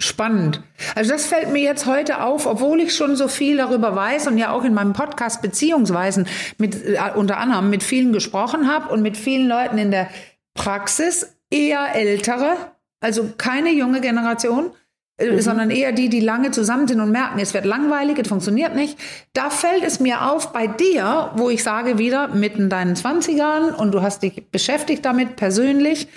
Spannend. 0.02 0.62
Also 0.94 1.12
das 1.12 1.26
fällt 1.26 1.52
mir 1.52 1.62
jetzt 1.62 1.84
heute 1.84 2.22
auf, 2.22 2.46
obwohl 2.46 2.80
ich 2.80 2.94
schon 2.94 3.16
so 3.16 3.28
viel 3.28 3.58
darüber 3.58 3.94
weiß 3.94 4.28
und 4.28 4.38
ja 4.38 4.50
auch 4.50 4.64
in 4.64 4.72
meinem 4.72 4.94
Podcast 4.94 5.42
Beziehungsweisen 5.42 6.26
mit 6.56 6.74
äh, 6.86 6.98
unter 7.14 7.36
anderem 7.36 7.68
mit 7.68 7.82
vielen 7.82 8.14
gesprochen 8.14 8.66
habe 8.66 8.88
und 8.92 9.02
mit 9.02 9.18
vielen 9.18 9.46
Leuten 9.46 9.76
in 9.76 9.90
der 9.90 10.08
Praxis, 10.54 11.36
eher 11.50 11.94
ältere, 11.94 12.56
also 13.00 13.30
keine 13.36 13.72
junge 13.72 14.00
Generation, 14.00 14.70
äh, 15.18 15.32
mhm. 15.32 15.40
sondern 15.42 15.70
eher 15.70 15.92
die, 15.92 16.08
die 16.08 16.20
lange 16.20 16.50
zusammen 16.50 16.88
sind 16.88 17.00
und 17.00 17.12
merken, 17.12 17.38
es 17.38 17.52
wird 17.52 17.66
langweilig, 17.66 18.18
es 18.18 18.28
funktioniert 18.28 18.74
nicht. 18.74 18.98
Da 19.34 19.50
fällt 19.50 19.84
es 19.84 20.00
mir 20.00 20.30
auf 20.30 20.52
bei 20.52 20.66
dir, 20.66 21.30
wo 21.36 21.50
ich 21.50 21.62
sage 21.62 21.98
wieder, 21.98 22.28
mitten 22.28 22.70
deinen 22.70 22.96
Zwanzigern 22.96 23.74
und 23.74 23.92
du 23.92 24.00
hast 24.00 24.22
dich 24.22 24.50
beschäftigt 24.50 25.04
damit 25.04 25.36
persönlich, 25.36 26.08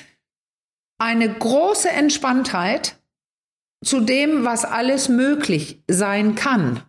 eine 1.00 1.28
große 1.28 1.90
Entspanntheit, 1.90 2.96
zu 3.84 4.02
dem, 4.02 4.46
was 4.46 4.66
alles 4.66 5.10
möglich 5.10 5.84
sein 5.88 6.36
kann. 6.36 6.82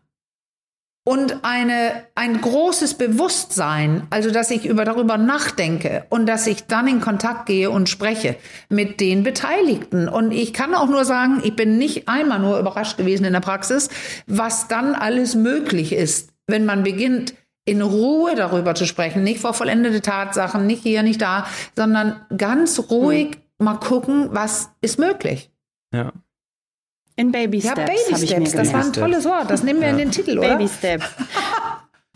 Und 1.07 1.45
eine, 1.45 2.07
ein 2.15 2.41
großes 2.41 2.95
Bewusstsein, 2.95 4.07
also 4.09 4.31
dass 4.31 4.51
ich 4.51 4.65
über, 4.65 4.87
darüber 4.87 5.19
nachdenke 5.19 6.07
und 6.09 6.25
dass 6.25 6.47
ich 6.47 6.65
dann 6.65 6.89
in 6.89 7.03
Kontakt 7.03 7.45
gehe 7.45 7.71
und 7.71 7.91
spreche 7.91 8.37
mit 8.71 9.01
den 9.01 9.23
Beteiligten. 9.23 10.09
Und 10.09 10.33
ich 10.33 10.55
kann 10.55 10.75
auch 10.75 10.89
nur 10.89 11.05
sagen, 11.05 11.43
ich 11.45 11.55
bin 11.55 11.77
nicht 11.77 12.09
einmal 12.09 12.39
nur 12.39 12.59
überrascht 12.59 12.97
gewesen 12.97 13.27
in 13.27 13.35
der 13.35 13.41
Praxis, 13.41 13.91
was 14.27 14.67
dann 14.67 14.95
alles 14.95 15.35
möglich 15.35 15.93
ist, 15.93 16.31
wenn 16.47 16.65
man 16.65 16.85
beginnt, 16.85 17.35
in 17.67 17.83
Ruhe 17.83 18.35
darüber 18.35 18.75
zu 18.75 18.87
sprechen, 18.87 19.23
nicht 19.23 19.41
vor 19.41 19.53
vollendete 19.53 20.01
Tatsachen, 20.01 20.67
nicht 20.67 20.83
hier, 20.83 21.03
nicht 21.03 21.21
da, 21.21 21.47
sondern 21.77 22.25
ganz 22.35 22.79
ruhig 22.91 23.37
mhm. 23.59 23.65
mal 23.65 23.75
gucken, 23.75 24.29
was 24.33 24.71
ist 24.81 24.99
möglich. 24.99 25.51
Ja. 25.93 26.13
In 27.17 27.31
Baby 27.31 27.61
Steps. 27.61 27.79
Ja, 27.79 27.85
Baby 27.85 28.27
Steps, 28.27 28.53
das 28.53 28.73
war 28.73 28.85
ein 28.85 28.93
tolles 28.93 29.25
Wort. 29.25 29.51
Das 29.51 29.63
nehmen 29.63 29.81
wir 29.81 29.89
ja. 29.89 29.93
in 29.93 29.99
den 29.99 30.11
Titel, 30.11 30.39
oder? 30.39 30.57
Baby 30.57 30.69
Steps. 30.69 31.07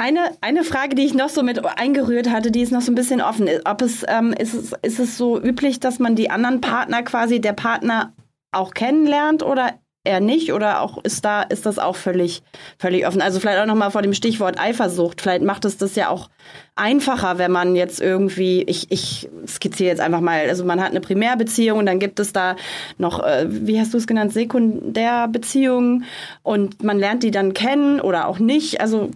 Eine, 0.01 0.31
eine 0.41 0.63
Frage, 0.63 0.95
die 0.95 1.05
ich 1.05 1.15
noch 1.15 1.29
so 1.29 1.43
mit 1.43 1.65
eingerührt 1.65 2.31
hatte, 2.31 2.53
die 2.53 2.63
ist 2.63 2.71
noch 2.71 2.83
so 2.83 2.93
ein 2.93 2.95
bisschen 2.95 3.21
offen. 3.21 3.49
Ob 3.65 3.83
es, 3.83 4.05
ähm, 4.07 4.33
ist, 4.33 4.55
es, 4.55 4.73
ist 4.83 5.01
es 5.01 5.19
so 5.19 5.41
üblich, 5.41 5.81
dass 5.81 5.99
man 5.99 6.15
die 6.15 6.31
anderen 6.31 6.61
Partner 6.61 7.03
quasi, 7.03 7.41
der 7.41 7.53
Partner 7.53 8.13
auch 8.53 8.75
kennenlernt 8.75 9.43
oder 9.43 9.75
eher 10.09 10.21
nicht 10.21 10.53
oder 10.53 10.81
auch 10.81 11.03
ist 11.05 11.25
da 11.25 11.43
ist 11.43 11.67
das 11.67 11.79
auch 11.79 11.97
völlig 11.97 12.43
völlig 12.79 13.07
offen. 13.07 13.21
Also 13.21 13.39
vielleicht 13.41 13.61
auch 13.61 13.67
noch 13.67 13.75
mal 13.75 13.91
vor 13.91 14.03
dem 14.03 14.15
Stichwort 14.15 14.59
Eifersucht. 14.59 15.21
Vielleicht 15.21 15.43
macht 15.43 15.65
es 15.65 15.77
das 15.77 15.95
ja 15.95 16.09
auch 16.09 16.31
einfacher, 16.75 17.39
wenn 17.39 17.53
man 17.53 17.77
jetzt 17.77 18.01
irgendwie 18.01 18.63
ich 18.63 18.91
ich 18.91 19.29
skizziere 19.47 19.91
jetzt 19.91 20.01
einfach 20.01 20.21
mal. 20.21 20.49
Also 20.49 20.65
man 20.65 20.81
hat 20.81 20.91
eine 20.91 21.01
Primärbeziehung 21.01 21.81
und 21.81 21.87
dann 21.87 21.99
gibt 21.99 22.19
es 22.21 22.33
da 22.33 22.57
noch 22.97 23.23
äh, 23.23 23.47
wie 23.49 23.79
hast 23.79 23.95
du 23.95 23.99
es 23.99 24.07
genannt 24.07 24.33
Sekundärbeziehungen 24.33 26.05
und 26.43 26.83
man 26.83 26.99
lernt 26.99 27.23
die 27.23 27.31
dann 27.31 27.53
kennen 27.53 28.01
oder 28.01 28.27
auch 28.27 28.39
nicht. 28.39 28.81
Also 28.81 29.11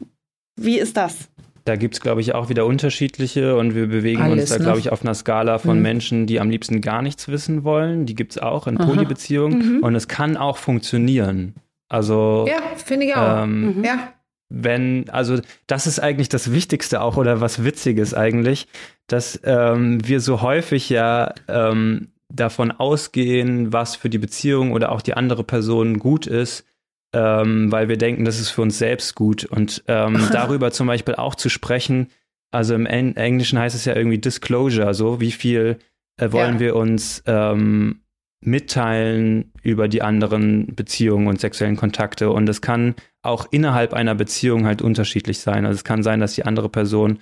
wie 0.57 0.79
ist 0.79 0.97
das? 0.97 1.29
Da 1.65 1.77
gibt 1.77 1.95
es, 1.95 2.01
glaube 2.01 2.21
ich, 2.21 2.35
auch 2.35 2.49
wieder 2.49 2.67
unterschiedliche 2.67 3.57
und 3.57 3.75
wir 3.75 3.87
bewegen 3.87 4.23
Alles, 4.23 4.51
uns 4.51 4.51
da, 4.51 4.59
glaube 4.59 4.81
ich, 4.81 4.91
auf 4.91 5.03
einer 5.03 5.15
Skala 5.15 5.59
von 5.59 5.77
mhm. 5.77 5.83
Menschen, 5.83 6.27
die 6.27 6.41
am 6.41 6.51
liebsten 6.51 6.81
gar 6.81 7.03
nichts 7.03 7.29
wissen 7.29 7.63
wollen. 7.63 8.05
Die 8.07 8.15
gibt 8.15 8.33
es 8.33 8.39
auch 8.39 8.67
in 8.67 8.77
Polybeziehungen 8.77 9.77
mhm. 9.77 9.83
und 9.83 9.95
es 9.95 10.09
kann 10.09 10.37
auch 10.37 10.57
funktionieren. 10.57 11.55
Also. 11.89 12.47
Ja, 12.49 12.61
finde 12.77 13.07
ich 13.07 13.15
auch. 13.15 13.45
Ähm, 13.45 13.77
mhm. 13.77 13.85
Ja. 13.85 14.13
Wenn, 14.49 15.09
also 15.09 15.41
das 15.67 15.87
ist 15.87 15.99
eigentlich 15.99 16.29
das 16.29 16.53
Wichtigste 16.53 17.01
auch 17.01 17.17
oder 17.17 17.41
was 17.41 17.65
Witziges 17.65 18.13
eigentlich, 18.13 18.67
dass 19.07 19.41
ähm, 19.45 20.07
wir 20.07 20.21
so 20.21 20.43
häufig 20.43 20.91
ja 20.91 21.33
ähm, 21.49 22.09
davon 22.29 22.71
ausgehen, 22.71 23.73
was 23.73 23.97
für 23.97 24.11
die 24.11 24.19
Beziehung 24.19 24.73
oder 24.73 24.93
auch 24.93 25.01
die 25.01 25.15
andere 25.15 25.45
Person 25.45 25.99
gut 25.99 26.27
ist, 26.27 26.67
ähm, 27.13 27.71
weil 27.71 27.89
wir 27.89 27.99
denken, 27.99 28.25
das 28.25 28.41
ist 28.41 28.51
für 28.51 28.63
uns 28.63 28.79
selbst 28.79 29.15
gut. 29.15 29.45
Und 29.45 29.85
ähm, 29.89 30.29
darüber 30.33 30.71
zum 30.71 30.87
Beispiel 30.87 31.15
auch 31.15 31.35
zu 31.35 31.49
sprechen, 31.49 32.09
also 32.51 32.75
im 32.75 32.87
Englischen 32.87 33.59
heißt 33.59 33.75
es 33.75 33.87
ja 33.87 33.97
irgendwie 33.97 34.19
Disclosure, 34.19 34.93
so 34.93 35.21
wie 35.21 35.33
viel 35.33 35.79
äh, 36.19 36.33
wollen 36.33 36.55
ja. 36.55 36.61
wir 36.61 36.77
uns 36.77 37.23
ähm, 37.27 38.03
mitteilen 38.45 39.53
über 39.63 39.89
die 39.89 40.03
anderen 40.03 40.75
Beziehungen 40.75 41.29
und 41.29 41.41
sexuellen 41.41 41.77
Kontakte. 41.77 42.31
Und 42.31 42.49
es 42.49 42.61
kann 42.61 42.95
auch 43.23 43.47
innerhalb 43.51 43.95
einer 43.95 44.15
Beziehung 44.15 44.67
halt 44.67 44.83
unterschiedlich 44.83 45.39
sein. 45.39 45.65
Also 45.65 45.77
es 45.77 45.85
kann 45.85 46.03
sein, 46.03 46.21
dass 46.21 46.35
die 46.35 46.45
andere 46.45 46.69
Person 46.69 47.21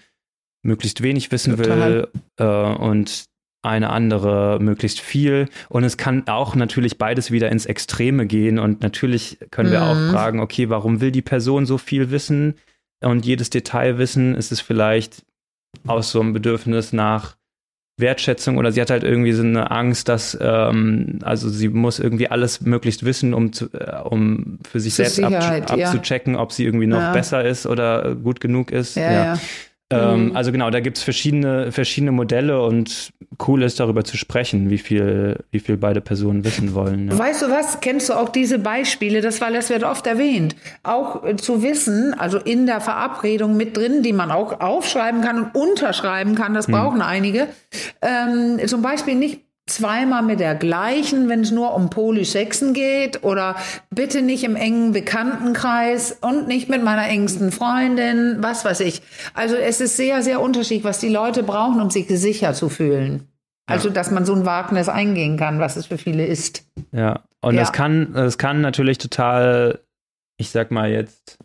möglichst 0.63 1.03
wenig 1.03 1.31
wissen 1.31 1.57
Total. 1.57 1.79
will 1.79 2.09
äh, 2.39 2.45
und 2.45 3.27
eine 3.63 3.91
andere 3.91 4.59
möglichst 4.61 5.01
viel. 5.01 5.49
Und 5.69 5.85
es 5.85 5.97
kann 5.97 6.27
auch 6.29 6.55
natürlich 6.55 6.99
beides 6.99 7.31
wieder 7.31 7.51
ins 7.51 7.67
Extreme 7.67 8.27
gehen. 8.27 8.59
Und 8.59 8.83
natürlich 8.83 9.39
können 9.51 9.69
mhm. 9.69 9.73
wir 9.73 9.83
auch 9.83 9.95
mhm. 9.95 10.11
fragen, 10.11 10.41
okay, 10.41 10.69
warum 10.71 11.01
will 11.01 11.13
die 11.13 11.23
Person 11.23 11.67
so 11.67 11.79
viel 11.79 12.11
wissen 12.11 12.55
und 13.01 13.27
jedes 13.27 13.51
Detail 13.51 13.99
wissen? 13.99 14.35
Ist 14.35 14.53
es 14.53 14.61
vielleicht 14.61 15.25
aus 15.87 16.11
so 16.11 16.21
einem 16.21 16.33
Bedürfnis 16.33 16.93
nach 16.93 17.37
Wertschätzung 18.01 18.57
oder 18.57 18.73
sie 18.73 18.81
hat 18.81 18.91
halt 18.91 19.05
irgendwie 19.05 19.33
so 19.33 19.43
eine 19.43 19.71
Angst, 19.71 20.09
dass 20.09 20.37
ähm, 20.41 21.19
also 21.23 21.49
sie 21.49 21.69
muss 21.69 21.99
irgendwie 21.99 22.29
alles 22.29 22.63
möglichst 22.63 23.05
wissen, 23.05 23.35
um 23.35 23.53
zu, 23.53 23.67
äh, 23.73 24.01
um 24.03 24.59
für 24.69 24.81
sich 24.81 24.95
für 24.95 25.05
selbst 25.05 25.23
ab, 25.23 25.71
abzuchecken, 25.71 26.35
ja. 26.35 26.41
ob 26.41 26.53
sie 26.53 26.65
irgendwie 26.65 26.87
noch 26.87 26.99
ja. 26.99 27.13
besser 27.13 27.45
ist 27.45 27.67
oder 27.67 28.15
gut 28.15 28.41
genug 28.41 28.71
ist. 28.73 28.97
Ja, 28.97 29.13
ja. 29.13 29.41
Ähm, 29.93 30.27
mhm. 30.27 30.37
Also 30.37 30.53
genau, 30.53 30.71
da 30.71 30.81
gibt 30.81 30.99
es 30.99 31.03
verschiedene, 31.03 31.73
verschiedene 31.73 32.13
Modelle 32.13 32.63
und 32.63 33.13
cool 33.47 33.63
ist 33.63 33.81
darüber 33.81 34.05
zu 34.05 34.17
sprechen, 34.17 34.71
wie 34.71 34.79
viel, 34.79 35.37
wie 35.51 35.59
viel 35.59 35.77
beide 35.77 36.01
Personen 36.01 36.45
wissen 36.45 36.75
wollen. 36.75 37.09
Ja. 37.11 37.19
Weißt 37.19 37.43
du 37.43 37.51
was? 37.51 37.81
Kennst 37.81 38.09
du 38.09 38.15
auch 38.15 38.29
diese 38.29 38.61
Beispiele? 38.61 39.21
Das, 39.21 39.41
weil 39.41 39.53
das 39.53 39.69
wird 39.69 39.83
oft 39.83 40.07
erwähnt. 40.07 40.55
Auch 40.85 41.25
äh, 41.25 41.37
zu 41.37 41.63
wissen, 41.63 42.15
also 42.15 42.39
in 42.39 42.67
der 42.67 42.81
Verabredung 42.81 43.57
mit 43.57 43.77
drin, 43.77 44.03
die 44.03 44.13
man 44.13 44.31
auch 44.31 44.61
aufschreiben 44.61 45.23
kann 45.23 45.43
und 45.43 45.55
unterschreiben 45.55 46.37
kann, 46.37 46.55
das 46.55 46.67
hm. 46.67 46.75
brauchen 46.75 46.97
mhm. 46.97 47.03
einige. 47.03 47.49
Ähm, 48.01 48.59
zum 48.67 48.83
Beispiel 48.83 49.17
nicht 49.17 49.41
zweimal 49.71 50.23
mit 50.23 50.41
der 50.41 50.55
gleichen, 50.55 51.29
wenn 51.29 51.41
es 51.41 51.51
nur 51.51 51.75
um 51.75 51.91
Polysexen 51.91 52.75
geht 52.75 53.25
oder 53.25 53.57
bitte 53.91 54.23
nicht 54.23 54.45
im 54.45 54.57
engen 54.57 54.93
Bekanntenkreis 54.93 56.19
und 56.21 56.49
nicht 56.49 56.69
mit 56.69 56.83
meiner 56.85 57.09
engsten 57.09 57.53
Freundin, 57.53 58.39
was 58.41 58.65
weiß 58.65 58.81
ich. 58.81 59.03
Also 59.35 59.57
es 59.57 59.81
ist 59.81 59.97
sehr, 59.97 60.23
sehr 60.23 60.41
unterschiedlich, 60.41 60.85
was 60.85 60.99
die 60.99 61.09
Leute 61.09 61.43
brauchen, 61.43 61.81
um 61.81 61.91
sich 61.91 62.07
sicher 62.09 62.53
zu 62.53 62.69
fühlen. 62.69 63.27
Also, 63.67 63.89
dass 63.89 64.11
man 64.11 64.25
so 64.25 64.35
ein 64.35 64.45
Wagnis 64.45 64.89
eingehen 64.89 65.37
kann, 65.37 65.61
was 65.61 65.77
es 65.77 65.87
für 65.87 65.99
viele 65.99 66.27
ist. 66.27 66.65
Ja, 66.91 67.21
und 67.41 67.57
es 67.57 67.73
kann, 67.73 68.15
es 68.17 68.37
kann 68.37 68.61
natürlich 68.61 68.99
total, 68.99 69.79
ich 70.39 70.51
sag 70.51 70.73
mal 70.73 70.91
jetzt, 70.91 71.39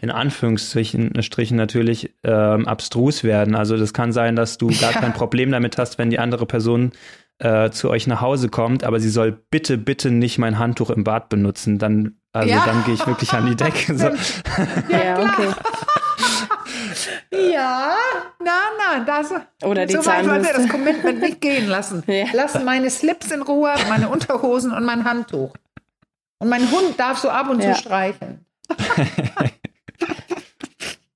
in 0.00 0.10
Anführungsstrichen 0.10 1.22
Strichen 1.22 1.56
natürlich 1.56 2.12
ähm, 2.22 2.68
abstrus 2.68 3.24
werden. 3.24 3.54
Also 3.54 3.76
das 3.76 3.92
kann 3.94 4.12
sein, 4.12 4.36
dass 4.36 4.58
du 4.58 4.68
gar 4.68 4.92
ja. 4.92 5.00
kein 5.00 5.14
Problem 5.14 5.50
damit 5.50 5.78
hast, 5.78 5.98
wenn 5.98 6.10
die 6.10 6.18
andere 6.18 6.46
Person 6.46 6.92
äh, 7.38 7.70
zu 7.70 7.90
euch 7.90 8.06
nach 8.06 8.20
Hause 8.20 8.48
kommt, 8.48 8.84
aber 8.84 9.00
sie 9.00 9.10
soll 9.10 9.32
bitte, 9.32 9.78
bitte 9.78 10.10
nicht 10.10 10.38
mein 10.38 10.58
Handtuch 10.58 10.90
im 10.90 11.04
Bad 11.04 11.28
benutzen. 11.28 11.78
Dann, 11.78 12.16
also 12.32 12.48
ja. 12.48 12.64
dann 12.64 12.84
gehe 12.84 12.94
ich 12.94 13.06
wirklich 13.06 13.32
an 13.32 13.46
die 13.46 13.56
Decke. 13.56 13.96
So. 13.96 14.06
ja, 14.88 15.18
okay. 15.18 15.54
Ja, 17.30 17.94
na, 18.42 18.58
na, 18.78 19.04
das. 19.04 19.32
Oder 19.62 19.86
die 19.86 19.94
so 19.94 20.06
weit 20.06 20.28
wollte 20.28 20.52
das 20.52 20.68
Commitment 20.68 21.20
nicht 21.20 21.40
gehen 21.40 21.66
lassen. 21.66 22.02
Ja. 22.16 22.26
Lassen 22.32 22.64
meine 22.64 22.88
Slips 22.88 23.30
in 23.30 23.42
Ruhe, 23.42 23.74
meine 23.88 24.08
Unterhosen 24.08 24.72
und 24.72 24.84
mein 24.84 25.04
Handtuch. 25.04 25.54
Und 26.38 26.48
mein 26.48 26.70
Hund 26.70 26.98
darf 26.98 27.18
so 27.18 27.28
ab 27.28 27.50
und 27.50 27.62
ja. 27.62 27.72
zu 27.72 27.80
streicheln. 27.80 28.46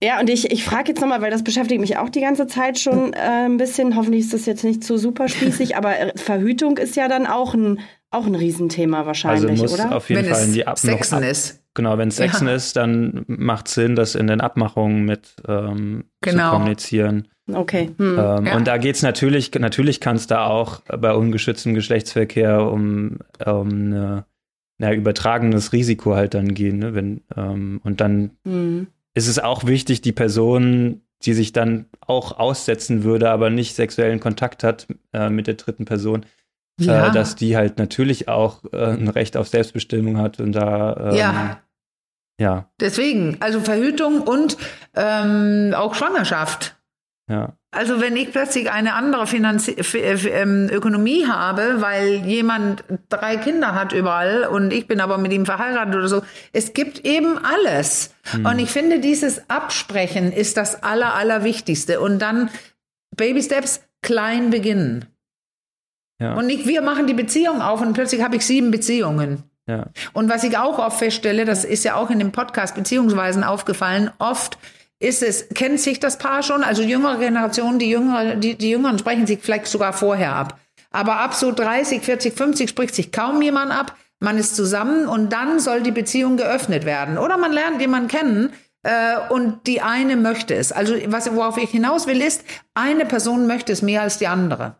Ja, 0.02 0.18
und 0.18 0.30
ich, 0.30 0.50
ich 0.50 0.64
frage 0.64 0.88
jetzt 0.88 1.00
nochmal, 1.00 1.20
weil 1.20 1.30
das 1.30 1.44
beschäftigt 1.44 1.80
mich 1.80 1.98
auch 1.98 2.08
die 2.08 2.22
ganze 2.22 2.46
Zeit 2.46 2.78
schon 2.78 3.12
äh, 3.12 3.18
ein 3.18 3.58
bisschen. 3.58 3.96
Hoffentlich 3.96 4.22
ist 4.22 4.32
das 4.32 4.46
jetzt 4.46 4.64
nicht 4.64 4.82
zu 4.82 4.96
super 4.96 5.28
spießig, 5.28 5.76
aber 5.76 5.98
äh, 5.98 6.12
Verhütung 6.16 6.78
ist 6.78 6.96
ja 6.96 7.06
dann 7.06 7.26
auch 7.26 7.52
ein, 7.52 7.80
auch 8.10 8.26
ein 8.26 8.34
Riesenthema 8.34 9.04
wahrscheinlich, 9.04 9.50
also 9.50 9.62
muss 9.62 9.74
oder? 9.74 9.94
auf 9.94 10.08
jeden 10.08 10.24
wenn 10.24 10.32
Fall 10.32 10.44
in 10.44 10.52
die 10.54 10.66
Abmachung. 10.66 10.98
Sexen 10.98 11.22
ist. 11.22 11.62
Genau, 11.74 11.98
wenn 11.98 12.08
es 12.08 12.16
Sexen 12.16 12.48
ja. 12.48 12.54
ist, 12.54 12.76
dann 12.76 13.24
macht 13.28 13.68
es 13.68 13.74
Sinn, 13.74 13.94
das 13.94 14.14
in 14.14 14.26
den 14.26 14.40
Abmachungen 14.40 15.04
mit 15.04 15.36
ähm, 15.46 16.04
genau. 16.20 16.46
zu 16.46 16.56
kommunizieren. 16.56 17.28
Okay. 17.52 17.90
Hm. 17.96 18.18
Ähm, 18.18 18.46
ja. 18.46 18.56
Und 18.56 18.66
da 18.66 18.78
geht 18.78 18.96
es 18.96 19.02
natürlich, 19.02 19.52
natürlich 19.54 20.00
kann 20.00 20.16
es 20.16 20.26
da 20.26 20.46
auch 20.46 20.80
bei 20.80 21.12
ungeschütztem 21.12 21.74
Geschlechtsverkehr 21.74 22.62
um, 22.66 23.18
um 23.44 23.68
eine, 23.68 24.24
na, 24.78 24.94
übertragenes 24.94 25.72
Risiko 25.72 26.14
halt 26.14 26.34
dann 26.34 26.54
gehen, 26.54 26.78
ne? 26.78 26.94
Wenn, 26.94 27.22
ähm, 27.36 27.80
und 27.84 28.00
dann 28.00 28.30
hm 28.44 28.88
ist 29.14 29.28
es 29.28 29.38
auch 29.38 29.64
wichtig, 29.64 30.00
die 30.00 30.12
Person, 30.12 31.02
die 31.22 31.34
sich 31.34 31.52
dann 31.52 31.86
auch 32.00 32.38
aussetzen 32.38 33.04
würde, 33.04 33.30
aber 33.30 33.50
nicht 33.50 33.74
sexuellen 33.74 34.20
Kontakt 34.20 34.64
hat 34.64 34.86
äh, 35.12 35.28
mit 35.30 35.46
der 35.46 35.54
dritten 35.54 35.84
Person, 35.84 36.24
äh, 36.80 36.84
ja. 36.84 37.08
äh, 37.08 37.12
dass 37.12 37.36
die 37.36 37.56
halt 37.56 37.78
natürlich 37.78 38.28
auch 38.28 38.64
äh, 38.72 38.92
ein 38.92 39.08
Recht 39.08 39.36
auf 39.36 39.48
Selbstbestimmung 39.48 40.18
hat 40.18 40.40
und 40.40 40.52
da 40.52 41.10
ähm, 41.10 41.16
ja. 41.16 41.60
ja. 42.40 42.70
Deswegen, 42.80 43.36
also 43.40 43.60
Verhütung 43.60 44.22
und 44.22 44.56
ähm, 44.94 45.74
auch 45.76 45.94
Schwangerschaft. 45.94 46.79
Ja. 47.30 47.52
Also 47.70 48.00
wenn 48.00 48.16
ich 48.16 48.32
plötzlich 48.32 48.72
eine 48.72 48.94
andere 48.94 49.28
Finanzi 49.28 49.76
ähm, 49.94 50.68
Ökonomie 50.68 51.26
habe, 51.28 51.80
weil 51.80 52.26
jemand 52.26 52.82
drei 53.08 53.36
Kinder 53.36 53.76
hat 53.76 53.92
überall 53.92 54.48
und 54.48 54.72
ich 54.72 54.88
bin 54.88 55.00
aber 55.00 55.16
mit 55.16 55.32
ihm 55.32 55.46
verheiratet 55.46 55.94
oder 55.94 56.08
so, 56.08 56.22
es 56.52 56.72
gibt 56.72 57.06
eben 57.06 57.38
alles. 57.38 58.12
Hm. 58.32 58.46
Und 58.46 58.58
ich 58.58 58.70
finde, 58.70 58.98
dieses 58.98 59.48
Absprechen 59.48 60.32
ist 60.32 60.56
das 60.56 60.82
Aller, 60.82 61.14
Allerwichtigste. 61.14 62.00
Und 62.00 62.18
dann 62.18 62.50
Baby 63.16 63.40
Steps 63.40 63.82
klein 64.02 64.50
beginnen. 64.50 65.06
Ja. 66.20 66.34
Und 66.34 66.46
nicht, 66.46 66.66
wir 66.66 66.82
machen 66.82 67.06
die 67.06 67.14
Beziehung 67.14 67.62
auf 67.62 67.80
und 67.80 67.92
plötzlich 67.92 68.22
habe 68.22 68.34
ich 68.34 68.44
sieben 68.44 68.72
Beziehungen. 68.72 69.44
Ja. 69.68 69.86
Und 70.12 70.28
was 70.28 70.42
ich 70.42 70.58
auch 70.58 70.80
oft 70.80 70.98
feststelle, 70.98 71.44
das 71.44 71.64
ist 71.64 71.84
ja 71.84 71.94
auch 71.94 72.10
in 72.10 72.18
dem 72.18 72.32
Podcast 72.32 72.74
Beziehungsweisen 72.74 73.44
aufgefallen, 73.44 74.10
oft 74.18 74.58
ist 75.00 75.22
es, 75.22 75.48
kennt 75.48 75.80
sich 75.80 75.98
das 75.98 76.18
Paar 76.18 76.42
schon? 76.42 76.62
Also 76.62 76.82
jüngere 76.82 77.18
Generationen, 77.18 77.78
die, 77.78 77.88
Jüngere, 77.88 78.36
die, 78.36 78.54
die 78.56 78.70
Jüngeren 78.70 78.98
sprechen 78.98 79.26
sich 79.26 79.40
vielleicht 79.40 79.66
sogar 79.66 79.92
vorher 79.94 80.34
ab. 80.34 80.60
Aber 80.90 81.20
ab 81.20 81.34
so 81.34 81.52
30, 81.52 82.02
40, 82.02 82.34
50 82.34 82.70
spricht 82.70 82.94
sich 82.94 83.10
kaum 83.10 83.40
jemand 83.40 83.72
ab. 83.72 83.96
Man 84.18 84.36
ist 84.36 84.54
zusammen 84.54 85.06
und 85.06 85.32
dann 85.32 85.58
soll 85.58 85.82
die 85.82 85.92
Beziehung 85.92 86.36
geöffnet 86.36 86.84
werden. 86.84 87.16
Oder 87.16 87.38
man 87.38 87.52
lernt 87.52 87.80
jemanden 87.80 88.08
kennen 88.08 88.52
äh, 88.82 89.16
und 89.30 89.66
die 89.66 89.80
eine 89.80 90.16
möchte 90.16 90.54
es. 90.54 90.70
Also 90.70 90.94
was, 91.06 91.34
worauf 91.34 91.56
ich 91.56 91.70
hinaus 91.70 92.06
will, 92.06 92.20
ist, 92.20 92.44
eine 92.74 93.06
Person 93.06 93.46
möchte 93.46 93.72
es 93.72 93.80
mehr 93.80 94.02
als 94.02 94.18
die 94.18 94.26
andere. 94.26 94.76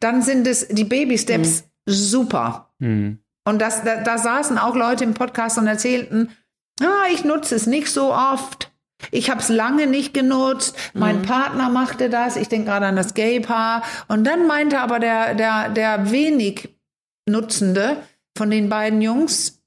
Dann 0.00 0.20
sind 0.20 0.46
es 0.46 0.68
die 0.68 0.84
Baby-Steps 0.84 1.62
mhm. 1.62 1.90
super. 1.90 2.74
Mhm. 2.80 3.20
Und 3.46 3.62
das, 3.62 3.82
da, 3.82 4.02
da 4.02 4.18
saßen 4.18 4.58
auch 4.58 4.76
Leute 4.76 5.04
im 5.04 5.14
Podcast 5.14 5.56
und 5.56 5.66
erzählten, 5.66 6.30
ah, 6.82 7.06
ich 7.12 7.24
nutze 7.24 7.54
es 7.54 7.66
nicht 7.66 7.88
so 7.88 8.12
oft. 8.12 8.73
Ich 9.10 9.30
habe 9.30 9.40
es 9.40 9.48
lange 9.48 9.86
nicht 9.86 10.14
genutzt. 10.14 10.76
Mein 10.94 11.18
mhm. 11.18 11.22
Partner 11.22 11.68
machte 11.68 12.08
das. 12.08 12.36
Ich 12.36 12.48
denke 12.48 12.70
gerade 12.70 12.86
an 12.86 12.96
das 12.96 13.14
Gay-Paar. 13.14 13.82
Und 14.08 14.24
dann 14.24 14.46
meinte 14.46 14.80
aber 14.80 14.98
der, 14.98 15.34
der, 15.34 15.68
der 15.68 16.10
wenig 16.10 16.68
Nutzende 17.28 17.96
von 18.36 18.50
den 18.50 18.68
beiden 18.68 19.00
Jungs, 19.00 19.62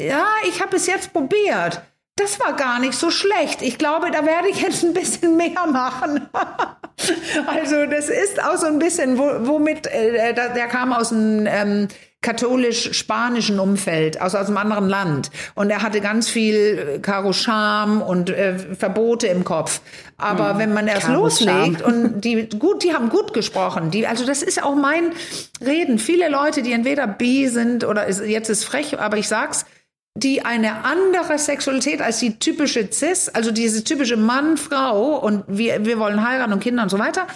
ja, 0.00 0.24
ich 0.48 0.62
habe 0.62 0.76
es 0.76 0.86
jetzt 0.86 1.12
probiert. 1.12 1.82
Das 2.16 2.40
war 2.40 2.54
gar 2.54 2.80
nicht 2.80 2.94
so 2.94 3.10
schlecht. 3.10 3.62
Ich 3.62 3.78
glaube, 3.78 4.10
da 4.10 4.26
werde 4.26 4.48
ich 4.48 4.60
jetzt 4.60 4.82
ein 4.82 4.92
bisschen 4.92 5.36
mehr 5.36 5.66
machen. 5.66 6.28
also 7.46 7.86
das 7.86 8.08
ist 8.08 8.42
auch 8.42 8.56
so 8.56 8.66
ein 8.66 8.78
bisschen, 8.78 9.18
womit, 9.18 9.86
äh, 9.86 10.34
der 10.34 10.68
kam 10.68 10.92
aus 10.92 11.10
dem 11.10 11.46
ähm, 11.46 11.88
katholisch-spanischen 12.22 13.58
Umfeld, 13.58 14.20
also 14.20 14.36
aus 14.36 14.48
einem 14.48 14.58
anderen 14.58 14.88
Land. 14.88 15.30
Und 15.54 15.70
er 15.70 15.82
hatte 15.82 16.00
ganz 16.00 16.28
viel 16.28 16.98
Karo 17.00 17.32
Scham 17.32 18.02
und 18.02 18.28
äh, 18.28 18.58
Verbote 18.58 19.26
im 19.26 19.44
Kopf. 19.44 19.80
Aber 20.18 20.54
mhm. 20.54 20.58
wenn 20.58 20.74
man 20.74 20.86
erst 20.86 21.06
Karo 21.06 21.22
loslegt 21.22 21.80
und 21.80 22.20
die 22.20 22.48
gut, 22.50 22.82
die 22.82 22.92
haben 22.92 23.08
gut 23.08 23.32
gesprochen. 23.32 23.90
Die, 23.90 24.06
also 24.06 24.26
das 24.26 24.42
ist 24.42 24.62
auch 24.62 24.74
mein 24.74 25.12
Reden. 25.64 25.98
Viele 25.98 26.28
Leute, 26.28 26.62
die 26.62 26.72
entweder 26.72 27.06
B 27.06 27.48
sind 27.48 27.84
oder 27.84 28.06
ist, 28.06 28.22
jetzt 28.22 28.50
ist 28.50 28.64
frech, 28.64 28.98
aber 29.00 29.16
ich 29.16 29.28
sag's, 29.28 29.64
die 30.14 30.44
eine 30.44 30.84
andere 30.84 31.38
Sexualität 31.38 32.02
als 32.02 32.18
die 32.18 32.38
typische 32.38 32.90
Cis, 32.92 33.30
also 33.30 33.50
diese 33.50 33.82
typische 33.84 34.18
Mann, 34.18 34.58
Frau 34.58 35.16
und 35.16 35.44
wir, 35.46 35.86
wir 35.86 35.98
wollen 35.98 36.26
heiraten 36.26 36.52
und 36.52 36.60
Kinder 36.60 36.82
und 36.82 36.90
so 36.90 36.98
weiter. 36.98 37.26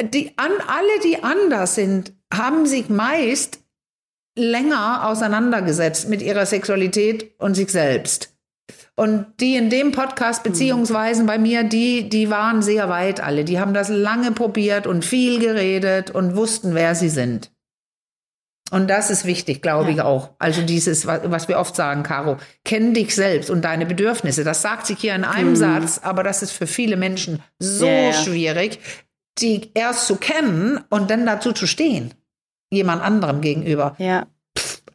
Die 0.00 0.32
an, 0.36 0.50
alle, 0.66 1.00
die 1.04 1.22
anders 1.22 1.76
sind, 1.76 2.12
haben 2.32 2.66
sich 2.66 2.88
meist 2.88 3.61
länger 4.36 5.08
auseinandergesetzt 5.08 6.08
mit 6.08 6.22
ihrer 6.22 6.46
Sexualität 6.46 7.32
und 7.38 7.54
sich 7.54 7.70
selbst. 7.70 8.32
Und 8.94 9.26
die 9.40 9.56
in 9.56 9.70
dem 9.70 9.92
Podcast, 9.92 10.44
hm. 10.44 10.52
beziehungsweise 10.52 11.24
bei 11.24 11.38
mir, 11.38 11.64
die, 11.64 12.08
die 12.08 12.30
waren 12.30 12.62
sehr 12.62 12.88
weit 12.88 13.20
alle. 13.20 13.44
Die 13.44 13.58
haben 13.58 13.74
das 13.74 13.88
lange 13.88 14.32
probiert 14.32 14.86
und 14.86 15.04
viel 15.04 15.38
geredet 15.38 16.10
und 16.10 16.36
wussten, 16.36 16.74
wer 16.74 16.94
sie 16.94 17.08
sind. 17.08 17.50
Und 18.70 18.88
das 18.88 19.10
ist 19.10 19.26
wichtig, 19.26 19.60
glaube 19.60 19.90
ja. 19.90 19.96
ich 19.96 20.00
auch. 20.00 20.30
Also 20.38 20.62
dieses, 20.62 21.06
was 21.06 21.46
wir 21.46 21.58
oft 21.58 21.76
sagen, 21.76 22.02
Caro, 22.02 22.38
kenn 22.64 22.94
dich 22.94 23.14
selbst 23.14 23.50
und 23.50 23.62
deine 23.62 23.84
Bedürfnisse. 23.84 24.44
Das 24.44 24.62
sagt 24.62 24.86
sich 24.86 24.98
hier 24.98 25.14
in 25.14 25.24
einem 25.24 25.50
mhm. 25.50 25.56
Satz, 25.56 26.00
aber 26.02 26.22
das 26.22 26.42
ist 26.42 26.52
für 26.52 26.66
viele 26.66 26.96
Menschen 26.96 27.42
so 27.58 27.84
yeah. 27.84 28.14
schwierig, 28.14 28.78
die 29.38 29.72
erst 29.74 30.06
zu 30.06 30.16
kennen 30.16 30.80
und 30.88 31.10
dann 31.10 31.26
dazu 31.26 31.52
zu 31.52 31.66
stehen. 31.66 32.14
Jemand 32.72 33.02
anderem 33.02 33.40
gegenüber. 33.42 33.94
Ja. 33.98 34.26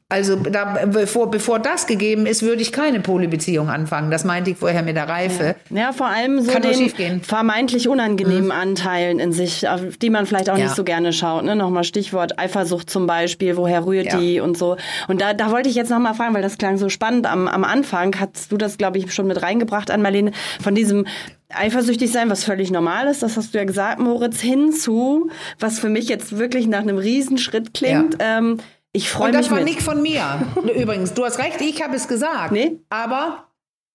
Also 0.10 0.38
da, 0.38 0.86
bevor, 0.86 1.30
bevor 1.30 1.60
das 1.60 1.86
gegeben 1.86 2.28
ist, 2.28 2.42
würde 2.42 2.62
ich 2.62 2.72
keine 2.72 3.02
Polybeziehung 3.02 3.70
anfangen. 3.70 4.10
Das 4.10 4.24
meinte 4.24 4.52
ich 4.52 4.58
vorher 4.58 4.82
mit 4.82 4.96
der 4.96 5.10
Reife. 5.10 5.58
Ja, 5.70 5.78
ja 5.78 5.92
vor 5.92 6.08
allem 6.08 6.42
so 6.42 6.50
Kann 6.50 6.62
den 6.62 7.22
vermeintlich 7.22 7.90
unangenehmen 7.90 8.46
mhm. 8.46 8.52
Anteilen 8.52 9.20
in 9.20 9.34
sich, 9.34 9.68
auf 9.68 9.98
die 9.98 10.10
man 10.10 10.26
vielleicht 10.26 10.50
auch 10.50 10.58
ja. 10.58 10.64
nicht 10.64 10.76
so 10.76 10.86
gerne 10.86 11.12
schaut. 11.12 11.44
Ne? 11.44 11.58
Nochmal 11.58 11.84
Stichwort 11.84 12.40
Eifersucht 12.40 12.90
zum 12.90 13.06
Beispiel, 13.06 13.58
woher 13.58 13.86
rührt 13.86 14.06
ja. 14.06 14.18
die 14.18 14.40
und 14.40 14.58
so. 14.58 14.78
Und 15.10 15.20
da, 15.20 15.34
da 15.34 15.52
wollte 15.52 15.68
ich 15.68 15.76
jetzt 15.76 15.92
nochmal 15.92 16.14
fragen, 16.14 16.34
weil 16.34 16.42
das 16.42 16.58
klang 16.58 16.78
so 16.78 16.88
spannend. 16.88 17.30
Am, 17.30 17.50
am 17.50 17.66
Anfang 17.66 18.18
hast 18.18 18.50
du 18.50 18.56
das, 18.56 18.78
glaube 18.78 19.00
ich, 19.00 19.14
schon 19.14 19.28
mit 19.28 19.42
reingebracht 19.42 19.92
an 19.92 20.02
Marlene, 20.02 20.32
von 20.62 20.74
diesem 20.74 21.06
eifersüchtig 21.50 22.12
sein, 22.12 22.30
was 22.30 22.44
völlig 22.44 22.72
normal 22.72 23.08
ist, 23.08 23.24
das 23.24 23.38
hast 23.38 23.54
du 23.54 23.58
ja 23.58 23.64
gesagt, 23.64 24.00
Moritz, 24.00 24.40
hinzu, 24.40 25.30
was 25.60 25.80
für 25.80 25.90
mich 25.90 26.10
jetzt 26.10 26.38
wirklich 26.38 26.68
nach 26.68 26.82
einem 26.82 26.98
Riesenschritt 26.98 27.74
klingt. 27.74 28.22
Ja. 28.22 28.40
Ähm, 28.40 28.58
ich 28.92 29.10
freue 29.10 29.30
mich. 29.30 29.36
Und 29.36 29.44
das 29.44 29.52
war 29.52 29.58
mit. 29.58 29.66
nicht 29.66 29.82
von 29.82 30.02
mir. 30.02 30.42
Übrigens, 30.76 31.14
du 31.14 31.24
hast 31.26 31.40
recht, 31.40 31.62
ich 31.62 31.82
habe 31.82 31.96
es 31.96 32.08
gesagt. 32.08 32.52
Nee? 32.52 32.80
Aber 32.90 33.48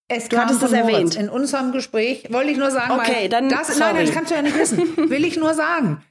es 0.09 0.29
du 0.29 0.39
hattest 0.39 0.63
das 0.63 0.73
erwähnt. 0.73 1.17
In 1.17 1.29
unserem 1.29 1.73
Gespräch 1.73 2.27
wollte 2.31 2.51
ich 2.51 2.59
nur 2.59 2.71
sagen, 2.71 2.93
okay, 2.93 3.29
dann 3.29 3.49
das, 3.49 3.69
sorry. 3.69 3.95
nein, 3.95 4.07
das 4.07 4.15
kannst 4.15 4.31
du 4.31 4.35
ja 4.35 4.43
nicht 4.43 4.59
wissen. 4.59 5.11
Will 5.11 5.25
ich 5.25 5.37
nur 5.37 5.55
sagen. 5.55 6.03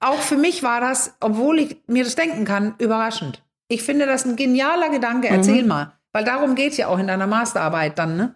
Auch 0.00 0.20
für 0.20 0.36
mich 0.36 0.62
war 0.62 0.80
das, 0.80 1.14
obwohl 1.20 1.58
ich 1.58 1.76
mir 1.86 2.04
das 2.04 2.14
denken 2.14 2.44
kann, 2.44 2.74
überraschend. 2.78 3.42
Ich 3.68 3.82
finde 3.82 4.06
das 4.06 4.24
ein 4.24 4.36
genialer 4.36 4.90
Gedanke. 4.90 5.28
Erzähl 5.28 5.62
mhm. 5.62 5.68
mal. 5.68 5.92
Weil 6.12 6.24
darum 6.24 6.54
geht 6.54 6.72
es 6.72 6.76
ja 6.76 6.88
auch 6.88 6.98
in 6.98 7.06
deiner 7.06 7.26
Masterarbeit 7.26 7.98
dann, 7.98 8.16
ne? 8.16 8.34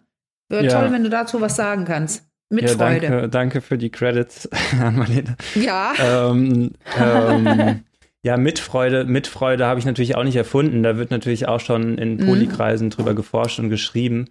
Wäre 0.49 0.65
ja. 0.65 0.81
toll, 0.81 0.93
wenn 0.93 1.03
du 1.03 1.11
dazu 1.11 1.41
was 1.41 1.57
sagen 1.57 1.85
kannst. 1.85 2.25
Mit 2.49 2.63
ja, 2.63 2.77
Freude. 2.77 3.09
Danke, 3.09 3.29
danke 3.29 3.61
für 3.61 3.79
die 3.79 3.91
Credits, 3.91 4.49
Marlene. 4.93 5.37
Ja. 5.55 5.95
Ähm, 5.99 6.73
ähm, 6.99 7.83
Ja, 8.27 8.37
Mitfreude, 8.37 9.05
Mitfreude 9.05 9.67
habe 9.67 9.79
ich 9.79 9.87
natürlich 9.87 10.17
auch 10.17 10.25
nicht 10.25 10.35
erfunden. 10.35 10.83
Da 10.83 10.97
wird 10.97 11.13
natürlich 11.13 11.47
auch 11.47 11.61
schon 11.61 11.97
in. 11.97 12.19
Polykreisen 12.19 12.89
mhm. 12.89 12.91
drüber 12.91 13.15
geforscht 13.15 13.61
und 13.61 13.71
geschrieben. 13.71 14.27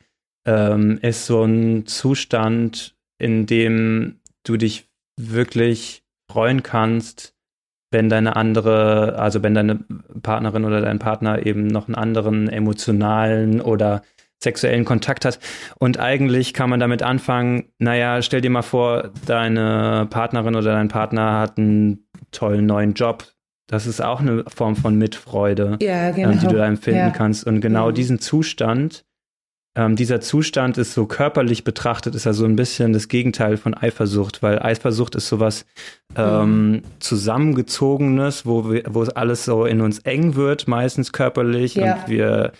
Ähm, 0.45 0.99
ist 1.01 1.25
so 1.25 1.45
ein 1.45 1.85
Zustand, 1.85 2.93
in 3.19 3.45
dem 3.45 4.19
du 4.43 4.57
dich 4.57 4.89
wirklich 5.17 6.03
freuen 6.29 6.61
kannst, 6.61 7.35
wenn 7.89 8.09
deine 8.09 8.35
andere, 8.35 9.17
also 9.17 9.43
wenn 9.43 9.53
deine 9.53 9.79
Partnerin 10.21 10.65
oder 10.65 10.81
dein 10.81 10.99
Partner 10.99 11.45
eben 11.45 11.65
noch 11.67 11.87
einen 11.87 11.95
anderen 11.95 12.49
emotionalen 12.49 13.61
oder 13.61 14.01
sexuellen 14.43 14.85
Kontakt 14.85 15.25
hat. 15.25 15.39
Und 15.79 15.99
eigentlich 15.99 16.53
kann 16.53 16.69
man 16.69 16.79
damit 16.79 17.01
anfangen, 17.03 17.71
naja, 17.79 18.21
stell 18.21 18.41
dir 18.41 18.49
mal 18.49 18.61
vor, 18.61 19.11
deine 19.25 20.07
Partnerin 20.09 20.55
oder 20.55 20.73
dein 20.73 20.87
Partner 20.87 21.39
hat 21.39 21.57
einen 21.57 22.07
tollen 22.31 22.65
neuen 22.65 22.93
Job, 22.93 23.25
das 23.67 23.87
ist 23.87 24.01
auch 24.01 24.19
eine 24.19 24.43
Form 24.47 24.75
von 24.75 24.95
Mitfreude, 24.95 25.77
ja, 25.81 26.11
genau. 26.11 26.31
ähm, 26.31 26.39
die 26.39 26.47
du 26.47 26.55
da 26.55 26.67
empfinden 26.67 26.99
ja. 26.99 27.09
kannst. 27.09 27.47
Und 27.47 27.61
genau 27.61 27.89
mhm. 27.89 27.95
diesen 27.95 28.19
Zustand, 28.19 29.05
ähm, 29.75 29.95
dieser 29.95 30.21
Zustand 30.21 30.77
ist 30.77 30.93
so 30.93 31.07
körperlich 31.07 31.63
betrachtet, 31.63 32.13
ist 32.13 32.25
ja 32.25 32.33
so 32.33 32.45
ein 32.45 32.55
bisschen 32.55 32.93
das 32.93 33.07
Gegenteil 33.07 33.57
von 33.57 33.73
Eifersucht, 33.73 34.43
weil 34.43 34.59
Eifersucht 34.59 35.15
ist 35.15 35.27
sowas 35.27 35.65
ähm, 36.15 36.71
mhm. 36.71 36.81
zusammengezogenes, 36.99 38.45
wo, 38.45 38.71
wir, 38.71 38.83
wo 38.87 39.03
alles 39.03 39.45
so 39.45 39.65
in 39.65 39.81
uns 39.81 39.99
eng 39.99 40.35
wird, 40.35 40.67
meistens 40.67 41.11
körperlich, 41.11 41.75
ja. 41.75 41.95
und 41.95 42.07
wir 42.07 42.51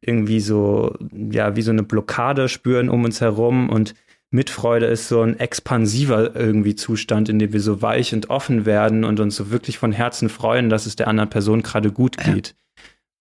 irgendwie 0.00 0.40
so, 0.40 0.94
ja, 1.12 1.56
wie 1.56 1.62
so 1.62 1.70
eine 1.70 1.82
Blockade 1.82 2.48
spüren 2.48 2.88
um 2.88 3.04
uns 3.04 3.20
herum 3.20 3.68
und 3.68 3.94
Mitfreude 4.32 4.86
ist 4.86 5.08
so 5.08 5.22
ein 5.22 5.38
expansiver 5.40 6.36
irgendwie 6.36 6.76
Zustand, 6.76 7.28
in 7.28 7.38
dem 7.40 7.52
wir 7.52 7.60
so 7.60 7.82
weich 7.82 8.14
und 8.14 8.30
offen 8.30 8.64
werden 8.64 9.04
und 9.04 9.18
uns 9.18 9.34
so 9.34 9.50
wirklich 9.50 9.78
von 9.78 9.90
Herzen 9.90 10.28
freuen, 10.28 10.70
dass 10.70 10.86
es 10.86 10.94
der 10.94 11.08
anderen 11.08 11.30
Person 11.30 11.62
gerade 11.62 11.90
gut 11.90 12.16
geht. 12.16 12.54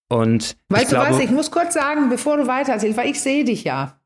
Und 0.08 0.58
weißt 0.70 0.84
ich 0.84 0.90
du 0.90 0.96
glaube, 0.96 1.12
was, 1.12 1.20
ich 1.20 1.32
muss 1.32 1.52
kurz 1.52 1.74
sagen, 1.74 2.10
bevor 2.10 2.38
du 2.38 2.48
weiter 2.48 2.74
erzählst, 2.74 2.98
weil 2.98 3.10
ich 3.10 3.22
sehe 3.22 3.44
dich 3.44 3.64
ja. 3.64 3.99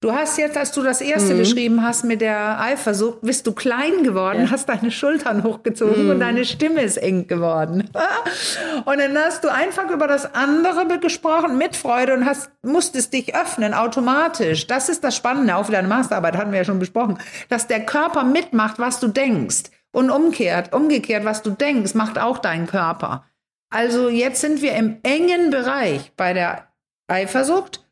Du 0.00 0.12
hast 0.12 0.38
jetzt, 0.38 0.56
als 0.56 0.70
du 0.70 0.82
das 0.82 1.00
erste 1.00 1.34
mhm. 1.34 1.38
beschrieben 1.38 1.82
hast 1.82 2.04
mit 2.04 2.20
der 2.20 2.60
Eifersucht, 2.60 3.20
bist 3.20 3.44
du 3.48 3.52
klein 3.52 4.04
geworden, 4.04 4.42
ja. 4.44 4.50
hast 4.52 4.68
deine 4.68 4.92
Schultern 4.92 5.42
hochgezogen 5.42 6.04
mhm. 6.04 6.10
und 6.10 6.20
deine 6.20 6.44
Stimme 6.44 6.82
ist 6.82 6.98
eng 6.98 7.26
geworden. 7.26 7.90
Und 8.84 8.98
dann 8.98 9.18
hast 9.18 9.42
du 9.42 9.52
einfach 9.52 9.90
über 9.90 10.06
das 10.06 10.34
andere 10.34 10.98
gesprochen 11.00 11.58
mit 11.58 11.74
Freude 11.74 12.14
und 12.14 12.24
hast, 12.24 12.50
musstest 12.62 13.12
dich 13.12 13.34
öffnen 13.34 13.74
automatisch. 13.74 14.66
Das 14.66 14.88
ist 14.88 15.02
das 15.02 15.16
Spannende, 15.16 15.56
auch 15.56 15.66
für 15.66 15.72
deine 15.72 15.88
Masterarbeit 15.88 16.36
hatten 16.36 16.52
wir 16.52 16.58
ja 16.58 16.64
schon 16.64 16.78
besprochen, 16.78 17.18
dass 17.48 17.66
der 17.66 17.84
Körper 17.84 18.24
mitmacht, 18.24 18.78
was 18.78 19.00
du 19.00 19.08
denkst. 19.08 19.64
Und 19.90 20.10
umgekehrt, 20.10 20.72
umgekehrt, 20.72 21.24
was 21.24 21.42
du 21.42 21.50
denkst, 21.50 21.94
macht 21.94 22.18
auch 22.18 22.38
dein 22.38 22.66
Körper. 22.66 23.24
Also 23.70 24.08
jetzt 24.08 24.40
sind 24.40 24.62
wir 24.62 24.74
im 24.74 24.98
engen 25.02 25.50
Bereich 25.50 26.12
bei 26.16 26.32
der 26.32 26.68
Eifersucht 27.08 27.87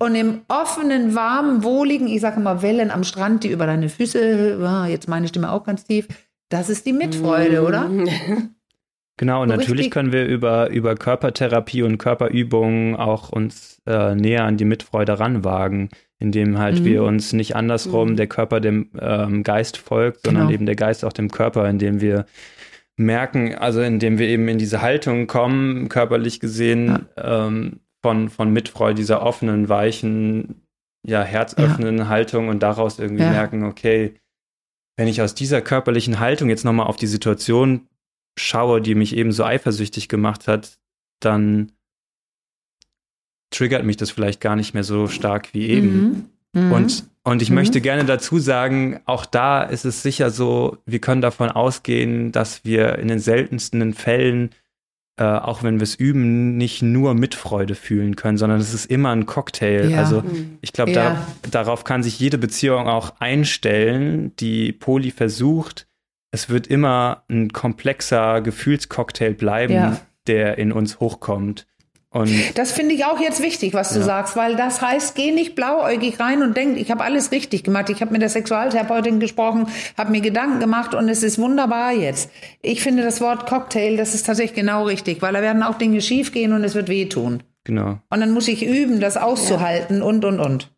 und 0.00 0.14
im 0.14 0.40
offenen, 0.48 1.14
warmen, 1.14 1.62
wohligen, 1.62 2.08
ich 2.08 2.22
sage 2.22 2.40
immer 2.40 2.62
Wellen 2.62 2.90
am 2.90 3.04
Strand, 3.04 3.44
die 3.44 3.50
über 3.50 3.66
deine 3.66 3.88
Füße, 3.88 4.58
oh, 4.60 4.86
jetzt 4.86 5.08
meine 5.08 5.28
Stimme 5.28 5.52
auch 5.52 5.62
ganz 5.62 5.84
tief, 5.84 6.08
das 6.48 6.70
ist 6.70 6.86
die 6.86 6.92
Mitfreude, 6.92 7.60
mm. 7.60 7.64
oder? 7.64 7.90
Genau, 9.16 9.42
und 9.42 9.50
so 9.50 9.56
natürlich 9.56 9.90
können 9.90 10.12
wir 10.12 10.24
über, 10.24 10.70
über 10.70 10.94
Körpertherapie 10.94 11.82
und 11.82 11.98
Körperübungen 11.98 12.96
auch 12.96 13.28
uns 13.28 13.78
äh, 13.86 14.14
näher 14.14 14.44
an 14.44 14.56
die 14.56 14.64
Mitfreude 14.64 15.20
ranwagen, 15.20 15.90
indem 16.18 16.56
halt 16.58 16.80
mhm. 16.80 16.84
wir 16.86 17.02
uns 17.02 17.34
nicht 17.34 17.54
andersrum 17.54 18.12
mhm. 18.12 18.16
der 18.16 18.28
Körper 18.28 18.60
dem 18.60 18.88
ähm, 18.98 19.42
Geist 19.42 19.76
folgt, 19.76 20.24
sondern 20.24 20.44
genau. 20.44 20.54
eben 20.54 20.64
der 20.64 20.74
Geist 20.74 21.04
auch 21.04 21.12
dem 21.12 21.30
Körper, 21.30 21.68
indem 21.68 22.00
wir 22.00 22.24
merken, 22.96 23.54
also 23.54 23.82
indem 23.82 24.18
wir 24.18 24.26
eben 24.26 24.48
in 24.48 24.56
diese 24.56 24.80
Haltung 24.80 25.26
kommen, 25.26 25.90
körperlich 25.90 26.40
gesehen, 26.40 27.06
ja. 27.14 27.46
ähm, 27.46 27.80
von, 28.02 28.28
von 28.28 28.52
Mitfreude, 28.52 28.94
dieser 28.94 29.22
offenen, 29.22 29.68
weichen, 29.68 30.62
ja, 31.06 31.22
herzöffnenden 31.22 31.98
ja. 31.98 32.08
Haltung 32.08 32.48
und 32.48 32.60
daraus 32.62 32.98
irgendwie 32.98 33.22
ja. 33.22 33.30
merken, 33.30 33.64
okay, 33.64 34.14
wenn 34.96 35.08
ich 35.08 35.22
aus 35.22 35.34
dieser 35.34 35.62
körperlichen 35.62 36.18
Haltung 36.20 36.48
jetzt 36.50 36.64
nochmal 36.64 36.86
auf 36.86 36.96
die 36.96 37.06
Situation 37.06 37.88
schaue, 38.38 38.80
die 38.80 38.94
mich 38.94 39.16
eben 39.16 39.32
so 39.32 39.44
eifersüchtig 39.44 40.08
gemacht 40.08 40.46
hat, 40.46 40.78
dann 41.20 41.72
triggert 43.50 43.84
mich 43.84 43.96
das 43.96 44.10
vielleicht 44.10 44.40
gar 44.40 44.56
nicht 44.56 44.74
mehr 44.74 44.84
so 44.84 45.08
stark 45.08 45.52
wie 45.54 45.68
eben. 45.68 46.30
Mhm. 46.52 46.62
Mhm. 46.66 46.72
Und, 46.72 47.04
und 47.24 47.42
ich 47.42 47.50
mhm. 47.50 47.56
möchte 47.56 47.80
gerne 47.80 48.04
dazu 48.04 48.38
sagen, 48.38 49.00
auch 49.04 49.26
da 49.26 49.62
ist 49.62 49.84
es 49.84 50.02
sicher 50.02 50.30
so, 50.30 50.78
wir 50.86 51.00
können 51.00 51.20
davon 51.20 51.50
ausgehen, 51.50 52.32
dass 52.32 52.64
wir 52.64 52.98
in 52.98 53.08
den 53.08 53.18
seltensten 53.18 53.92
Fällen 53.94 54.50
äh, 55.20 55.24
auch 55.24 55.62
wenn 55.62 55.78
wir 55.78 55.82
es 55.82 55.96
üben, 55.96 56.56
nicht 56.56 56.80
nur 56.80 57.12
Mitfreude 57.12 57.74
fühlen 57.74 58.16
können, 58.16 58.38
sondern 58.38 58.58
es 58.58 58.72
ist 58.72 58.86
immer 58.86 59.10
ein 59.10 59.26
Cocktail. 59.26 59.90
Ja. 59.90 59.98
Also 59.98 60.22
mhm. 60.22 60.58
ich 60.62 60.72
glaube, 60.72 60.92
ja. 60.92 61.26
da, 61.42 61.50
darauf 61.50 61.84
kann 61.84 62.02
sich 62.02 62.18
jede 62.18 62.38
Beziehung 62.38 62.88
auch 62.88 63.20
einstellen, 63.20 64.34
die 64.36 64.72
Poli 64.72 65.10
versucht. 65.10 65.86
Es 66.30 66.48
wird 66.48 66.68
immer 66.68 67.24
ein 67.28 67.52
komplexer 67.52 68.40
Gefühlscocktail 68.40 69.34
bleiben, 69.34 69.74
ja. 69.74 70.00
der 70.26 70.56
in 70.56 70.72
uns 70.72 71.00
hochkommt. 71.00 71.66
Und 72.12 72.58
das 72.58 72.72
finde 72.72 72.94
ich 72.94 73.04
auch 73.04 73.20
jetzt 73.20 73.40
wichtig, 73.40 73.72
was 73.72 73.92
du 73.92 74.00
ja. 74.00 74.04
sagst, 74.04 74.34
weil 74.34 74.56
das 74.56 74.82
heißt, 74.82 75.14
geh 75.14 75.30
nicht 75.30 75.54
blauäugig 75.54 76.18
rein 76.18 76.42
und 76.42 76.56
denk, 76.56 76.76
ich 76.76 76.90
habe 76.90 77.04
alles 77.04 77.30
richtig 77.30 77.62
gemacht. 77.62 77.88
Ich 77.88 78.00
habe 78.00 78.10
mit 78.10 78.20
der 78.20 78.28
Sexualtherapeutin 78.28 79.20
gesprochen, 79.20 79.68
habe 79.96 80.10
mir 80.10 80.20
Gedanken 80.20 80.58
gemacht 80.58 80.92
und 80.94 81.08
es 81.08 81.22
ist 81.22 81.38
wunderbar 81.38 81.92
jetzt. 81.92 82.30
Ich 82.62 82.82
finde 82.82 83.04
das 83.04 83.20
Wort 83.20 83.46
Cocktail, 83.46 83.96
das 83.96 84.16
ist 84.16 84.26
tatsächlich 84.26 84.56
genau 84.56 84.86
richtig, 84.86 85.22
weil 85.22 85.32
da 85.32 85.40
werden 85.40 85.62
auch 85.62 85.78
Dinge 85.78 86.00
schiefgehen 86.00 86.52
und 86.52 86.64
es 86.64 86.74
wird 86.74 86.88
wehtun. 86.88 87.44
Genau. 87.62 88.00
Und 88.10 88.20
dann 88.20 88.32
muss 88.32 88.48
ich 88.48 88.66
üben, 88.66 88.98
das 88.98 89.16
auszuhalten 89.16 89.98
ja. 89.98 90.04
und 90.04 90.24
und 90.24 90.40
und. 90.40 90.72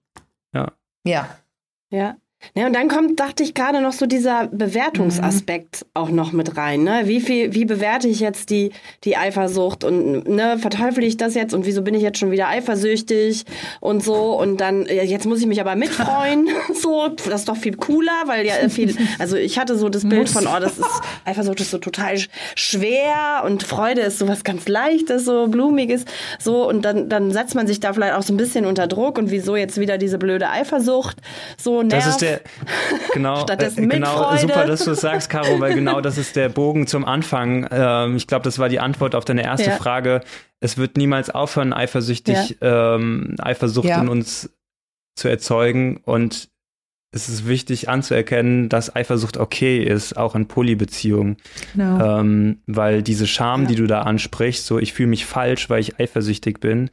Ja. 0.52 0.72
Ja. 1.04 1.28
Ja. 1.88 2.16
Ja, 2.54 2.66
und 2.66 2.74
dann 2.74 2.88
kommt, 2.88 3.18
dachte 3.18 3.42
ich 3.42 3.54
gerade 3.54 3.80
noch 3.80 3.92
so 3.92 4.06
dieser 4.06 4.48
Bewertungsaspekt 4.48 5.82
mhm. 5.82 5.88
auch 5.94 6.10
noch 6.10 6.32
mit 6.32 6.56
rein. 6.56 6.82
Ne? 6.82 7.02
Wie 7.04 7.20
viel, 7.20 7.54
wie 7.54 7.64
bewerte 7.64 8.08
ich 8.08 8.20
jetzt 8.20 8.50
die, 8.50 8.72
die 9.04 9.16
Eifersucht 9.16 9.84
und 9.84 10.28
ne, 10.28 10.58
verteufel 10.58 11.04
ich 11.04 11.16
das 11.16 11.34
jetzt 11.34 11.54
und 11.54 11.66
wieso 11.66 11.82
bin 11.82 11.94
ich 11.94 12.02
jetzt 12.02 12.18
schon 12.18 12.30
wieder 12.30 12.48
eifersüchtig 12.48 13.44
und 13.80 14.02
so 14.02 14.38
und 14.38 14.60
dann, 14.60 14.86
jetzt 14.86 15.26
muss 15.26 15.40
ich 15.40 15.46
mich 15.46 15.60
aber 15.60 15.76
mitfreuen. 15.76 16.48
so, 16.74 17.08
das 17.08 17.40
ist 17.40 17.48
doch 17.48 17.56
viel 17.56 17.76
cooler, 17.76 18.24
weil 18.26 18.46
ja 18.46 18.68
viel, 18.68 18.94
also 19.18 19.36
ich 19.36 19.58
hatte 19.58 19.76
so 19.76 19.88
das 19.88 20.06
Bild 20.06 20.28
von, 20.28 20.46
oh, 20.46 20.60
das 20.60 20.78
ist, 20.78 21.02
Eifersucht 21.24 21.60
ist 21.60 21.70
so 21.70 21.78
total 21.78 22.18
schwer 22.54 23.44
und 23.46 23.62
Freude 23.62 24.02
ist 24.02 24.18
so 24.18 24.28
was 24.28 24.44
ganz 24.44 24.68
Leichtes, 24.68 25.24
so 25.24 25.46
Blumiges, 25.46 26.04
so 26.38 26.68
und 26.68 26.84
dann, 26.84 27.08
dann 27.08 27.30
setzt 27.30 27.54
man 27.54 27.66
sich 27.66 27.80
da 27.80 27.92
vielleicht 27.92 28.14
auch 28.14 28.22
so 28.22 28.34
ein 28.34 28.36
bisschen 28.36 28.66
unter 28.66 28.86
Druck 28.86 29.18
und 29.18 29.30
wieso 29.30 29.56
jetzt 29.56 29.80
wieder 29.80 29.96
diese 29.96 30.18
blöde 30.18 30.50
Eifersucht 30.50 31.16
so 31.56 31.82
nervt 31.82 32.20
der, 32.20 32.31
genau, 33.12 33.40
Stattdessen 33.42 33.84
äh, 33.90 33.94
genau, 33.94 34.36
super, 34.36 34.66
dass 34.66 34.84
du 34.84 34.92
es 34.92 35.00
sagst, 35.00 35.30
Caro, 35.30 35.60
weil 35.60 35.74
genau 35.74 36.00
das 36.00 36.18
ist 36.18 36.36
der 36.36 36.48
Bogen 36.48 36.86
zum 36.86 37.04
Anfang. 37.04 37.66
Ähm, 37.70 38.16
ich 38.16 38.26
glaube, 38.26 38.44
das 38.44 38.58
war 38.58 38.68
die 38.68 38.80
Antwort 38.80 39.14
auf 39.14 39.24
deine 39.24 39.42
erste 39.44 39.70
Ja. 39.70 39.76
Frage. 39.76 40.20
Es 40.60 40.78
wird 40.78 40.96
niemals 40.96 41.30
aufhören, 41.30 41.72
eifersüchtig, 41.72 42.58
ähm, 42.60 43.36
Eifersucht 43.38 43.86
Ja. 43.88 44.00
in 44.00 44.08
uns 44.08 44.50
zu 45.16 45.28
erzeugen 45.28 45.98
und 46.04 46.48
es 47.14 47.28
ist 47.28 47.46
wichtig 47.46 47.90
anzuerkennen, 47.90 48.70
dass 48.70 48.96
Eifersucht 48.96 49.36
okay 49.36 49.82
ist, 49.82 50.16
auch 50.16 50.34
in 50.34 50.48
Polybeziehungen. 50.48 51.36
Genau. 51.74 52.20
Ähm, 52.20 52.62
weil 52.66 53.02
diese 53.02 53.26
Scham, 53.26 53.62
Ja. 53.62 53.68
die 53.68 53.74
du 53.74 53.86
da 53.86 54.02
ansprichst, 54.02 54.64
so 54.64 54.78
ich 54.78 54.94
fühle 54.94 55.08
mich 55.10 55.26
falsch, 55.26 55.68
weil 55.68 55.80
ich 55.80 56.00
eifersüchtig 56.00 56.60
bin, 56.60 56.88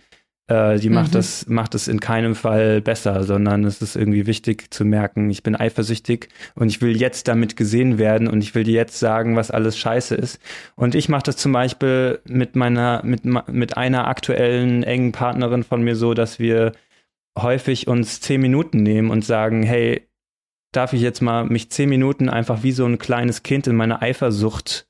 äh, 0.50 0.80
die 0.80 0.90
macht 0.90 1.12
Mhm. 1.12 1.14
das 1.14 1.48
macht 1.48 1.76
es 1.76 1.88
in 1.88 2.00
keinem 2.00 2.36
Fall 2.36 2.82
besser, 2.82 3.24
sondern 3.24 3.64
es 3.64 3.82
ist 3.82 3.96
irgendwie 3.96 4.26
wichtig 4.28 4.74
zu 4.74 4.84
merken, 4.84 5.30
ich 5.30 5.44
bin 5.44 5.56
eifersüchtig 5.56 6.30
und 6.56 6.68
ich 6.70 6.82
will 6.82 6.98
jetzt 6.98 7.28
damit 7.28 7.56
gesehen 7.56 7.98
werden 8.00 8.28
und 8.28 8.42
ich 8.44 8.56
will 8.56 8.64
dir 8.64 8.74
jetzt 8.74 9.00
sagen, 9.00 9.36
was 9.36 9.52
alles 9.52 9.78
scheiße 9.78 10.16
ist. 10.16 10.40
Und 10.76 10.96
ich 10.96 11.08
mache 11.10 11.24
das 11.24 11.38
zum 11.38 11.54
Beispiel 11.54 12.20
mit 12.26 12.56
meiner 12.56 13.02
mit 13.06 13.24
mit 13.26 13.78
einer 13.78 14.08
aktuellen 14.08 14.84
engen 14.84 15.12
Partnerin 15.12 15.64
von 15.64 15.84
mir 15.84 15.96
so, 15.96 16.14
dass 16.14 16.40
wir 16.40 16.74
häufig 17.38 17.88
uns 17.88 18.20
zehn 18.20 18.42
Minuten 18.42 18.84
nehmen 18.84 19.12
und 19.12 19.24
sagen, 19.24 19.64
hey, 19.64 20.08
darf 20.74 20.94
ich 20.94 21.02
jetzt 21.02 21.22
mal 21.22 21.46
mich 21.46 21.70
zehn 21.72 21.90
Minuten 21.90 22.30
einfach 22.30 22.64
wie 22.64 22.72
so 22.74 22.86
ein 22.86 22.98
kleines 22.98 23.44
Kind 23.44 23.68
in 23.68 23.76
meiner 23.76 24.02
Eifersucht 24.02 24.89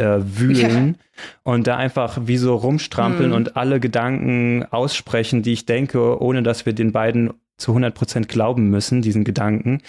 äh, 0.00 0.18
wühlen 0.38 0.96
und 1.42 1.66
da 1.66 1.76
einfach 1.76 2.18
wie 2.24 2.36
so 2.38 2.54
rumstrampeln 2.54 3.30
Mhm. 3.30 3.36
und 3.36 3.56
alle 3.56 3.80
Gedanken 3.80 4.64
aussprechen, 4.70 5.42
die 5.42 5.52
ich 5.52 5.66
denke, 5.66 6.20
ohne 6.22 6.42
dass 6.42 6.64
wir 6.66 6.72
den 6.72 6.92
beiden 6.92 7.30
zu 7.58 7.72
100 7.72 7.94
Prozent 7.94 8.28
glauben 8.28 8.70
müssen, 8.70 9.02
diesen 9.02 9.24
Gedanken. 9.24 9.82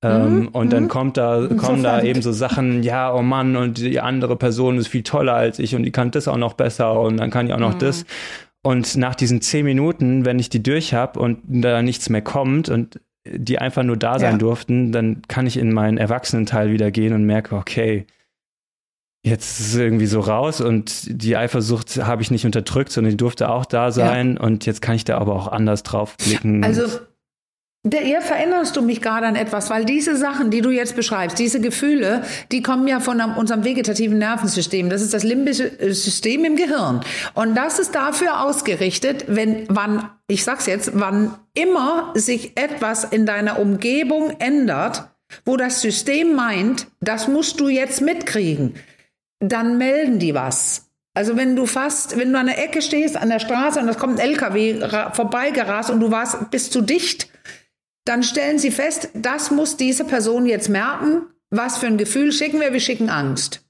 Ähm, 0.00 0.38
Mhm, 0.42 0.48
und 0.48 0.72
dann 0.72 0.84
mhm. 0.84 0.88
kommt 0.88 1.16
da, 1.16 1.48
kommen 1.56 1.82
da 1.82 1.96
Sofort. 1.96 2.04
eben 2.04 2.22
so 2.22 2.30
Sachen, 2.30 2.84
ja, 2.84 3.12
oh 3.12 3.22
Mann, 3.22 3.56
und 3.56 3.78
die 3.78 3.98
andere 3.98 4.36
Person 4.36 4.78
ist 4.78 4.86
viel 4.86 5.02
toller 5.02 5.34
als 5.34 5.58
ich 5.58 5.74
und 5.74 5.82
die 5.82 5.90
kann 5.90 6.12
das 6.12 6.28
auch 6.28 6.36
noch 6.36 6.54
besser 6.54 7.00
und 7.00 7.16
dann 7.16 7.30
kann 7.30 7.46
ich 7.48 7.52
auch 7.52 7.58
noch 7.58 7.74
Mhm. 7.74 7.78
das. 7.80 8.06
Und 8.62 8.96
nach 8.96 9.16
diesen 9.16 9.40
zehn 9.40 9.64
Minuten, 9.64 10.24
wenn 10.24 10.38
ich 10.38 10.50
die 10.50 10.62
durch 10.62 10.94
habe 10.94 11.18
und 11.18 11.38
da 11.48 11.82
nichts 11.82 12.10
mehr 12.10 12.22
kommt 12.22 12.68
und 12.68 13.00
die 13.26 13.58
einfach 13.58 13.82
nur 13.82 13.96
da 13.96 14.18
sein 14.20 14.32
Ja. 14.34 14.38
durften, 14.38 14.92
dann 14.92 15.22
kann 15.26 15.46
ich 15.48 15.56
in 15.56 15.72
meinen 15.72 15.98
Erwachsenenteil 15.98 16.70
wieder 16.70 16.90
gehen 16.92 17.12
und 17.12 17.24
merke, 17.24 17.56
okay, 17.56 18.06
jetzt 19.24 19.60
ist 19.60 19.68
es 19.68 19.74
irgendwie 19.76 20.06
so 20.06 20.20
raus 20.20 20.60
und 20.60 21.02
die 21.06 21.36
Eifersucht 21.36 21.96
habe 22.04 22.22
ich 22.22 22.30
nicht 22.30 22.46
unterdrückt, 22.46 22.92
sondern 22.92 23.10
die 23.10 23.16
durfte 23.16 23.50
auch 23.50 23.66
da 23.66 23.90
sein 23.90 24.38
und 24.38 24.66
jetzt 24.66 24.82
kann 24.82 24.94
ich 24.94 25.04
da 25.04 25.18
aber 25.18 25.34
auch 25.34 25.48
anders 25.48 25.82
drauf 25.82 26.16
blicken. 26.16 26.64
Also, 26.64 26.84
der, 27.84 28.00
hier 28.00 28.20
veränderst 28.20 28.76
du 28.76 28.82
mich 28.82 29.00
gerade 29.00 29.26
an 29.26 29.36
etwas, 29.36 29.70
weil 29.70 29.84
diese 29.84 30.16
Sachen, 30.16 30.50
die 30.50 30.60
du 30.60 30.70
jetzt 30.70 30.96
beschreibst, 30.96 31.38
diese 31.38 31.60
Gefühle, 31.60 32.22
die 32.50 32.60
kommen 32.60 32.88
ja 32.88 32.98
von 32.98 33.20
unserem 33.20 33.64
vegetativen 33.64 34.18
Nervensystem. 34.18 34.90
Das 34.90 35.00
ist 35.00 35.14
das 35.14 35.22
limbische 35.22 35.80
äh, 35.80 35.92
System 35.92 36.44
im 36.44 36.56
Gehirn. 36.56 37.00
Und 37.34 37.54
das 37.54 37.78
ist 37.78 37.94
dafür 37.94 38.44
ausgerichtet, 38.44 39.24
wenn, 39.28 39.64
wann, 39.68 40.10
ich 40.26 40.44
sag's 40.44 40.66
jetzt, 40.66 40.90
wann 40.94 41.34
immer 41.54 42.12
sich 42.14 42.58
etwas 42.58 43.04
in 43.04 43.26
deiner 43.26 43.58
Umgebung 43.60 44.32
ändert, 44.38 45.08
wo 45.44 45.56
das 45.56 45.80
System 45.80 46.34
meint, 46.34 46.88
das 47.00 47.28
musst 47.28 47.60
du 47.60 47.68
jetzt 47.68 48.00
mitkriegen, 48.00 48.74
dann 49.40 49.78
melden 49.78 50.18
die 50.18 50.34
was. 50.34 50.86
Also 51.14 51.36
wenn 51.36 51.56
du 51.56 51.66
fast, 51.66 52.16
wenn 52.16 52.32
du 52.32 52.38
an 52.38 52.46
der 52.46 52.62
Ecke 52.62 52.80
stehst, 52.82 53.16
an 53.16 53.28
der 53.28 53.40
Straße 53.40 53.80
und 53.80 53.88
es 53.88 53.98
kommt 53.98 54.20
ein 54.20 54.28
LKW 54.28 54.78
ra- 54.82 55.12
vorbeigerast 55.12 55.90
und 55.90 56.00
du 56.00 56.10
warst, 56.10 56.50
bist 56.50 56.72
zu 56.72 56.80
dicht, 56.80 57.28
dann 58.04 58.22
stellen 58.22 58.58
sie 58.58 58.70
fest, 58.70 59.10
das 59.14 59.50
muss 59.50 59.76
diese 59.76 60.04
Person 60.04 60.46
jetzt 60.46 60.68
merken. 60.68 61.22
Was 61.50 61.78
für 61.78 61.86
ein 61.86 61.98
Gefühl 61.98 62.30
schicken 62.32 62.60
wir? 62.60 62.72
Wir 62.72 62.80
schicken 62.80 63.10
Angst. 63.10 63.64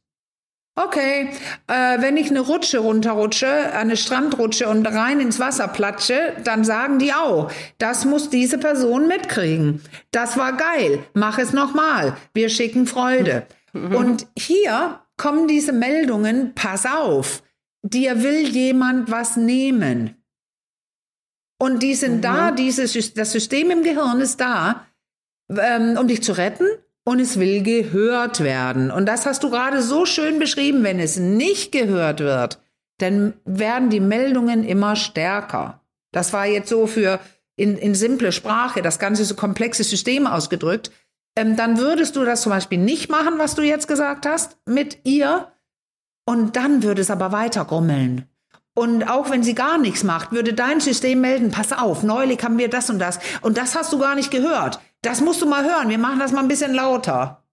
Okay, 0.77 1.31
äh, 1.66 2.01
wenn 2.01 2.16
ich 2.16 2.31
eine 2.31 2.39
Rutsche 2.41 2.79
runterrutsche, 2.79 3.49
eine 3.73 3.97
Strandrutsche 3.97 4.69
und 4.69 4.87
rein 4.87 5.19
ins 5.19 5.41
Wasser 5.41 5.66
platsche, 5.66 6.35
dann 6.45 6.62
sagen 6.64 7.01
die 7.01 7.12
auch, 7.12 7.51
das 7.79 8.05
muss 8.05 8.31
diese 8.31 8.59
Person 8.59 9.09
mitkriegen. 9.09 9.83
Das 10.12 10.37
war 10.37 10.53
geil, 10.57 11.01
mach 11.14 11.39
es 11.39 11.53
nochmal. 11.53 12.16
Wir 12.33 12.49
schicken 12.49 12.87
Freude. 12.87 13.47
Und 13.73 14.29
hier 14.39 15.01
kommen 15.19 15.47
diese 15.47 15.73
Meldungen, 15.73 16.55
pass 16.55 16.87
auf, 16.87 17.43
dir 17.83 18.23
will 18.23 18.49
jemand 18.49 19.11
was 19.11 19.37
nehmen. 19.37 20.14
Und 21.61 21.83
die 21.83 21.95
sind 21.95 22.25
da, 22.25 22.53
dieses, 22.53 23.14
das 23.14 23.33
System 23.33 23.71
im 23.71 23.83
Gehirn 23.83 24.21
ist 24.21 24.41
da, 24.41 24.87
ähm, 25.51 25.99
um 25.99 26.07
dich 26.07 26.23
zu 26.23 26.33
retten 26.33 26.66
und 27.05 27.21
es 27.21 27.39
will 27.39 27.62
gehört 27.62 28.41
werden. 28.41 28.91
Und 28.91 29.07
das 29.07 29.27
hast 29.27 29.43
du 29.43 29.51
gerade 29.51 29.83
so 29.83 30.07
schön 30.07 30.39
beschrieben, 30.39 30.85
wenn 30.85 31.01
es 31.01 31.19
nicht 31.19 31.73
gehört 31.73 32.21
wird, 32.21 32.61
dann 32.99 33.35
werden 33.45 33.91
die 33.91 34.01
Meldungen 34.01 34.64
immer 34.64 34.95
stärker. 34.95 35.81
Das 36.12 36.33
war 36.33 36.47
jetzt 36.47 36.69
so 36.69 36.87
für 36.87 37.19
in, 37.57 37.77
in 37.77 37.95
simple 37.95 38.31
Sprache, 38.31 38.83
das 38.83 38.99
ganze 38.99 39.25
so 39.25 39.35
komplexe 39.35 39.85
System 39.85 40.27
ausgedrückt. 40.27 40.93
Ähm, 41.39 41.55
dann 41.55 41.78
würdest 41.78 42.16
du 42.16 42.24
das 42.24 42.43
zum 42.43 42.51
Beispiel 42.51 42.78
nicht 42.78 43.11
machen, 43.11 43.34
was 43.36 43.55
du 43.55 43.62
jetzt 43.62 43.86
gesagt 43.86 44.26
hast, 44.26 44.57
mit 44.66 44.99
ihr. 45.05 45.53
Und 46.26 46.57
dann 46.57 46.82
würde 46.82 47.01
es 47.01 47.12
aber 47.12 47.30
weiter 47.30 47.64
grummeln. 47.64 48.28
Und 48.74 49.09
auch 49.09 49.30
wenn 49.30 49.45
sie 49.45 49.55
gar 49.55 49.78
nichts 49.78 50.03
macht, 50.03 50.32
würde 50.32 50.53
dein 50.53 50.80
System 50.80 51.20
melden, 51.20 51.53
pass 51.53 51.72
auf, 51.72 52.03
neulich 52.03 52.43
haben 52.43 52.59
wir 52.59 52.68
das 52.68 52.91
und 52.91 52.99
das. 52.99 53.20
Und 53.41 53.57
das 53.57 53.76
hast 53.76 53.93
du 53.93 53.99
gar 53.99 54.16
nicht 54.16 54.32
gehört. 54.32 54.80
Das 55.03 55.20
musst 55.20 55.41
du 55.41 55.47
mal 55.47 55.64
hören. 55.64 55.91
Wir 55.91 55.99
machen 55.99 56.18
das 56.18 56.32
mal 56.32 56.41
ein 56.41 56.49
bisschen 56.49 56.74
lauter. 56.74 57.45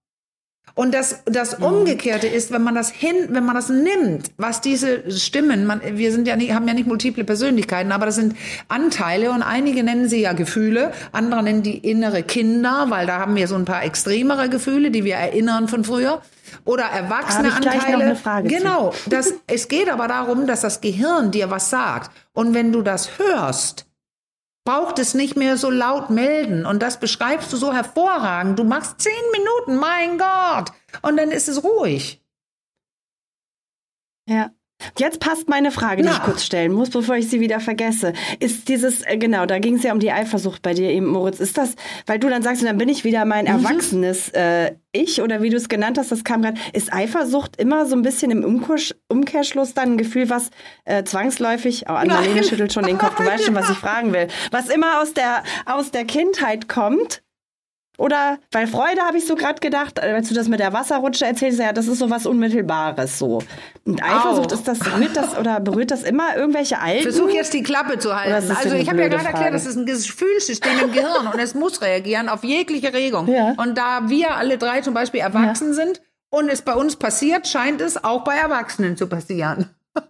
Und 0.78 0.92
das, 0.92 1.22
das 1.24 1.54
Umgekehrte 1.54 2.26
ist, 2.26 2.52
wenn 2.52 2.62
man 2.62 2.74
das 2.74 2.90
hin, 2.90 3.16
wenn 3.30 3.46
man 3.46 3.54
das 3.54 3.70
nimmt, 3.70 4.30
was 4.36 4.60
diese 4.60 5.10
Stimmen, 5.10 5.64
man, 5.64 5.80
wir 5.82 6.12
sind 6.12 6.28
ja 6.28 6.36
nicht, 6.36 6.52
haben 6.52 6.68
ja 6.68 6.74
nicht 6.74 6.86
multiple 6.86 7.24
Persönlichkeiten, 7.24 7.92
aber 7.92 8.04
das 8.04 8.16
sind 8.16 8.36
Anteile 8.68 9.30
und 9.30 9.42
einige 9.42 9.82
nennen 9.82 10.06
sie 10.06 10.20
ja 10.20 10.34
Gefühle, 10.34 10.92
andere 11.12 11.42
nennen 11.42 11.62
die 11.62 11.78
innere 11.78 12.22
Kinder, 12.22 12.88
weil 12.90 13.06
da 13.06 13.18
haben 13.18 13.36
wir 13.36 13.48
so 13.48 13.54
ein 13.54 13.64
paar 13.64 13.84
extremere 13.84 14.50
Gefühle, 14.50 14.90
die 14.90 15.04
wir 15.04 15.14
erinnern 15.14 15.66
von 15.68 15.82
früher. 15.82 16.20
Oder 16.66 16.84
erwachsene 16.84 17.48
gleich 17.48 17.76
noch 17.76 17.84
Anteile. 17.86 18.04
eine 18.04 18.16
Frage 18.16 18.48
zu. 18.48 18.54
genau. 18.54 18.92
Das, 19.06 19.32
es 19.46 19.68
geht 19.68 19.88
aber 19.90 20.08
darum, 20.08 20.46
dass 20.46 20.60
das 20.60 20.82
Gehirn 20.82 21.30
dir 21.30 21.50
was 21.50 21.70
sagt. 21.70 22.10
Und 22.34 22.52
wenn 22.52 22.70
du 22.70 22.82
das 22.82 23.18
hörst, 23.18 23.85
braucht 24.66 24.98
es 24.98 25.14
nicht 25.14 25.36
mehr 25.36 25.56
so 25.56 25.70
laut 25.70 26.10
melden. 26.10 26.66
Und 26.66 26.82
das 26.82 27.00
beschreibst 27.00 27.50
du 27.50 27.56
so 27.56 27.72
hervorragend. 27.72 28.58
Du 28.58 28.64
machst 28.64 29.00
zehn 29.00 29.12
Minuten, 29.32 29.76
mein 29.76 30.18
Gott. 30.18 30.72
Und 31.00 31.16
dann 31.16 31.30
ist 31.30 31.48
es 31.48 31.64
ruhig. 31.64 32.22
Ja. 34.28 34.50
Jetzt 34.98 35.20
passt 35.20 35.48
meine 35.48 35.70
Frage, 35.70 36.02
die 36.02 36.08
Na. 36.08 36.14
ich 36.14 36.22
kurz 36.22 36.44
stellen 36.44 36.72
muss, 36.72 36.90
bevor 36.90 37.16
ich 37.16 37.28
sie 37.28 37.40
wieder 37.40 37.60
vergesse. 37.60 38.12
Ist 38.38 38.68
dieses, 38.68 39.02
äh, 39.02 39.16
genau, 39.16 39.46
da 39.46 39.58
ging 39.58 39.76
es 39.76 39.82
ja 39.82 39.92
um 39.92 40.00
die 40.00 40.12
Eifersucht 40.12 40.62
bei 40.62 40.74
dir 40.74 40.90
eben, 40.90 41.06
Moritz. 41.06 41.40
Ist 41.40 41.58
das, 41.58 41.74
weil 42.06 42.18
du 42.18 42.28
dann 42.28 42.42
sagst, 42.42 42.62
dann 42.62 42.78
bin 42.78 42.88
ich 42.88 43.04
wieder 43.04 43.24
mein 43.24 43.46
erwachsenes 43.46 44.30
äh, 44.30 44.72
Ich 44.92 45.20
oder 45.22 45.42
wie 45.42 45.50
du 45.50 45.56
es 45.56 45.68
genannt 45.68 45.98
hast, 45.98 46.12
das 46.12 46.24
kam 46.24 46.42
gerade. 46.42 46.58
Ist 46.72 46.92
Eifersucht 46.92 47.56
immer 47.56 47.86
so 47.86 47.96
ein 47.96 48.02
bisschen 48.02 48.30
im 48.30 48.44
Umkursch, 48.44 48.94
Umkehrschluss 49.08 49.74
dann 49.74 49.92
ein 49.92 49.98
Gefühl, 49.98 50.30
was 50.30 50.50
äh, 50.84 51.04
zwangsläufig, 51.04 51.84
oh, 51.88 51.92
Annalene 51.92 52.34
Nein. 52.34 52.44
schüttelt 52.44 52.72
schon 52.72 52.84
den 52.84 52.98
Kopf, 52.98 53.16
du 53.16 53.24
weißt 53.24 53.44
schon, 53.44 53.54
was 53.54 53.70
ich 53.70 53.76
fragen 53.86 54.12
will. 54.12 54.28
Was 54.50 54.68
immer 54.68 55.00
aus 55.02 55.12
der, 55.14 55.42
aus 55.64 55.90
der 55.90 56.04
Kindheit 56.04 56.68
kommt, 56.68 57.22
oder, 57.98 58.38
weil 58.52 58.66
Freude 58.66 59.00
habe 59.02 59.16
ich 59.18 59.26
so 59.26 59.34
gerade 59.34 59.60
gedacht, 59.60 59.98
äh, 59.98 60.12
als 60.12 60.28
du 60.28 60.34
das 60.34 60.48
mit 60.48 60.60
der 60.60 60.72
Wasserrutsche 60.72 61.24
erzählst, 61.26 61.58
ja, 61.58 61.72
das 61.72 61.86
ist 61.86 61.98
so 61.98 62.10
was 62.10 62.26
Unmittelbares 62.26 63.18
so. 63.18 63.42
Und 63.84 64.02
Eifersucht, 64.02 64.52
Auch. 64.52 64.58
ist 64.58 64.68
das, 64.68 64.78
rührt 64.98 65.16
das 65.16 65.36
oder 65.38 65.60
berührt 65.60 65.90
das 65.90 66.02
immer 66.02 66.36
irgendwelche 66.36 66.78
Alten? 66.78 67.02
Versuch 67.02 67.30
jetzt 67.30 67.54
die 67.54 67.62
Klappe 67.62 67.98
zu 67.98 68.14
halten. 68.14 68.32
Also 68.54 68.74
ich 68.74 68.88
habe 68.88 69.00
ja 69.00 69.08
gerade 69.08 69.26
erklärt, 69.26 69.54
das 69.54 69.66
ist 69.66 69.76
ein 69.76 69.86
Gefühlssystem 69.86 70.78
im 70.84 70.92
Gehirn 70.92 71.26
und 71.32 71.38
es 71.38 71.54
muss 71.54 71.80
reagieren 71.82 72.28
auf 72.28 72.44
jegliche 72.44 72.92
Regung. 72.92 73.28
Ja. 73.28 73.54
Und 73.56 73.76
da 73.78 74.08
wir 74.08 74.36
alle 74.36 74.58
drei 74.58 74.80
zum 74.82 74.94
Beispiel 74.94 75.20
erwachsen 75.20 75.72
sind 75.72 76.00
und 76.30 76.48
es 76.48 76.62
bei 76.62 76.74
uns 76.74 76.96
passiert, 76.96 77.46
scheint 77.48 77.80
es 77.80 78.02
auch 78.02 78.24
bei 78.24 78.36
Erwachsenen 78.36 78.96
zu 78.96 79.06
passieren. 79.06 79.70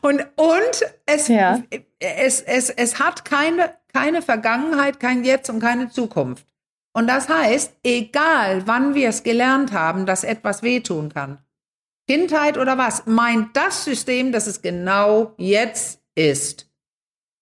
Und, 0.00 0.20
und 0.36 0.84
es, 1.06 1.28
Ja. 1.28 1.60
es, 1.98 2.40
es, 2.40 2.70
es 2.70 2.98
hat 3.00 3.24
keine, 3.24 3.70
keine 3.92 4.22
Vergangenheit, 4.22 5.00
kein 5.00 5.24
Jetzt 5.24 5.50
und 5.50 5.58
keine 5.60 5.88
Zukunft. 5.90 6.44
Und 6.98 7.06
das 7.06 7.28
heißt, 7.28 7.76
egal 7.84 8.66
wann 8.66 8.96
wir 8.96 9.10
es 9.10 9.22
gelernt 9.22 9.70
haben, 9.70 10.04
dass 10.04 10.24
etwas 10.24 10.64
wehtun 10.64 11.14
kann, 11.14 11.38
Kindheit 12.08 12.58
oder 12.58 12.76
was, 12.76 13.06
meint 13.06 13.56
das 13.56 13.84
System, 13.84 14.32
dass 14.32 14.48
es 14.48 14.62
genau 14.62 15.32
jetzt 15.36 16.00
ist. 16.16 16.68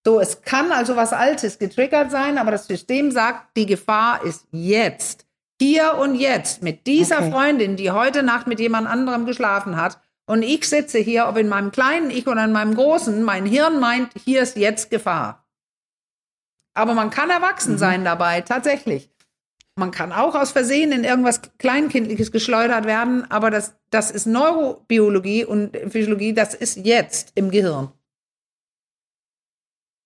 So, 0.05 0.19
es 0.19 0.43
kann 0.43 0.71
also 0.71 0.95
was 0.95 1.11
Altes 1.11 1.57
getriggert 1.57 2.11
sein, 2.11 2.37
aber 2.37 2.51
das 2.51 2.67
System 2.67 3.09
sagt, 3.09 3.57
die 3.57 3.65
Gefahr 3.65 4.23
ist 4.23 4.45
jetzt. 4.51 5.25
Hier 5.59 5.95
und 5.95 6.13
jetzt 6.13 6.61
mit 6.61 6.85
dieser 6.85 7.17
Okay. 7.17 7.31
Freundin, 7.31 7.77
die 7.77 7.89
heute 7.89 8.21
Nacht 8.21 8.45
mit 8.45 8.59
jemand 8.59 8.87
anderem 8.87 9.25
geschlafen 9.25 9.75
hat. 9.75 9.99
Und 10.27 10.43
ich 10.43 10.69
sitze 10.69 10.99
hier, 10.99 11.27
ob 11.27 11.35
in 11.35 11.49
meinem 11.49 11.71
kleinen 11.71 12.11
Ich 12.11 12.27
oder 12.27 12.45
in 12.45 12.51
meinem 12.51 12.75
großen, 12.75 13.23
mein 13.23 13.47
Hirn 13.47 13.79
meint, 13.79 14.11
hier 14.23 14.43
ist 14.43 14.55
jetzt 14.55 14.91
Gefahr. 14.91 15.47
Aber 16.75 16.93
man 16.93 17.09
kann 17.09 17.31
erwachsen 17.31 17.79
sein 17.79 18.05
dabei, 18.05 18.41
tatsächlich. 18.41 19.09
Man 19.77 19.91
kann 19.91 20.11
auch 20.11 20.33
aus 20.33 20.51
Versehen 20.51 20.91
in 20.91 21.03
irgendwas 21.03 21.39
Kleinkindliches 21.59 22.31
geschleudert 22.31 22.85
werden, 22.85 23.29
aber 23.29 23.51
das, 23.51 23.75
das 23.91 24.09
ist 24.09 24.25
Neurobiologie 24.25 25.45
und 25.45 25.77
Physiologie, 25.89 26.33
das 26.33 26.55
ist 26.55 26.77
jetzt 26.77 27.31
im 27.35 27.51
Gehirn. 27.51 27.91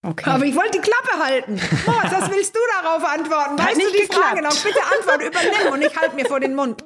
Okay. 0.04 0.30
Aber 0.30 0.44
ich 0.46 0.56
wollte 0.56 0.72
die 0.72 0.80
Klappe 0.80 1.24
halten. 1.24 1.54
Moritz, 1.86 2.12
was 2.12 2.30
willst 2.32 2.54
du 2.54 2.60
darauf 2.82 3.04
antworten? 3.06 3.58
Weißt 3.58 3.82
du 3.82 3.92
die 3.92 4.02
geklappt. 4.02 4.26
Frage 4.26 4.42
noch? 4.42 4.62
Bitte 4.62 4.80
antwort, 4.98 5.22
übernimm 5.22 5.74
und 5.74 5.82
ich 5.82 5.96
halte 5.96 6.16
mir 6.16 6.26
vor 6.26 6.42
den 6.42 6.56
Mund. 6.56 6.84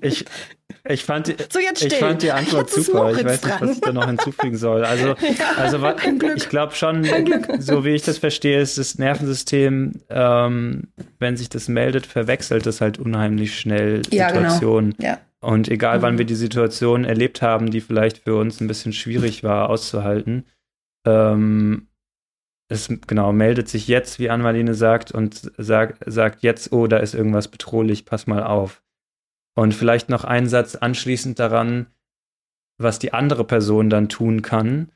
Ich, 0.00 0.24
ich, 0.88 1.04
fand, 1.04 1.28
die, 1.28 1.36
so 1.50 1.58
ich 1.58 1.94
fand 1.94 2.22
die 2.22 2.32
Antwort 2.32 2.70
super. 2.70 3.10
Ich 3.10 3.24
weiß 3.24 3.44
nicht, 3.44 3.60
was 3.60 3.70
ich 3.70 3.80
da 3.80 3.92
noch 3.92 4.06
hinzufügen 4.06 4.56
soll. 4.56 4.84
Also, 4.84 5.08
ja, 5.38 5.52
also 5.56 5.78
ich 6.36 6.48
glaube 6.48 6.74
schon, 6.74 7.06
so 7.58 7.84
wie 7.84 7.90
ich 7.90 8.02
das 8.02 8.18
verstehe, 8.18 8.60
ist 8.60 8.78
das 8.78 8.98
Nervensystem, 8.98 10.00
ähm, 10.08 10.88
wenn 11.18 11.36
sich 11.36 11.48
das 11.48 11.68
meldet, 11.68 12.06
verwechselt 12.06 12.66
es 12.66 12.80
halt 12.80 12.98
unheimlich 12.98 13.58
schnell 13.58 14.04
Situationen. 14.04 14.92
Ja, 14.92 14.96
genau. 14.96 15.12
ja. 15.12 15.20
Und 15.40 15.68
egal, 15.68 16.02
wann 16.02 16.18
wir 16.18 16.24
mhm. 16.24 16.28
die 16.28 16.34
Situation 16.34 17.04
erlebt 17.04 17.42
haben, 17.42 17.70
die 17.70 17.80
vielleicht 17.80 18.18
für 18.18 18.36
uns 18.36 18.60
ein 18.60 18.66
bisschen 18.66 18.92
schwierig 18.92 19.44
war 19.44 19.70
auszuhalten, 19.70 20.44
ähm, 21.06 21.88
es 22.68 22.88
genau 23.06 23.32
meldet 23.32 23.68
sich 23.68 23.88
jetzt, 23.88 24.18
wie 24.18 24.30
Anmaline 24.30 24.74
sagt, 24.74 25.12
und 25.12 25.50
sagt, 25.56 26.02
sagt 26.06 26.42
jetzt, 26.42 26.72
oh, 26.72 26.86
da 26.86 26.98
ist 26.98 27.14
irgendwas 27.14 27.48
bedrohlich, 27.48 28.04
pass 28.04 28.26
mal 28.26 28.42
auf. 28.42 28.82
Und 29.58 29.74
vielleicht 29.74 30.08
noch 30.08 30.22
ein 30.22 30.46
Satz 30.46 30.76
anschließend 30.76 31.40
daran, 31.40 31.88
was 32.80 33.00
die 33.00 33.12
andere 33.12 33.42
Person 33.42 33.90
dann 33.90 34.08
tun 34.08 34.40
kann. 34.40 34.92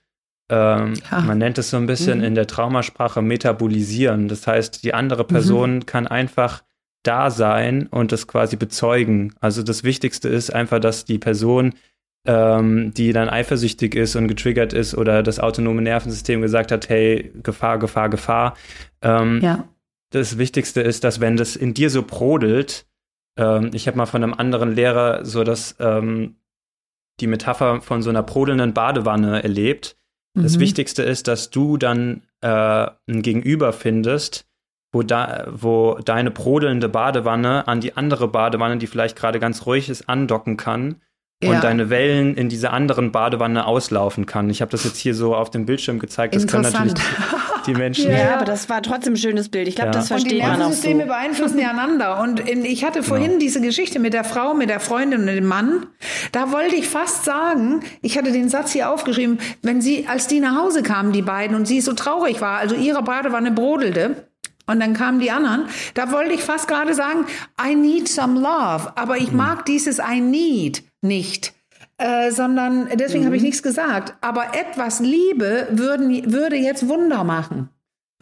Ähm, 0.49 0.95
ja. 1.11 1.21
Man 1.21 1.39
nennt 1.39 1.59
es 1.59 1.71
so 1.71 1.79
ein 1.79 1.89
bisschen 1.89 2.19
mhm. 2.19 2.25
in 2.27 2.35
der 2.37 2.47
Traumasprache 2.47 3.23
metabolisieren. 3.23 4.29
Das 4.29 4.47
heißt, 4.47 4.85
die 4.85 4.95
andere 4.95 5.25
Person 5.25 5.75
mhm. 5.75 5.87
kann 5.87 6.07
einfach 6.07 6.63
da 7.03 7.33
sein 7.33 7.89
und 7.89 8.13
das 8.13 8.29
quasi 8.29 8.55
bezeugen. 8.55 9.35
Also 9.41 9.65
das 9.65 9.83
Wichtigste 9.83 10.29
ist 10.29 10.55
einfach, 10.55 10.79
dass 10.79 11.05
die 11.05 11.19
Person, 11.19 11.75
ähm, 12.25 12.95
die 12.95 13.13
dann 13.13 13.29
eifersüchtig 13.29 13.97
ist 13.97 14.15
und 14.15 14.29
getriggert 14.29 14.73
ist 14.73 14.95
oder 14.95 15.25
das 15.25 15.41
autonome 15.41 15.83
Nervensystem 15.83 16.41
gesagt 16.41 16.71
hat, 16.71 16.89
hey, 16.89 17.33
Gefahr, 17.43 17.81
Gefahr, 17.81 18.11
Gefahr. 18.11 18.57
Ähm, 19.03 19.41
ja. 19.43 19.69
Das 20.11 20.39
Wichtigste 20.39 20.83
ist, 20.83 21.03
dass 21.03 21.19
wenn 21.19 21.37
das 21.37 21.57
in 21.57 21.75
dir 21.75 21.91
so 21.91 22.05
brodelt, 22.05 22.87
ähm, 23.37 23.71
ich 23.73 23.87
habe 23.87 23.97
mal 23.97 24.07
von 24.07 24.23
einem 24.23 24.35
anderen 24.35 24.75
Lehrer 24.75 25.25
so 25.25 25.45
das, 25.45 25.77
ähm, 25.81 26.37
die 27.21 27.27
Metapher 27.27 27.81
von 27.81 28.03
so 28.03 28.11
einer 28.11 28.23
brodelnden 28.23 28.75
Badewanne 28.75 29.43
erlebt. 29.43 29.97
Mhm. 30.35 30.43
Das 30.43 30.59
Wichtigste 30.59 31.03
ist, 31.03 31.29
dass 31.29 31.51
du 31.51 31.77
dann 31.77 32.23
äh, 32.41 32.49
ein 33.09 33.23
Gegenüber 33.23 33.73
findest, 33.73 34.47
wo, 34.93 35.03
da, 35.03 35.47
wo 35.51 35.99
deine 36.05 36.31
brodelnde 36.31 36.89
Badewanne 36.89 37.67
an 37.67 37.81
die 37.81 37.97
andere 37.97 38.29
Badewanne, 38.29 38.77
die 38.79 38.87
vielleicht 38.87 39.17
gerade 39.17 39.41
ganz 39.41 39.67
ruhig 39.67 39.89
ist, 39.89 40.09
andocken 40.09 40.57
kann 40.57 40.97
und 41.43 41.53
ja. 41.53 41.61
deine 41.61 41.91
Wellen 41.91 42.37
in 42.37 42.49
diese 42.49 42.71
anderen 42.71 43.11
Badewanne 43.11 43.67
auslaufen 43.67 44.27
kann. 44.27 44.51
Ich 44.51 44.61
habe 44.61 44.71
das 44.71 44.85
jetzt 44.85 44.99
hier 44.99 45.15
so 45.15 45.35
auf 45.35 45.51
dem 45.51 45.67
Bildschirm 45.67 45.99
gezeigt. 45.99 46.35
Das 46.35 46.47
können 46.47 46.63
natürlich 46.63 46.95
die, 47.67 47.75
Menschen. 47.75 48.11
Ja, 48.11 48.19
ja, 48.19 48.35
aber 48.35 48.45
das 48.45 48.69
war 48.69 48.83
trotzdem 48.83 49.15
ein 49.15 49.17
schönes 49.17 49.49
Bild. 49.49 49.69
Ich 49.69 49.77
glaube, 49.77 49.91
ja. 49.91 49.93
das 49.93 50.09
versteht 50.09 50.43
man 50.43 50.51
auch 50.51 50.55
so. 50.55 50.57
Die 50.57 50.59
Nervensysteme 50.59 51.07
beeinflussen 51.07 51.59
ja 51.59 51.71
einander. 51.71 52.21
Und 52.21 52.41
in, 52.41 52.65
ich 52.65 52.85
hatte 52.85 53.03
vorhin 53.03 53.29
genau. 53.29 53.39
diese 53.41 53.61
Geschichte 53.61 53.99
mit 53.99 54.13
der 54.13 54.25
Frau, 54.25 54.55
mit 54.55 54.69
der 54.69 54.81
Freundin 54.81 55.21
und 55.21 55.27
dem 55.27 55.47
Mann. 55.47 55.87
Da 56.33 56.53
wollte 56.53 56.77
ich 56.77 56.89
fast 56.89 57.25
sagen, 57.25 57.83
ich 58.01 58.19
hatte 58.19 58.33
den 58.33 58.49
Satz 58.49 58.73
hier 58.73 58.91
aufgeschrieben, 58.91 59.39
wenn 59.63 59.81
sie, 59.81 60.07
als 60.07 60.27
die 60.27 60.41
nach 60.41 60.57
Hause 60.57 60.83
kamen, 60.83 61.13
die 61.13 61.23
beiden, 61.23 61.57
und 61.57 61.67
sie 61.67 61.81
so 61.81 61.93
traurig 61.93 62.41
war, 62.41 62.59
also 62.59 62.75
ihre 62.75 63.03
Badewanne 63.03 63.51
brodelte, 63.51 64.29
und 64.67 64.81
dann 64.81 64.95
kamen 64.95 65.21
die 65.21 65.31
anderen. 65.31 65.67
Da 65.95 66.13
wollte 66.13 66.35
ich 66.35 66.41
fast 66.41 66.69
gerade 66.69 66.95
sagen, 66.95 67.27
I 67.61 67.75
need 67.75 68.09
some 68.09 68.41
love. 68.41 68.93
Aber 68.97 69.17
ich 69.19 69.29
hm. 69.29 69.37
mag 69.37 69.67
dieses 69.67 69.99
I 69.99 70.21
need 70.21 70.85
nicht. 71.01 71.53
Äh, 72.03 72.33
sondern 72.33 72.89
deswegen 72.95 73.23
mhm. 73.23 73.27
habe 73.27 73.37
ich 73.37 73.43
nichts 73.43 73.63
gesagt. 73.63 74.15
Aber 74.21 74.57
etwas 74.57 74.99
Liebe 74.99 75.69
würden, 75.71 76.33
würde 76.33 76.57
jetzt 76.57 76.89
Wunder 76.89 77.23
machen. 77.23 77.69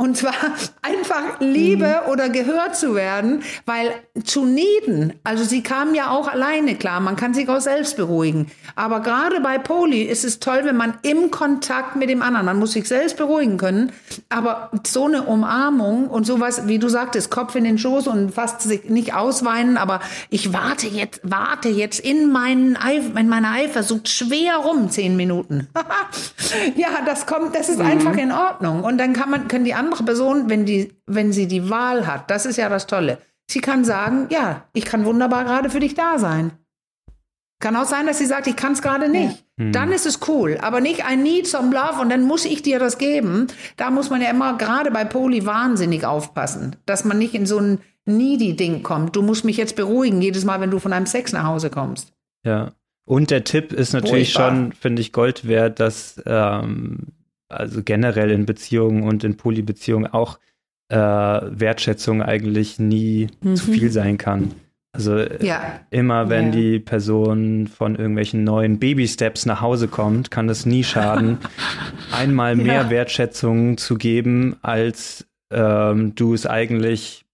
Und 0.01 0.17
zwar 0.17 0.33
einfach 0.81 1.41
Liebe 1.41 2.01
mhm. 2.05 2.11
oder 2.11 2.31
gehört 2.31 2.75
zu 2.75 2.95
werden, 2.95 3.43
weil 3.67 3.93
zu 4.25 4.47
nieden, 4.47 5.13
also 5.25 5.45
sie 5.45 5.63
kamen 5.63 5.95
ja 5.95 6.11
auch 6.11 6.27
alleine 6.27 6.75
klar, 6.75 7.01
man 7.01 7.17
kann 7.17 7.35
sich 7.35 7.47
auch 7.51 7.61
selbst 7.61 7.99
beruhigen. 7.99 8.51
Aber 8.77 9.01
gerade 9.01 9.41
bei 9.41 9.59
Poli 9.59 10.01
ist 10.01 10.25
es 10.25 10.41
toll, 10.41 10.61
wenn 10.65 10.79
man 10.79 10.95
im 11.03 11.31
Kontakt 11.31 11.97
mit 11.97 12.09
dem 12.09 12.23
anderen, 12.23 12.47
man 12.47 12.59
muss 12.59 12.73
sich 12.73 12.89
selbst 12.89 13.19
beruhigen 13.19 13.59
können, 13.59 13.93
aber 14.31 14.71
so 14.87 15.05
eine 15.05 15.25
Umarmung 15.25 16.09
und 16.09 16.25
sowas, 16.25 16.67
wie 16.67 16.79
du 16.79 16.89
sagtest, 16.89 17.31
Kopf 17.31 17.55
in 17.55 17.65
den 17.65 17.77
Schoß 17.77 18.07
und 18.07 18.33
fast 18.33 18.63
sich 18.63 18.85
nicht 18.85 19.13
ausweinen, 19.13 19.77
aber 19.77 20.01
ich 20.31 20.55
warte 20.55 20.87
jetzt, 20.89 21.21
warte 21.25 21.69
jetzt 21.69 22.01
in, 22.01 22.33
meinen 22.33 22.79
Eif 22.79 23.15
in 23.15 23.29
meiner 23.29 23.51
Eifersucht 23.51 24.09
schwer 24.09 24.57
rum, 24.57 24.89
zehn 24.89 25.15
Minuten. 25.19 25.69
ja, 26.77 26.89
das 27.05 27.27
kommt, 27.27 27.55
das 27.55 27.69
ist 27.69 27.81
mhm. 27.81 27.85
einfach 27.85 28.17
in 28.17 28.33
Ordnung. 28.33 28.83
Und 28.83 28.97
dann 28.97 29.13
kann 29.13 29.29
man, 29.29 29.47
können 29.47 29.67
die 29.67 29.75
anderen 29.75 29.90
andere 29.91 30.05
Person, 30.05 30.49
wenn, 30.49 30.65
die, 30.65 30.93
wenn 31.07 31.33
sie 31.33 31.49
die 31.49 31.69
Wahl 31.69 32.07
hat, 32.07 32.31
das 32.31 32.47
ist 32.47 32.57
ja 32.57 32.69
das 32.69 32.87
Tolle, 32.87 33.19
sie 33.51 33.61
kann 33.61 33.85
sagen, 33.85 34.29
ja, 34.31 34.65
ich 34.73 34.85
kann 34.85 35.05
wunderbar 35.05 35.45
gerade 35.45 35.71
für 35.71 35.81
dich 35.81 35.95
da 35.95 36.19
sein. 36.19 36.53
Kann 37.61 37.77
auch 37.77 37.85
sein, 37.85 38.07
dass 38.07 38.19
sie 38.19 38.27
sagt, 38.27 38.47
ich 38.47 38.57
kann 38.57 38.73
es 38.73 38.81
gerade 38.81 39.09
nicht. 39.11 39.45
Ja. 39.59 39.65
Hm. 39.65 39.73
Dann 39.73 39.93
ist 39.93 40.07
es 40.07 40.21
cool. 40.29 40.59
Aber 40.63 40.81
nicht 40.81 41.03
I 41.11 41.17
need 41.17 41.47
some 41.47 41.75
love 41.75 42.01
und 42.01 42.09
dann 42.09 42.23
muss 42.23 42.47
ich 42.47 42.63
dir 42.63 42.79
das 42.79 42.97
geben. 42.97 43.49
Da 43.77 43.91
muss 43.91 44.09
man 44.09 44.23
ja 44.23 44.31
immer 44.31 44.57
gerade 44.57 44.91
bei 44.91 45.05
Poli 45.05 45.45
wahnsinnig 45.45 46.07
aufpassen, 46.07 46.77
dass 46.87 47.05
man 47.05 47.19
nicht 47.19 47.35
in 47.35 47.45
so 47.45 47.59
ein 47.59 47.81
needy-Ding 48.07 48.83
kommt. 48.83 49.15
Du 49.15 49.23
musst 49.23 49.45
mich 49.45 49.59
jetzt 49.59 49.77
beruhigen, 49.77 50.23
jedes 50.23 50.45
Mal, 50.45 50.61
wenn 50.61 50.71
du 50.71 50.79
von 50.79 50.93
einem 50.93 51.07
Sex 51.07 51.33
nach 51.33 51.45
Hause 51.45 51.69
kommst. 51.69 52.15
Ja. 52.47 52.73
Und 53.05 53.31
der 53.31 53.45
Tipp 53.45 53.73
ist 53.73 53.93
natürlich 53.93 54.33
Furchtbar. 54.33 54.55
schon, 54.55 54.73
finde 54.73 55.03
ich, 55.03 55.13
Gold 55.13 55.49
wert, 55.49 55.81
dass 55.81 56.23
ähm, 56.27 57.09
also 57.51 57.83
generell 57.83 58.31
in 58.31 58.47
Beziehungen 58.47 59.03
und 59.03 59.25
in 59.25 59.37
Polybeziehungen 59.37 60.13
auch 60.13 60.39
äh, 60.89 60.97
Wertschätzung 60.97 62.23
eigentlich 62.23 62.79
nie 62.79 63.29
mhm. 63.43 63.57
zu 63.57 63.73
viel 63.73 63.91
sein 63.91 64.19
kann. 64.19 64.53
Also 64.93 65.17
äh, 65.17 65.45
ja. 65.45 65.81
immer 65.91 66.29
wenn 66.31 66.47
ja. 66.47 66.51
die 66.53 66.79
Person 66.81 67.69
von 67.69 67.95
irgendwelchen 67.95 68.43
neuen 68.43 68.79
Baby-Steps 68.79 69.47
nach 69.47 69.61
Hause 69.61 69.89
kommt, 69.89 70.31
kann 70.31 70.49
es 70.49 70.67
nie 70.67 70.83
schaden, 70.83 71.39
einmal 72.13 72.57
mehr 72.57 72.83
ja. 72.83 72.91
Wertschätzung 72.91 73.79
zu 73.79 73.97
geben, 73.97 74.57
als 74.63 75.27
ähm, 75.53 76.15
du 76.17 76.35
es 76.35 76.47
eigentlich 76.47 77.25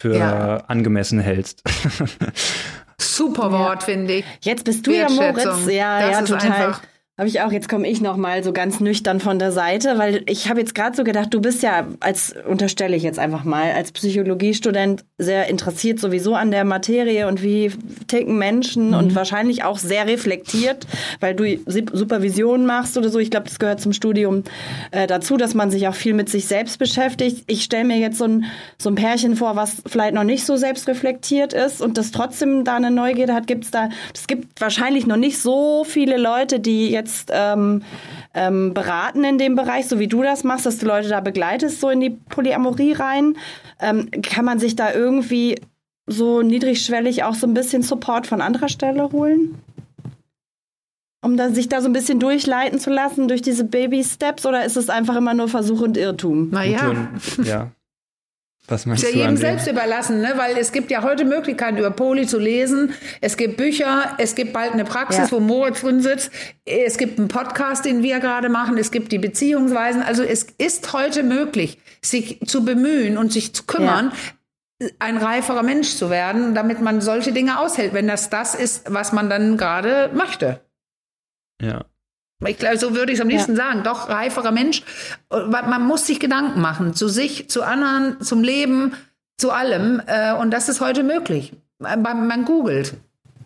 für 0.00 0.68
angemessen 0.68 1.20
hältst. 1.20 1.62
Super 2.98 3.52
Wort, 3.52 3.84
finde 3.84 4.14
ich. 4.14 4.24
Jetzt 4.40 4.64
bist 4.64 4.86
du 4.86 4.92
ja 4.92 5.08
Moritz. 5.08 5.66
Ja, 5.68 6.08
das 6.08 6.28
ja, 6.30 6.36
total. 6.36 6.50
Einfach 6.50 6.82
habe 7.22 7.28
ich 7.28 7.40
auch, 7.40 7.52
jetzt 7.52 7.68
komme 7.68 7.86
ich 7.86 8.00
noch 8.00 8.16
mal 8.16 8.42
so 8.42 8.52
ganz 8.52 8.80
nüchtern 8.80 9.20
von 9.20 9.38
der 9.38 9.52
Seite, 9.52 9.96
weil 9.96 10.24
ich 10.26 10.48
habe 10.48 10.58
jetzt 10.58 10.74
gerade 10.74 10.96
so 10.96 11.04
gedacht, 11.04 11.32
du 11.32 11.40
bist 11.40 11.62
ja, 11.62 11.86
als 12.00 12.34
unterstelle 12.48 12.96
ich 12.96 13.04
jetzt 13.04 13.20
einfach 13.20 13.44
mal, 13.44 13.70
als 13.70 13.92
Psychologiestudent 13.92 15.04
sehr 15.18 15.46
interessiert 15.46 16.00
sowieso 16.00 16.34
an 16.34 16.50
der 16.50 16.64
Materie 16.64 17.28
und 17.28 17.40
wie 17.40 17.70
ticken 18.08 18.38
Menschen 18.38 18.88
mhm. 18.88 18.94
und 18.94 19.14
wahrscheinlich 19.14 19.62
auch 19.62 19.78
sehr 19.78 20.08
reflektiert, 20.08 20.84
weil 21.20 21.36
du 21.36 21.44
Supervision 21.64 22.66
machst 22.66 22.98
oder 22.98 23.08
so. 23.08 23.20
Ich 23.20 23.30
glaube, 23.30 23.46
das 23.46 23.60
gehört 23.60 23.80
zum 23.80 23.92
Studium 23.92 24.42
äh, 24.90 25.06
dazu, 25.06 25.36
dass 25.36 25.54
man 25.54 25.70
sich 25.70 25.86
auch 25.86 25.94
viel 25.94 26.14
mit 26.14 26.28
sich 26.28 26.46
selbst 26.46 26.80
beschäftigt. 26.80 27.44
Ich 27.46 27.62
stelle 27.62 27.84
mir 27.84 27.98
jetzt 27.98 28.18
so 28.18 28.24
ein, 28.24 28.46
so 28.78 28.90
ein 28.90 28.96
Pärchen 28.96 29.36
vor, 29.36 29.54
was 29.54 29.80
vielleicht 29.86 30.14
noch 30.14 30.24
nicht 30.24 30.44
so 30.44 30.56
selbstreflektiert 30.56 31.52
ist 31.52 31.80
und 31.82 31.98
das 31.98 32.10
trotzdem 32.10 32.64
da 32.64 32.74
eine 32.74 32.90
Neugierde 32.90 33.32
hat. 33.32 33.46
Gibt's 33.46 33.70
da, 33.70 33.90
es 34.12 34.26
gibt 34.26 34.60
wahrscheinlich 34.60 35.06
noch 35.06 35.16
nicht 35.16 35.38
so 35.38 35.84
viele 35.84 36.16
Leute, 36.16 36.58
die 36.58 36.90
jetzt 36.90 37.11
jetzt 37.12 37.30
ähm, 37.32 37.82
ähm, 38.34 38.74
beraten 38.74 39.24
in 39.24 39.38
dem 39.38 39.54
Bereich, 39.54 39.86
so 39.86 39.98
wie 39.98 40.08
du 40.08 40.22
das 40.22 40.44
machst, 40.44 40.66
dass 40.66 40.78
du 40.78 40.86
Leute 40.86 41.08
da 41.08 41.20
begleitest, 41.20 41.80
so 41.80 41.90
in 41.90 42.00
die 42.00 42.10
Polyamorie 42.10 42.92
rein? 42.92 43.36
Ähm, 43.80 44.10
kann 44.22 44.44
man 44.44 44.58
sich 44.58 44.76
da 44.76 44.92
irgendwie 44.92 45.60
so 46.06 46.42
niedrigschwellig 46.42 47.24
auch 47.24 47.34
so 47.34 47.46
ein 47.46 47.54
bisschen 47.54 47.82
Support 47.82 48.26
von 48.26 48.40
anderer 48.40 48.68
Stelle 48.68 49.10
holen? 49.12 49.58
Um 51.24 51.36
dann 51.36 51.54
sich 51.54 51.68
da 51.68 51.80
so 51.80 51.88
ein 51.88 51.92
bisschen 51.92 52.18
durchleiten 52.18 52.80
zu 52.80 52.90
lassen 52.90 53.28
durch 53.28 53.42
diese 53.42 53.64
Baby-Steps 53.64 54.44
oder 54.44 54.64
ist 54.64 54.76
es 54.76 54.90
einfach 54.90 55.16
immer 55.16 55.34
nur 55.34 55.48
Versuch 55.48 55.80
und 55.80 55.96
Irrtum? 55.96 56.50
Naja. 56.50 57.10
Ja. 57.44 57.70
Was 58.68 58.86
meinst 58.86 59.02
ist 59.02 59.14
ja 59.14 59.22
jedem 59.22 59.36
selbst 59.36 59.66
überlassen, 59.66 60.20
ne? 60.20 60.34
weil 60.36 60.56
es 60.56 60.70
gibt 60.70 60.90
ja 60.92 61.02
heute 61.02 61.24
Möglichkeiten, 61.24 61.78
über 61.78 61.90
Poli 61.90 62.28
zu 62.28 62.38
lesen. 62.38 62.94
Es 63.20 63.36
gibt 63.36 63.56
Bücher, 63.56 64.14
es 64.18 64.36
gibt 64.36 64.52
bald 64.52 64.72
eine 64.72 64.84
Praxis, 64.84 65.30
ja. 65.30 65.32
wo 65.32 65.40
Moritz 65.40 65.80
drin 65.80 66.00
sitzt. 66.00 66.30
Es 66.64 66.96
gibt 66.96 67.18
einen 67.18 67.26
Podcast, 67.26 67.84
den 67.84 68.04
wir 68.04 68.20
gerade 68.20 68.48
machen. 68.48 68.78
Es 68.78 68.92
gibt 68.92 69.10
die 69.10 69.18
Beziehungsweisen. 69.18 70.00
Also 70.00 70.22
es 70.22 70.44
ist 70.58 70.92
heute 70.92 71.24
möglich, 71.24 71.78
sich 72.02 72.38
zu 72.46 72.64
bemühen 72.64 73.18
und 73.18 73.32
sich 73.32 73.52
zu 73.52 73.64
kümmern, 73.64 74.12
ja. 74.80 74.88
ein 75.00 75.16
reiferer 75.16 75.64
Mensch 75.64 75.96
zu 75.96 76.08
werden, 76.08 76.54
damit 76.54 76.80
man 76.80 77.00
solche 77.00 77.32
Dinge 77.32 77.58
aushält, 77.58 77.94
wenn 77.94 78.06
das 78.06 78.30
das 78.30 78.54
ist, 78.54 78.84
was 78.92 79.12
man 79.12 79.28
dann 79.28 79.56
gerade 79.56 80.10
möchte. 80.14 80.60
Ja. 81.60 81.84
Ich 82.46 82.58
glaube, 82.58 82.78
so 82.78 82.94
würde 82.94 83.12
ich 83.12 83.18
es 83.18 83.22
am 83.22 83.28
liebsten 83.28 83.56
ja. 83.56 83.64
sagen. 83.64 83.82
Doch, 83.82 84.08
reiferer 84.08 84.52
Mensch. 84.52 84.82
Man 85.30 85.86
muss 85.86 86.06
sich 86.06 86.20
Gedanken 86.20 86.60
machen. 86.60 86.94
Zu 86.94 87.08
sich, 87.08 87.48
zu 87.48 87.62
anderen, 87.62 88.20
zum 88.20 88.42
Leben, 88.42 88.94
zu 89.38 89.50
allem. 89.50 90.00
Äh, 90.06 90.34
und 90.34 90.50
das 90.50 90.68
ist 90.68 90.80
heute 90.80 91.02
möglich. 91.02 91.52
Man 91.78 92.44
googelt. 92.44 92.94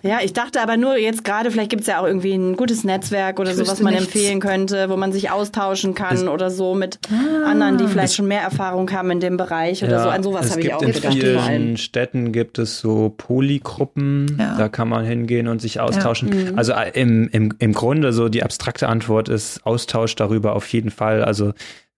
Ja, 0.07 0.19
ich 0.23 0.33
dachte 0.33 0.61
aber 0.61 0.77
nur 0.77 0.97
jetzt 0.97 1.25
gerade, 1.25 1.51
vielleicht 1.51 1.71
gibt 1.71 1.83
es 1.83 1.89
ja 1.89 2.01
auch 2.01 2.07
irgendwie 2.07 2.35
ein 2.35 2.57
gutes 2.57 2.85
Netzwerk 2.85 3.41
oder 3.41 3.55
so, 3.55 3.67
was 3.67 3.81
man 3.81 3.95
nichts. 3.95 4.07
empfehlen 4.07 4.41
könnte, 4.41 4.89
wo 4.89 4.97
man 4.97 5.13
sich 5.13 5.31
austauschen 5.31 5.95
kann 5.95 6.17
es 6.17 6.27
oder 6.27 6.51
so 6.51 6.75
mit 6.75 6.99
ah, 7.11 7.51
anderen, 7.51 7.79
die 7.79 7.87
vielleicht 7.87 8.15
schon 8.15 8.27
mehr 8.27 8.43
Erfahrung 8.43 8.91
haben 8.93 9.11
in 9.11 9.21
dem 9.21 9.37
Bereich 9.37 9.83
oder 9.83 9.93
ja, 9.93 10.03
so. 10.03 10.09
An 10.09 10.23
sowas 10.23 10.51
habe 10.51 10.61
ich 10.61 10.73
auch 10.73 10.81
gedacht. 10.81 11.05
In 11.05 11.13
vielen 11.13 11.77
Städten 11.77 12.33
gibt 12.33 12.59
es 12.59 12.79
so 12.79 13.13
Polygruppen, 13.17 14.37
ja. 14.39 14.57
da 14.57 14.69
kann 14.69 14.89
man 14.89 15.05
hingehen 15.05 15.49
und 15.49 15.61
sich 15.61 15.81
austauschen. 15.81 16.29
Ja. 16.29 16.53
Mhm. 16.53 16.59
Also 16.59 16.73
äh, 16.73 16.91
im, 17.01 17.29
im, 17.29 17.53
im 17.59 17.73
Grunde 17.73 18.13
so 18.13 18.29
die 18.29 18.43
abstrakte 18.43 18.89
Antwort 18.89 19.29
ist 19.29 19.65
Austausch 19.67 20.15
darüber 20.15 20.55
auf 20.55 20.67
jeden 20.69 20.91
Fall. 20.91 21.25
Also 21.25 21.53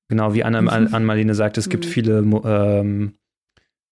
genau 0.09 0.35
wie 0.35 0.45
Anna, 0.45 0.63
mhm. 0.63 0.69
Ann-Marlene 0.69 1.35
sagt, 1.35 1.59
es 1.59 1.69
gibt 1.69 1.85
mhm. 1.85 1.91
viele 1.91 2.19
ähm, 2.45 3.15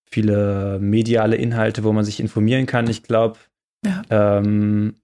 viele 0.09 0.79
mediale 0.81 1.37
Inhalte, 1.37 1.85
wo 1.85 1.93
man 1.93 2.05
sich 2.05 2.21
informieren 2.21 2.67
kann. 2.67 2.89
Ich 2.89 3.03
glaube, 3.03 3.39
ja. 3.87 4.39
Ähm, 4.39 4.95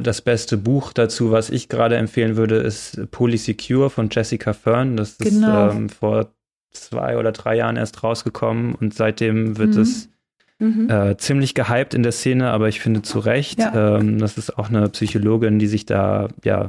das 0.00 0.22
beste 0.22 0.56
Buch 0.56 0.92
dazu, 0.92 1.32
was 1.32 1.50
ich 1.50 1.68
gerade 1.68 1.96
empfehlen 1.96 2.36
würde, 2.36 2.56
ist 2.56 3.10
Polysecure 3.10 3.90
von 3.90 4.08
Jessica 4.10 4.52
Fern. 4.52 4.96
Das 4.96 5.18
genau. 5.18 5.68
ist 5.68 5.74
ähm, 5.74 5.88
vor 5.88 6.32
zwei 6.70 7.18
oder 7.18 7.32
drei 7.32 7.56
Jahren 7.56 7.76
erst 7.76 8.04
rausgekommen 8.04 8.74
und 8.76 8.94
seitdem 8.94 9.58
wird 9.58 9.74
mhm. 9.74 9.80
es 9.80 10.08
mhm. 10.60 10.88
Äh, 10.88 11.16
ziemlich 11.16 11.54
gehypt 11.54 11.94
in 11.94 12.04
der 12.04 12.12
Szene, 12.12 12.50
aber 12.50 12.68
ich 12.68 12.80
finde 12.80 13.02
zu 13.02 13.18
Recht. 13.18 13.58
Ja. 13.58 13.98
Ähm, 13.98 14.18
das 14.18 14.38
ist 14.38 14.56
auch 14.56 14.68
eine 14.68 14.88
Psychologin, 14.88 15.58
die 15.58 15.66
sich 15.66 15.84
da 15.84 16.28
ja 16.44 16.68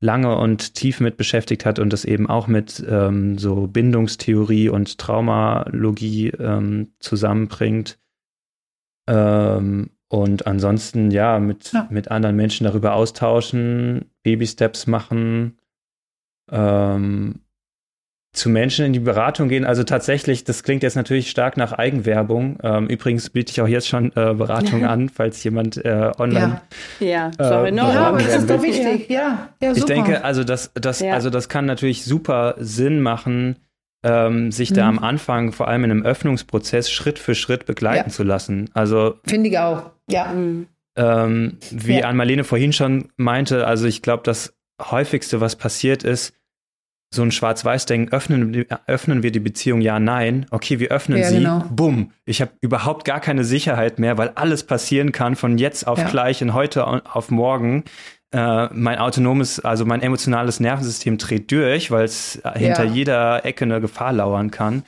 lange 0.00 0.36
und 0.36 0.74
tief 0.74 1.00
mit 1.00 1.16
beschäftigt 1.16 1.64
hat 1.64 1.78
und 1.78 1.92
das 1.92 2.04
eben 2.04 2.28
auch 2.28 2.46
mit 2.46 2.84
ähm, 2.88 3.38
so 3.38 3.66
Bindungstheorie 3.66 4.68
und 4.68 4.98
Traumalogie 4.98 6.28
ähm, 6.28 6.92
zusammenbringt. 7.00 7.98
Ähm, 9.08 9.90
und 10.08 10.46
ansonsten, 10.46 11.10
ja, 11.10 11.38
mit, 11.38 11.72
ja. 11.72 11.88
mit 11.90 12.10
anderen 12.10 12.36
Menschen 12.36 12.64
darüber 12.64 12.94
austauschen, 12.94 14.06
Baby-Steps 14.22 14.86
machen, 14.86 15.58
ähm, 16.50 17.40
zu 18.36 18.50
Menschen 18.50 18.84
in 18.84 18.92
die 18.92 19.00
Beratung 19.00 19.48
gehen. 19.48 19.64
Also 19.64 19.82
tatsächlich, 19.82 20.44
das 20.44 20.62
klingt 20.62 20.82
jetzt 20.82 20.94
natürlich 20.94 21.30
stark 21.30 21.56
nach 21.56 21.72
Eigenwerbung. 21.72 22.58
Ähm, 22.62 22.86
übrigens 22.86 23.30
biete 23.30 23.50
ich 23.50 23.60
auch 23.60 23.66
jetzt 23.66 23.88
schon 23.88 24.12
äh, 24.14 24.34
Beratung 24.34 24.84
an, 24.86 25.08
falls 25.08 25.42
jemand 25.42 25.84
äh, 25.84 26.12
online. 26.18 26.60
Ja, 27.00 27.06
ja. 27.06 27.30
sorry, 27.38 27.68
äh, 27.70 27.72
no, 27.72 27.88
ja, 27.88 28.08
aber 28.08 28.18
das 28.18 28.36
ist 28.36 28.50
doch 28.50 28.62
wichtig. 28.62 29.08
Ja, 29.08 29.48
ja 29.60 29.74
super. 29.74 29.78
Ich 29.78 29.84
denke, 29.84 30.22
also 30.22 30.44
das, 30.44 30.70
das, 30.74 31.00
ja. 31.00 31.14
also 31.14 31.30
das 31.30 31.48
kann 31.48 31.64
natürlich 31.64 32.04
super 32.04 32.54
Sinn 32.58 33.00
machen, 33.00 33.56
ähm, 34.04 34.52
sich 34.52 34.70
mhm. 34.70 34.74
da 34.74 34.88
am 34.88 34.98
Anfang, 34.98 35.52
vor 35.52 35.68
allem 35.68 35.84
in 35.84 35.90
einem 35.90 36.04
Öffnungsprozess, 36.04 36.90
Schritt 36.90 37.18
für 37.18 37.34
Schritt 37.34 37.64
begleiten 37.66 38.10
ja. 38.10 38.14
zu 38.14 38.22
lassen. 38.22 38.70
Also 38.74 39.14
finde 39.26 39.48
ich 39.48 39.58
auch, 39.58 39.90
ja. 40.08 40.32
Ähm, 40.32 41.58
wie 41.70 41.98
ja. 41.98 42.08
Ann-Marlene 42.08 42.44
vorhin 42.44 42.72
schon 42.72 43.10
meinte, 43.16 43.66
also 43.66 43.86
ich 43.86 44.02
glaube, 44.02 44.22
das 44.24 44.54
häufigste, 44.80 45.40
was 45.40 45.56
passiert 45.56 46.04
ist, 46.04 46.34
so 47.14 47.22
ein 47.22 47.30
Schwarz-Weiß-Denken, 47.30 48.12
öffnen, 48.12 48.66
öffnen 48.86 49.22
wir 49.22 49.30
die 49.30 49.40
Beziehung, 49.40 49.80
ja, 49.80 50.00
nein. 50.00 50.46
Okay, 50.50 50.80
wir 50.80 50.90
öffnen 50.90 51.18
ja, 51.18 51.28
sie, 51.28 51.38
genau. 51.38 51.64
bumm. 51.70 52.12
Ich 52.24 52.40
habe 52.40 52.52
überhaupt 52.60 53.04
gar 53.04 53.20
keine 53.20 53.44
Sicherheit 53.44 53.98
mehr, 53.98 54.18
weil 54.18 54.32
alles 54.34 54.64
passieren 54.64 55.12
kann 55.12 55.36
von 55.36 55.58
jetzt 55.58 55.86
auf 55.86 55.98
ja. 55.98 56.08
gleich 56.08 56.42
und 56.42 56.52
heute 56.52 56.84
auf 56.86 57.30
morgen 57.30 57.84
äh, 58.32 58.66
mein 58.72 58.98
autonomes, 58.98 59.60
also 59.60 59.84
mein 59.84 60.02
emotionales 60.02 60.58
Nervensystem 60.58 61.16
dreht 61.16 61.50
durch, 61.52 61.90
weil 61.90 62.04
es 62.04 62.40
ja. 62.44 62.54
hinter 62.54 62.84
jeder 62.84 63.44
Ecke 63.44 63.64
eine 63.64 63.80
Gefahr 63.80 64.12
lauern 64.12 64.50
kann. 64.50 64.82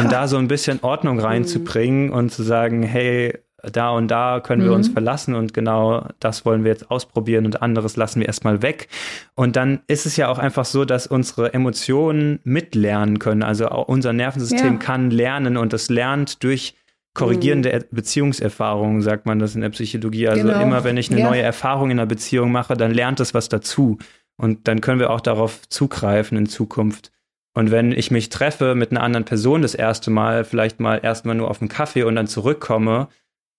Und 0.00 0.12
da 0.12 0.28
so 0.28 0.36
ein 0.36 0.48
bisschen 0.48 0.80
Ordnung 0.82 1.18
reinzubringen 1.18 2.10
und 2.10 2.30
zu 2.30 2.42
sagen, 2.42 2.82
hey, 2.84 3.38
da 3.72 3.90
und 3.90 4.08
da 4.08 4.40
können 4.40 4.62
wir 4.62 4.70
mhm. 4.70 4.76
uns 4.76 4.88
verlassen 4.88 5.34
und 5.34 5.54
genau 5.54 6.08
das 6.20 6.44
wollen 6.44 6.64
wir 6.64 6.70
jetzt 6.70 6.90
ausprobieren 6.90 7.46
und 7.46 7.62
anderes 7.62 7.96
lassen 7.96 8.20
wir 8.20 8.26
erstmal 8.26 8.62
weg. 8.62 8.88
Und 9.34 9.56
dann 9.56 9.80
ist 9.86 10.06
es 10.06 10.16
ja 10.16 10.28
auch 10.28 10.38
einfach 10.38 10.64
so, 10.64 10.84
dass 10.84 11.06
unsere 11.06 11.52
Emotionen 11.54 12.40
mitlernen 12.44 13.18
können. 13.18 13.42
Also 13.42 13.70
unser 13.70 14.12
Nervensystem 14.12 14.74
ja. 14.74 14.78
kann 14.78 15.10
lernen 15.10 15.56
und 15.56 15.72
es 15.72 15.88
lernt 15.88 16.42
durch 16.42 16.74
korrigierende 17.14 17.72
mhm. 17.72 17.96
Beziehungserfahrungen, 17.96 19.02
sagt 19.02 19.26
man 19.26 19.38
das 19.38 19.54
in 19.54 19.62
der 19.62 19.70
Psychologie. 19.70 20.28
Also 20.28 20.46
genau. 20.46 20.60
immer, 20.60 20.84
wenn 20.84 20.96
ich 20.96 21.10
eine 21.10 21.20
ja. 21.20 21.28
neue 21.28 21.42
Erfahrung 21.42 21.90
in 21.90 21.98
einer 21.98 22.06
Beziehung 22.06 22.52
mache, 22.52 22.76
dann 22.76 22.92
lernt 22.92 23.20
es 23.20 23.34
was 23.34 23.48
dazu. 23.48 23.98
Und 24.36 24.68
dann 24.68 24.80
können 24.80 25.00
wir 25.00 25.10
auch 25.10 25.22
darauf 25.22 25.66
zugreifen 25.68 26.36
in 26.36 26.46
Zukunft. 26.46 27.10
Und 27.54 27.70
wenn 27.70 27.90
ich 27.90 28.10
mich 28.10 28.28
treffe 28.28 28.74
mit 28.74 28.90
einer 28.90 29.02
anderen 29.02 29.24
Person 29.24 29.62
das 29.62 29.74
erste 29.74 30.10
Mal, 30.10 30.44
vielleicht 30.44 30.78
mal 30.78 31.00
erstmal 31.02 31.34
nur 31.34 31.50
auf 31.50 31.62
einen 31.62 31.70
Kaffee 31.70 32.02
und 32.02 32.14
dann 32.14 32.26
zurückkomme 32.26 33.08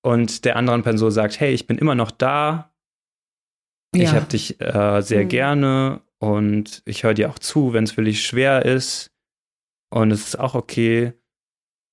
und 0.08 0.46
der 0.46 0.56
anderen 0.56 0.84
Person 0.84 1.12
sagt, 1.12 1.38
hey, 1.42 1.54
ich 1.54 1.68
bin 1.68 1.78
immer 1.78 1.94
noch 1.94 2.12
da, 2.12 2.74
ja. 3.94 4.04
ich 4.04 4.12
habe 4.14 4.26
dich 4.28 4.62
äh, 4.62 5.02
sehr 5.02 5.26
mhm. 5.26 5.28
gerne 5.28 6.02
und 6.20 6.82
ich 6.86 7.04
höre 7.04 7.14
dir 7.14 7.30
auch 7.30 7.40
zu, 7.40 7.74
wenn 7.74 7.84
es 7.84 7.92
für 7.92 8.04
dich 8.06 8.26
schwer 8.26 8.64
ist 8.64 9.12
und 9.94 10.12
es 10.12 10.28
ist 10.28 10.40
auch 10.40 10.56
okay. 10.56 11.12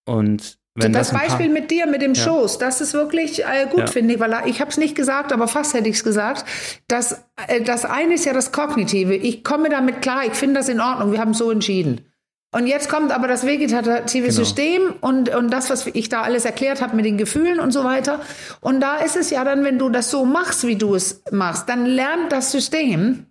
Und 0.07 0.59
wenn 0.77 0.93
das, 0.93 1.11
das 1.11 1.21
Beispiel 1.21 1.49
mit 1.49 1.73
dir, 1.73 1.89
mit 1.89 2.03
dem 2.03 2.15
ja. 2.15 2.23
Schoß, 2.23 2.59
das 2.59 2.81
ist 2.81 2.95
wirklich 2.95 3.45
äh, 3.45 3.67
gut, 3.69 3.81
ja. 3.81 3.87
finde 3.89 4.15
ich, 4.15 4.21
weil 4.21 4.49
ich 4.49 4.61
habe 4.61 4.71
es 4.71 4.77
nicht 4.77 4.95
gesagt, 4.95 5.33
aber 5.33 5.49
fast 5.49 5.75
hätte 5.75 5.89
ich 5.89 5.97
es 5.97 6.05
gesagt. 6.05 6.45
Das, 6.87 7.25
äh, 7.49 7.63
das 7.63 7.85
eine 7.85 8.15
ist 8.15 8.27
ja 8.27 8.33
das 8.33 8.53
Kognitive. 8.53 9.17
Ich 9.17 9.43
komme 9.43 9.71
damit 9.71 10.03
klar, 10.03 10.25
ich 10.25 10.35
finde 10.35 10.61
das 10.61 10.69
in 10.69 10.81
Ordnung, 10.81 11.11
wir 11.11 11.19
haben 11.19 11.33
es 11.33 11.39
so 11.39 11.51
entschieden. 11.51 12.07
Und 12.55 12.69
jetzt 12.69 12.89
kommt 12.89 13.11
aber 13.11 13.27
das 13.27 13.45
vegetative 13.45 14.29
genau. 14.29 14.33
System 14.33 14.95
und, 15.01 15.29
und 15.35 15.51
das, 15.51 15.71
was 15.71 15.89
ich 15.89 16.09
da 16.09 16.23
alles 16.23 16.45
erklärt 16.45 16.81
habe 16.81 16.95
mit 16.95 17.05
den 17.05 17.19
Gefühlen 17.19 17.59
und 17.59 17.73
so 17.73 17.83
weiter. 17.83 18.21
Und 18.61 18.79
da 18.79 18.99
ist 18.99 19.17
es 19.17 19.31
ja 19.31 19.43
dann, 19.43 19.65
wenn 19.65 19.77
du 19.77 19.89
das 19.89 20.13
so 20.13 20.25
machst, 20.25 20.65
wie 20.65 20.77
du 20.77 20.95
es 20.95 21.25
machst, 21.33 21.69
dann 21.69 21.85
lernt 21.85 22.31
das 22.31 22.53
System 22.53 23.27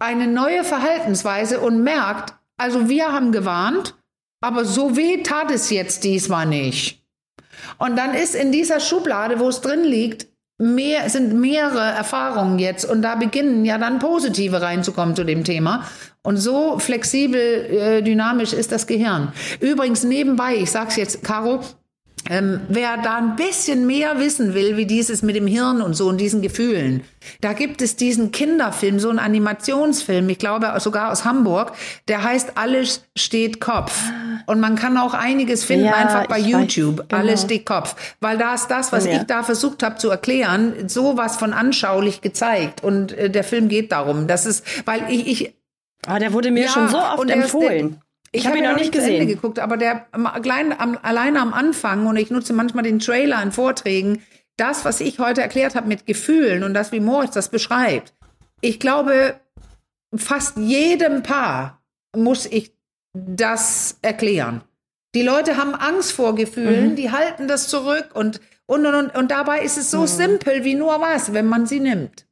eine 0.00 0.26
neue 0.26 0.64
Verhaltensweise 0.64 1.60
und 1.60 1.84
merkt, 1.84 2.34
also 2.56 2.88
wir 2.88 3.12
haben 3.12 3.30
gewarnt, 3.30 3.96
aber 4.40 4.64
so 4.64 4.96
weh 4.96 5.22
tat 5.22 5.52
es 5.52 5.70
jetzt 5.70 6.02
diesmal 6.02 6.46
nicht. 6.46 7.04
Und 7.78 7.94
dann 7.94 8.14
ist 8.14 8.34
in 8.34 8.50
dieser 8.50 8.80
Schublade, 8.80 9.38
wo 9.38 9.48
es 9.48 9.60
drin 9.60 9.84
liegt, 9.84 10.26
mehr, 10.60 11.08
sind 11.08 11.32
mehrere 11.32 11.80
Erfahrungen 11.80 12.58
jetzt 12.58 12.84
und 12.84 13.02
da 13.02 13.16
beginnen 13.16 13.64
ja 13.64 13.78
dann 13.78 13.98
positive 13.98 14.60
reinzukommen 14.60 15.16
zu 15.16 15.24
dem 15.24 15.42
Thema. 15.42 15.84
Und 16.22 16.36
so 16.36 16.78
flexibel, 16.78 17.40
äh, 17.40 18.02
dynamisch 18.02 18.52
ist 18.52 18.70
das 18.70 18.86
Gehirn. 18.86 19.32
Übrigens 19.60 20.04
nebenbei, 20.04 20.56
ich 20.56 20.70
sag's 20.70 20.96
jetzt, 20.96 21.24
Caro, 21.24 21.60
ähm, 22.30 22.60
wer 22.68 22.96
da 22.96 23.16
ein 23.16 23.34
bisschen 23.34 23.88
mehr 23.88 24.20
wissen 24.20 24.54
will, 24.54 24.76
wie 24.76 24.86
dieses 24.86 25.22
mit 25.22 25.34
dem 25.34 25.48
Hirn 25.48 25.82
und 25.82 25.94
so 25.94 26.08
und 26.08 26.18
diesen 26.18 26.42
Gefühlen, 26.42 27.02
da 27.40 27.54
gibt 27.54 27.82
es 27.82 27.96
diesen 27.96 28.30
Kinderfilm, 28.30 29.00
so 29.00 29.10
einen 29.10 29.18
Animationsfilm, 29.18 30.28
ich 30.28 30.38
glaube 30.38 30.72
sogar 30.78 31.10
aus 31.10 31.24
Hamburg, 31.24 31.72
der 32.06 32.22
heißt 32.22 32.52
Alles 32.54 33.04
steht 33.16 33.60
Kopf. 33.60 34.00
Und 34.46 34.60
man 34.60 34.76
kann 34.76 34.96
auch 34.96 35.12
einiges 35.12 35.64
finden, 35.64 35.86
ja, 35.86 35.94
einfach 35.94 36.26
bei 36.26 36.38
YouTube. 36.38 37.00
Weiß, 37.00 37.08
genau. 37.08 37.20
Alles 37.20 37.42
steht 37.42 37.66
Kopf. 37.66 37.96
Weil 38.20 38.38
da 38.38 38.54
ist 38.54 38.68
das, 38.68 38.92
was 38.92 39.06
ja. 39.06 39.12
ich 39.12 39.22
da 39.24 39.42
versucht 39.42 39.82
habe 39.82 39.96
zu 39.96 40.08
erklären, 40.08 40.88
sowas 40.88 41.36
von 41.36 41.52
anschaulich 41.52 42.20
gezeiteigt. 42.20 42.82
Und 42.82 43.12
äh, 43.12 43.28
der 43.28 43.44
Film 43.44 43.68
geht 43.68 43.92
darum. 43.92 44.28
Das 44.28 44.46
ist, 44.46 44.64
weil 44.86 45.02
ich, 45.10 45.26
ich 45.26 45.54
aber 46.06 46.18
der 46.18 46.32
wurde 46.32 46.50
mir 46.50 46.64
ja, 46.64 46.70
schon 46.70 46.88
so 46.88 46.98
oft 46.98 47.28
empfohlen. 47.28 48.00
Ich 48.32 48.46
habe 48.46 48.58
ihn 48.58 48.64
noch 48.64 48.76
nicht 48.76 48.92
gesehen. 48.92 49.26
geguckt, 49.26 49.58
aber 49.58 49.76
der 49.76 50.06
allein, 50.12 50.78
am, 50.78 50.98
alleine 51.02 51.40
am 51.40 51.52
Anfang 51.52 52.06
und 52.06 52.16
ich 52.16 52.30
nutze 52.30 52.52
manchmal 52.52 52.84
den 52.84 53.00
Trailer 53.00 53.42
in 53.42 53.50
Vorträgen, 53.50 54.22
das, 54.56 54.84
was 54.84 55.00
ich 55.00 55.18
heute 55.18 55.42
erklärt 55.42 55.74
habe 55.74 55.88
mit 55.88 56.06
Gefühlen 56.06 56.62
und 56.62 56.74
das, 56.74 56.92
wie 56.92 57.00
Moritz 57.00 57.32
das 57.32 57.48
beschreibt. 57.48 58.14
Ich 58.60 58.78
glaube, 58.78 59.40
fast 60.14 60.58
jedem 60.58 61.22
Paar 61.22 61.82
muss 62.16 62.46
ich 62.46 62.72
das 63.12 63.98
erklären. 64.02 64.62
Die 65.14 65.22
Leute 65.22 65.56
haben 65.56 65.74
Angst 65.74 66.12
vor 66.12 66.36
Gefühlen, 66.36 66.90
mhm. 66.90 66.96
die 66.96 67.10
halten 67.10 67.48
das 67.48 67.68
zurück 67.68 68.10
und, 68.14 68.40
und, 68.66 68.86
und, 68.86 69.16
und 69.16 69.30
dabei 69.32 69.62
ist 69.62 69.76
es 69.76 69.90
so 69.90 70.02
mhm. 70.02 70.06
simpel 70.06 70.64
wie 70.64 70.74
nur 70.76 71.00
was, 71.00 71.32
wenn 71.32 71.46
man 71.46 71.66
sie 71.66 71.80
nimmt 71.80 72.26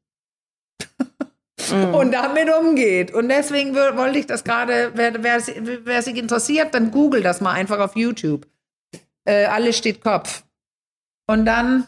mhm. 1.73 1.95
und 1.95 2.13
damit 2.13 2.49
umgeht. 2.51 3.13
Und 3.13 3.29
deswegen 3.29 3.75
wollte 3.75 4.19
ich 4.19 4.27
das 4.27 4.45
gerade, 4.45 4.93
wer, 4.95 5.23
wer, 5.23 5.43
wer, 5.85 6.03
sich 6.03 6.17
interessiert, 6.17 6.75
dann 6.75 6.91
google 6.91 7.23
das 7.23 7.41
mal 7.41 7.53
einfach 7.53 7.79
auf 7.79 7.97
YouTube. 7.97 8.47
Äh, 9.25 9.47
alles 9.47 9.77
steht 9.77 10.03
Kopf. 10.03 10.45
Und 11.27 11.45
dann, 11.45 11.87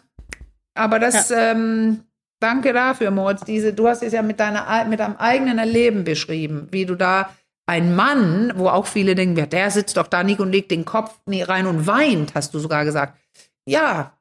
aber 0.74 0.98
das, 0.98 1.30
ja. 1.30 1.52
ähm, 1.52 2.04
danke 2.40 2.72
dafür, 2.72 3.10
Moritz. 3.10 3.42
Diese, 3.44 3.72
du 3.72 3.88
hast 3.88 4.02
es 4.02 4.12
ja 4.12 4.22
mit, 4.22 4.40
deiner, 4.40 4.84
mit 4.84 5.00
deinem 5.00 5.16
eigenen 5.16 5.58
Erleben 5.58 6.04
beschrieben, 6.04 6.68
wie 6.70 6.86
du 6.86 6.94
da 6.94 7.30
ein 7.66 7.94
Mann, 7.94 8.52
wo 8.56 8.68
auch 8.68 8.86
viele 8.86 9.14
denken, 9.14 9.48
der 9.48 9.70
sitzt 9.70 9.96
doch 9.96 10.08
da 10.08 10.24
nicht 10.24 10.40
und 10.40 10.50
legt 10.50 10.70
den 10.70 10.84
Kopf 10.84 11.20
rein 11.28 11.66
und 11.66 11.86
weint, 11.86 12.34
hast 12.34 12.52
du 12.52 12.58
sogar 12.58 12.84
gesagt. 12.84 13.16
Ja, 13.64 14.12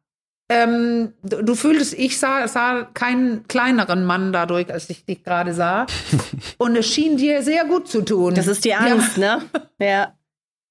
ähm, 0.50 1.14
du, 1.22 1.44
du 1.44 1.56
fühltest, 1.56 1.94
ich 1.94 2.18
sah, 2.18 2.48
sah 2.48 2.84
keinen 2.94 3.48
kleineren 3.48 4.04
Mann 4.04 4.34
dadurch, 4.34 4.74
als 4.74 4.90
ich 4.90 5.06
dich 5.06 5.24
gerade 5.24 5.54
sah. 5.54 5.86
Und 6.58 6.76
es 6.76 6.88
schien 6.88 7.18
dir 7.18 7.44
sehr 7.44 7.66
gut 7.66 7.88
zu 7.88 8.02
tun. 8.02 8.34
Das 8.34 8.48
ist 8.48 8.66
die 8.66 8.74
Angst, 8.74 9.18
ja. 9.18 9.38
ne? 9.38 9.44
Ja. 9.80 10.16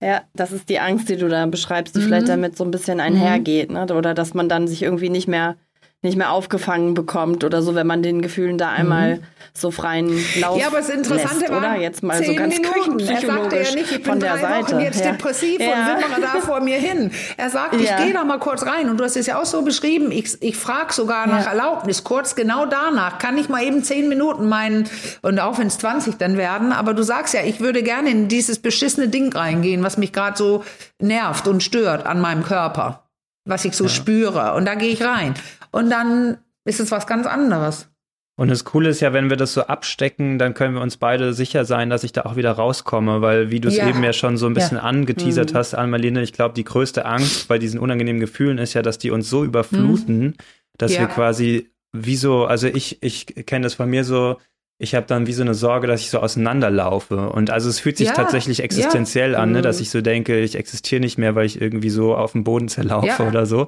Ja, 0.01 0.23
das 0.33 0.53
ist 0.53 0.69
die 0.69 0.79
Angst, 0.79 1.09
die 1.09 1.17
du 1.17 1.29
da 1.29 1.45
beschreibst, 1.47 1.97
die 1.97 2.01
mhm. 2.01 2.05
vielleicht 2.05 2.29
damit 2.29 2.57
so 2.57 2.63
ein 2.63 2.71
bisschen 2.71 3.01
einhergeht, 3.01 3.73
ne? 3.73 3.83
Oder 3.93 4.15
dass 4.15 4.33
man 4.33 4.49
dann 4.49 4.69
sich 4.69 4.83
irgendwie 4.83 5.11
nicht 5.11 5.27
mehr 5.27 5.57
nicht 6.01 6.17
mehr 6.17 6.31
aufgefangen 6.31 6.95
bekommt 6.95 7.43
oder 7.43 7.61
so, 7.61 7.75
wenn 7.75 7.87
man 7.87 8.03
den 8.05 8.23
Gefühlen 8.23 8.57
da 8.57 8.71
einmal 8.71 9.17
mhm. 9.17 9.23
so 9.53 9.73
freien 9.73 10.09
Lauf 10.39 10.57
Ja, 10.57 10.69
aber 10.69 10.79
das 10.79 10.91
Interessante 10.91 11.41
lässt, 11.41 11.51
war, 11.51 11.59
oder? 11.59 11.75
Jetzt 11.75 12.05
mal 12.05 12.23
so 12.23 12.35
ganz 12.37 12.57
Minuten. 12.57 13.01
Er 13.01 13.21
sagte 13.21 13.57
ja 13.57 13.75
nicht, 13.75 13.91
ich 13.91 14.03
bin 14.05 14.21
drei 14.21 14.39
Seite. 14.39 14.77
Wochen 14.77 14.81
jetzt 14.81 15.05
ja. 15.05 15.11
depressiv 15.11 15.59
ja. 15.59 15.67
und 15.67 16.03
wimmere 16.03 16.21
da 16.21 16.41
vor 16.41 16.61
mir 16.61 16.77
hin. 16.77 17.11
Er 17.37 17.51
sagt, 17.51 17.75
ich 17.75 17.89
ja. 17.89 17.97
gehe 17.97 18.13
da 18.13 18.23
mal 18.23 18.39
kurz 18.39 18.65
rein. 18.65 18.89
Und 18.89 19.01
du 19.01 19.05
hast 19.05 19.17
es 19.17 19.27
ja 19.27 19.41
auch 19.41 19.45
so 19.45 19.63
beschrieben. 19.63 20.13
Ich, 20.13 20.41
ich 20.41 20.57
frage 20.57 20.93
sogar 20.93 21.27
nach 21.27 21.49
Erlaubnis. 21.49 22.05
Kurz 22.05 22.37
genau 22.37 22.65
danach 22.65 23.19
kann 23.19 23.37
ich 23.37 23.49
mal 23.49 23.65
eben 23.65 23.83
zehn 23.83 24.09
Minuten 24.09 24.49
meinen, 24.49 24.89
und 25.23 25.41
auch 25.41 25.59
wenn 25.59 25.67
es 25.67 25.79
20 25.79 26.17
dann 26.17 26.37
werden, 26.37 26.71
aber 26.71 26.95
du 26.95 27.03
sagst 27.03 27.35
ja, 27.35 27.43
ich 27.43 27.59
würde 27.59 27.83
gerne 27.83 28.11
in 28.11 28.29
dieses 28.29 28.61
beschissene 28.61 29.09
Ding 29.09 29.33
reingehen, 29.33 29.83
was 29.83 29.99
mich 29.99 30.13
gerade 30.13 30.37
so 30.37 30.63
nervt 31.01 31.49
und 31.49 31.63
stört 31.63 32.07
an 32.07 32.21
meinem 32.21 32.45
Körper 32.45 33.03
was 33.49 33.65
ich 33.65 33.75
so 33.75 33.85
ja. 33.85 33.91
spüre. 33.91 34.55
Und 34.55 34.67
da 34.67 34.75
gehe 34.75 34.91
ich 34.91 35.03
rein. 35.03 35.35
Und 35.71 35.91
dann 35.91 36.39
ist 36.65 36.81
es 36.81 36.91
was 36.91 37.07
ganz 37.07 37.27
anderes. 37.27 37.89
Und 38.37 38.49
das 38.53 38.65
Coole 38.65 38.91
ist 38.91 39.01
ja, 39.01 39.13
wenn 39.13 39.31
wir 39.31 39.37
das 39.37 39.53
so 39.53 39.63
abstecken, 39.63 40.39
dann 40.39 40.55
können 40.55 40.75
wir 40.75 40.81
uns 40.81 40.97
beide 40.97 41.35
sicher 41.35 41.65
sein, 41.65 41.91
dass 41.91 42.05
ich 42.05 42.13
da 42.13 42.23
auch 42.23 42.37
wieder 42.37 42.53
rauskomme, 42.53 43.21
weil 43.21 43.51
wie 43.51 43.59
du 43.59 43.67
es 43.67 43.77
ja. 43.77 43.89
eben 43.89 44.05
ja 44.05 44.13
schon 44.13 44.37
so 44.37 44.47
ein 44.47 44.55
bisschen 44.55 44.77
ja. 44.77 44.85
angeteasert 44.85 45.53
mhm. 45.53 45.57
hast, 45.57 45.75
Anne-Marlene, 45.75 46.23
ich 46.23 46.33
glaube, 46.33 46.55
die 46.55 46.63
größte 46.63 47.05
Angst 47.05 47.49
bei 47.49 47.59
diesen 47.59 47.81
unangenehmen 47.81 48.21
Gefühlen 48.21 48.59
ist 48.59 48.75
ja, 48.75 48.83
dass 48.83 48.99
die 48.99 49.11
uns 49.11 49.29
so 49.29 49.43
überfluten, 49.43 50.21
mhm. 50.21 50.35
dass 50.77 50.95
ja. 50.95 51.01
wir 51.01 51.07
quasi 51.09 51.69
wie 51.93 52.15
so, 52.15 52.45
also 52.45 52.69
ich, 52.69 53.03
ich 53.03 53.27
kenne 53.27 53.65
das 53.65 53.75
von 53.75 53.91
mir 53.91 54.05
so, 54.05 54.37
ich 54.81 54.95
habe 54.95 55.07
dann 55.07 55.27
wie 55.27 55.33
so 55.33 55.43
eine 55.43 55.55
Sorge, 55.55 55.89
dass 55.89 56.01
ich 56.01 56.11
so 56.11 56.21
auseinanderlaufe. 56.21 57.31
Und 57.31 57.51
also 57.51 57.69
es 57.69 57.81
fühlt 57.81 57.97
sich 57.97 58.09
ja, 58.09 58.15
tatsächlich 58.15 58.63
existenziell 58.63 59.33
ja. 59.33 59.39
an, 59.39 59.51
ne, 59.51 59.61
dass 59.61 59.79
mhm. 59.79 59.83
ich 59.83 59.91
so 59.91 60.01
denke, 60.01 60.39
ich 60.39 60.55
existiere 60.55 61.01
nicht 61.01 61.19
mehr, 61.19 61.35
weil 61.35 61.47
ich 61.47 61.61
irgendwie 61.61 61.91
so 61.91 62.15
auf 62.15 62.33
dem 62.33 62.45
Boden 62.45 62.69
zerlaufe 62.69 63.07
ja. 63.07 63.29
oder 63.29 63.45
so. 63.45 63.67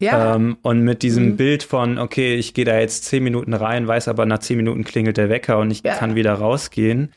Ja. 0.00 0.34
Ähm, 0.34 0.58
und 0.62 0.82
mit 0.82 1.02
diesem 1.02 1.26
mhm. 1.26 1.36
Bild 1.36 1.62
von, 1.62 1.98
okay, 1.98 2.34
ich 2.34 2.54
gehe 2.54 2.64
da 2.64 2.76
jetzt 2.76 3.04
zehn 3.04 3.22
Minuten 3.22 3.54
rein, 3.54 3.86
weiß 3.86 4.08
aber 4.08 4.26
nach 4.26 4.40
zehn 4.40 4.56
Minuten 4.56 4.82
klingelt 4.82 5.16
der 5.16 5.28
Wecker 5.28 5.58
und 5.58 5.70
ich 5.70 5.84
kann 5.84 6.16
wieder 6.16 6.34
rausgehen, 6.34 7.12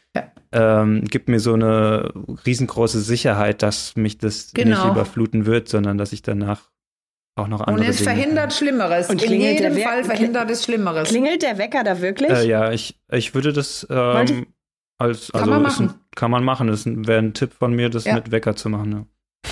ähm, 0.51 1.05
gibt 1.05 1.27
mir 1.27 1.39
so 1.39 1.53
eine 1.53 2.11
riesengroße 2.45 3.01
Sicherheit, 3.01 3.63
dass 3.63 3.95
mich 3.95 4.19
das 4.19 4.51
genau. 4.53 4.83
nicht 4.83 4.91
überfluten 4.91 5.47
wird, 5.47 5.67
sondern 5.67 5.97
dass 5.97 6.13
ich 6.13 6.21
danach 6.21 6.69
auch 7.35 7.47
noch 7.47 7.61
andere 7.61 7.77
Und 7.77 7.89
es 7.89 7.97
Dinge. 7.97 8.09
verhindert 8.09 8.53
Schlimmeres. 8.53 9.09
Und 9.09 9.23
In 9.23 9.39
jedem 9.39 9.77
Fall 9.77 10.03
verhindert 10.03 10.51
es 10.51 10.63
Schlimmeres. 10.63 11.09
Klingelt 11.09 11.41
der 11.41 11.57
Wecker 11.57 11.83
da 11.83 12.01
wirklich? 12.01 12.31
Äh, 12.31 12.47
ja, 12.47 12.71
ich, 12.71 12.99
ich 13.09 13.33
würde 13.33 13.53
das 13.53 13.87
ähm, 13.89 14.47
als, 14.97 15.31
also 15.31 15.39
kann 15.39 15.49
man 15.49 15.61
machen. 15.61 15.87
Ein, 15.87 16.15
kann 16.15 16.31
man 16.31 16.43
machen. 16.43 16.67
Das 16.67 16.85
wäre 16.85 17.19
ein 17.19 17.33
Tipp 17.33 17.53
von 17.53 17.73
mir, 17.73 17.89
das 17.89 18.05
ja. 18.05 18.15
mit 18.15 18.31
Wecker 18.31 18.55
zu 18.55 18.69
machen. 18.69 18.91
Ja. 18.91 19.05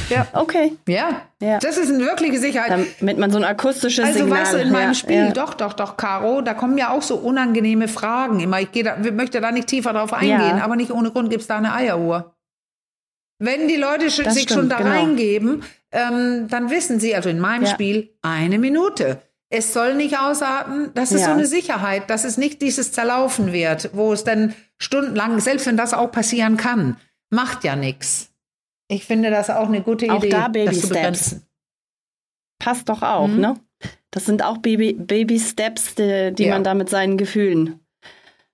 Ja, 0.10 0.28
okay. 0.34 0.74
Ja. 0.88 1.22
ja. 1.42 1.60
Das 1.60 1.78
ist 1.78 1.92
eine 1.92 2.04
wirkliche 2.04 2.38
Sicherheit. 2.38 2.88
Damit 3.00 3.18
man 3.18 3.32
so 3.32 3.38
ein 3.38 3.44
akustisches 3.44 4.06
also, 4.06 4.20
Signal... 4.20 4.40
Also 4.40 4.54
weißt 4.54 4.64
du, 4.64 4.68
in 4.68 4.72
meinem 4.72 4.94
Spiel, 4.94 5.26
ja. 5.26 5.32
doch, 5.32 5.54
doch, 5.54 5.74
doch, 5.74 5.98
Caro, 5.98 6.42
da 6.42 6.54
kommen 6.54 6.78
ja 6.78 6.92
auch 6.92 7.02
so 7.02 7.16
unangenehme 7.16 7.88
Fragen 7.88 8.40
immer. 8.40 8.60
Ich 8.60 8.70
da, 8.72 8.98
möchte 9.12 9.42
da 9.42 9.52
nicht 9.52 9.68
tiefer 9.68 9.94
drauf 9.94 10.14
eingehen, 10.14 10.58
ja. 10.58 10.64
aber 10.64 10.76
nicht 10.76 10.92
ohne 10.92 11.12
Grund 11.12 11.30
gibt 11.30 11.42
es 11.42 11.48
da 11.48 11.58
eine 11.58 11.74
Eieruhr. 11.74 12.36
Wenn 13.40 13.68
die 13.68 13.78
Leute 13.78 14.06
das 14.06 14.16
sich 14.16 14.44
stimmt, 14.44 14.52
schon 14.52 14.70
da 14.70 14.78
genau. 14.78 14.90
reingeben, 14.90 15.64
ähm, 15.92 16.48
dann 16.50 16.70
wissen 16.70 17.00
sie, 17.00 17.16
also 17.16 17.30
in 17.30 17.40
meinem 17.40 17.64
ja. 17.64 17.70
Spiel, 17.70 18.14
eine 18.22 18.60
Minute. 18.60 19.22
Es 19.50 19.74
soll 19.74 19.96
nicht 19.96 20.20
ausarten. 20.20 20.92
Das 20.94 21.12
ist 21.12 21.22
ja. 21.22 21.28
so 21.28 21.32
eine 21.34 21.46
Sicherheit, 21.46 22.10
dass 22.10 22.24
es 22.24 22.38
nicht 22.38 22.62
dieses 22.62 22.92
Zerlaufen 22.92 23.52
wird, 23.52 23.90
wo 23.94 24.14
es 24.14 24.24
dann 24.24 24.54
stundenlang, 24.78 25.40
selbst 25.40 25.66
wenn 25.66 25.78
das 25.78 25.94
auch 25.94 26.12
passieren 26.12 26.58
kann, 26.58 26.98
macht 27.32 27.64
ja 27.64 27.76
nichts. 27.76 28.32
Ich 28.88 29.06
finde 29.06 29.30
das 29.32 29.50
auch 29.50 29.68
eine 29.68 29.82
gute 29.82 30.12
auch 30.12 30.24
Idee. 30.24 30.36
Auch 30.36 30.42
da 30.42 30.48
Baby 30.50 30.76
Steps. 30.76 31.42
Passt 32.60 32.90
doch 32.90 33.02
auch, 33.02 33.28
mhm. 33.28 33.40
ne? 33.40 33.56
Das 34.12 34.26
sind 34.26 34.44
auch 34.44 34.58
Baby, 34.58 34.94
Baby 34.94 35.40
Steps, 35.40 35.96
die, 35.96 36.34
die 36.34 36.46
ja. 36.46 36.54
man 36.54 36.64
da 36.64 36.74
mit 36.74 36.90
seinen 36.90 37.18
Gefühlen 37.18 37.80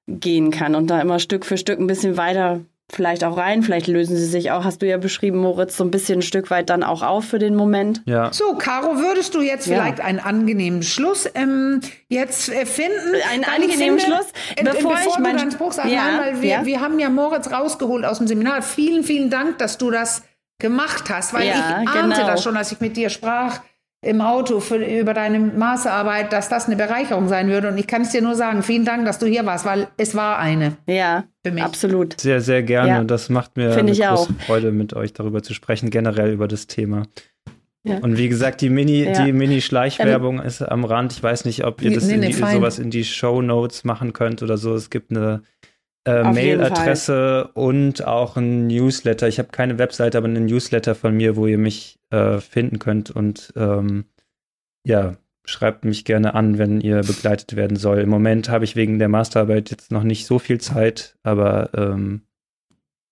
gehen 0.07 0.51
kann 0.51 0.75
und 0.75 0.87
da 0.87 1.01
immer 1.01 1.19
Stück 1.19 1.45
für 1.45 1.57
Stück 1.57 1.79
ein 1.79 1.87
bisschen 1.87 2.17
weiter 2.17 2.61
vielleicht 2.91 3.23
auch 3.23 3.37
rein. 3.37 3.63
Vielleicht 3.63 3.87
lösen 3.87 4.15
sie 4.15 4.25
sich 4.25 4.51
auch, 4.51 4.63
hast 4.63 4.81
du 4.81 4.87
ja 4.87 4.97
beschrieben, 4.97 5.39
Moritz, 5.39 5.77
so 5.77 5.83
ein 5.83 5.91
bisschen 5.91 6.19
ein 6.19 6.21
Stück 6.21 6.49
weit 6.51 6.69
dann 6.69 6.83
auch 6.83 7.01
auf 7.01 7.25
für 7.25 7.39
den 7.39 7.55
Moment. 7.55 8.01
Ja. 8.05 8.31
So, 8.31 8.55
Caro, 8.55 8.97
würdest 8.97 9.33
du 9.33 9.41
jetzt 9.41 9.67
ja. 9.67 9.75
vielleicht 9.75 10.01
einen 10.01 10.19
angenehmen 10.19 10.83
Schluss 10.83 11.29
ähm, 11.33 11.81
jetzt 12.07 12.49
äh, 12.49 12.65
finden? 12.65 13.15
Einen 13.31 13.43
angenehmen 13.43 13.99
finde, 13.99 14.01
Schluss? 14.01 14.27
Bevor, 14.57 14.93
bevor 14.93 15.13
ich 15.13 15.19
meinen 15.19 15.51
Spruch 15.51 15.73
sage, 15.73 15.89
ja, 15.89 16.05
nein, 16.05 16.19
weil 16.19 16.41
wir, 16.41 16.49
ja. 16.49 16.65
wir 16.65 16.81
haben 16.81 16.99
ja 16.99 17.09
Moritz 17.09 17.51
rausgeholt 17.51 18.05
aus 18.05 18.19
dem 18.19 18.27
Seminar. 18.27 18.61
Vielen, 18.61 19.03
vielen 19.03 19.29
Dank, 19.29 19.57
dass 19.57 19.77
du 19.77 19.89
das 19.91 20.23
gemacht 20.59 21.09
hast, 21.09 21.33
weil 21.33 21.47
ich 21.47 21.53
ahnte 21.53 22.15
genau. 22.15 22.27
das 22.27 22.43
schon, 22.43 22.55
als 22.55 22.71
ich 22.71 22.79
mit 22.79 22.95
dir 22.95 23.09
sprach 23.09 23.59
im 24.05 24.21
Auto 24.21 24.59
für, 24.59 24.77
über 24.77 25.13
deine 25.13 25.39
Masterarbeit, 25.39 26.31
dass 26.31 26.47
das 26.47 26.67
eine 26.67 26.75
Bereicherung 26.75 27.27
sein 27.27 27.49
würde. 27.49 27.67
Und 27.69 27.77
ich 27.77 27.87
kann 27.87 28.03
es 28.03 28.11
dir 28.11 28.21
nur 28.21 28.35
sagen, 28.35 28.61
vielen 28.61 28.85
Dank, 28.85 29.05
dass 29.05 29.19
du 29.19 29.25
hier 29.25 29.45
warst, 29.45 29.65
weil 29.65 29.87
es 29.97 30.15
war 30.15 30.37
eine. 30.37 30.77
Ja, 30.87 31.25
für 31.43 31.51
mich. 31.51 31.63
absolut. 31.63 32.19
Sehr, 32.21 32.39
sehr 32.41 32.63
gerne. 32.63 32.89
Ja. 32.89 33.03
Das 33.03 33.29
macht 33.29 33.57
mir 33.57 33.71
Find 33.71 33.89
eine 33.89 33.97
große 33.97 34.29
auch. 34.29 34.45
Freude, 34.45 34.71
mit 34.71 34.93
euch 34.93 35.13
darüber 35.13 35.41
zu 35.41 35.53
sprechen, 35.53 35.89
generell 35.89 36.31
über 36.31 36.47
das 36.47 36.67
Thema. 36.67 37.03
Ja. 37.83 37.97
Und 37.99 38.17
wie 38.17 38.29
gesagt, 38.29 38.61
die 38.61 38.69
Mini, 38.69 39.03
ja. 39.03 39.25
die 39.25 39.31
Mini-Schleichwerbung 39.31 40.39
ähm, 40.39 40.45
ist 40.45 40.61
am 40.61 40.85
Rand. 40.85 41.13
Ich 41.13 41.21
weiß 41.21 41.45
nicht, 41.45 41.65
ob 41.65 41.81
ihr 41.81 41.93
das 41.93 42.05
nee, 42.05 42.17
nee, 42.17 42.27
die, 42.27 42.33
sowas 42.33 42.79
in 42.79 42.89
die 42.89 43.03
Show 43.03 43.41
Notes 43.41 43.83
machen 43.83 44.13
könnt 44.13 44.41
oder 44.41 44.57
so. 44.57 44.73
Es 44.73 44.89
gibt 44.89 45.11
eine 45.11 45.41
äh, 46.05 46.23
Mailadresse 46.23 47.49
und 47.53 48.05
auch 48.05 48.37
ein 48.37 48.67
Newsletter. 48.67 49.27
Ich 49.27 49.39
habe 49.39 49.49
keine 49.49 49.77
Webseite, 49.77 50.17
aber 50.17 50.27
einen 50.27 50.45
Newsletter 50.45 50.95
von 50.95 51.15
mir, 51.15 51.35
wo 51.35 51.47
ihr 51.47 51.57
mich 51.57 51.99
äh, 52.11 52.39
finden 52.39 52.79
könnt. 52.79 53.11
Und 53.11 53.53
ähm, 53.55 54.05
ja, 54.85 55.15
schreibt 55.45 55.85
mich 55.85 56.05
gerne 56.05 56.33
an, 56.33 56.57
wenn 56.57 56.81
ihr 56.81 57.01
begleitet 57.01 57.55
werden 57.55 57.77
soll. 57.77 57.99
Im 57.99 58.09
Moment 58.09 58.49
habe 58.49 58.65
ich 58.65 58.75
wegen 58.75 58.99
der 58.99 59.09
Masterarbeit 59.09 59.71
jetzt 59.71 59.91
noch 59.91 60.03
nicht 60.03 60.25
so 60.25 60.39
viel 60.39 60.59
Zeit, 60.59 61.15
aber 61.23 61.69
ähm, 61.75 62.21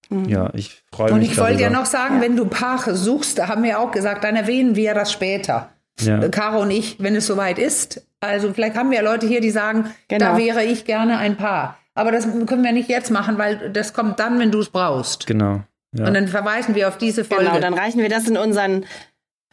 mhm. 0.10 0.26
ja, 0.26 0.52
ich 0.54 0.84
freue 0.92 1.14
mich. 1.14 1.14
Und 1.14 1.22
ich 1.22 1.38
wollte 1.38 1.62
ja 1.62 1.70
noch 1.70 1.86
sagen, 1.86 2.22
wenn 2.22 2.36
du 2.36 2.46
Paare 2.46 2.96
suchst, 2.96 3.40
da 3.40 3.48
haben 3.48 3.64
wir 3.64 3.80
auch 3.80 3.92
gesagt, 3.92 4.24
dann 4.24 4.36
erwähnen 4.36 4.76
wir 4.76 4.94
das 4.94 5.12
später. 5.12 5.70
Ja. 6.00 6.28
Caro 6.30 6.62
und 6.62 6.72
ich, 6.72 6.98
wenn 7.00 7.16
es 7.16 7.28
soweit 7.28 7.60
ist. 7.60 8.08
Also 8.20 8.54
vielleicht 8.54 8.76
haben 8.76 8.90
wir 8.90 8.98
ja 8.98 9.04
Leute 9.04 9.28
hier, 9.28 9.42
die 9.42 9.52
sagen, 9.52 9.92
genau. 10.08 10.34
da 10.34 10.38
wäre 10.38 10.64
ich 10.64 10.86
gerne 10.86 11.18
ein 11.18 11.38
Paar. 11.38 11.78
Aber 11.96 12.12
das 12.12 12.24
können 12.24 12.64
wir 12.64 12.72
nicht 12.72 12.90
jetzt 12.90 13.12
machen, 13.12 13.38
weil 13.38 13.70
das 13.72 13.94
kommt 13.94 14.20
dann, 14.20 14.40
wenn 14.40 14.52
du 14.52 14.60
es 14.60 14.70
brauchst. 14.70 15.28
Genau. 15.28 15.62
Ja. 15.96 16.08
Und 16.08 16.14
dann 16.16 16.28
verweisen 16.28 16.74
wir 16.76 16.88
auf 16.88 16.98
diese 16.98 17.24
Folge. 17.24 17.46
Genau, 17.46 17.60
dann 17.60 17.76
reichen 17.76 18.02
wir 18.02 18.10
das 18.10 18.28
in 18.28 18.36
unseren 18.36 18.86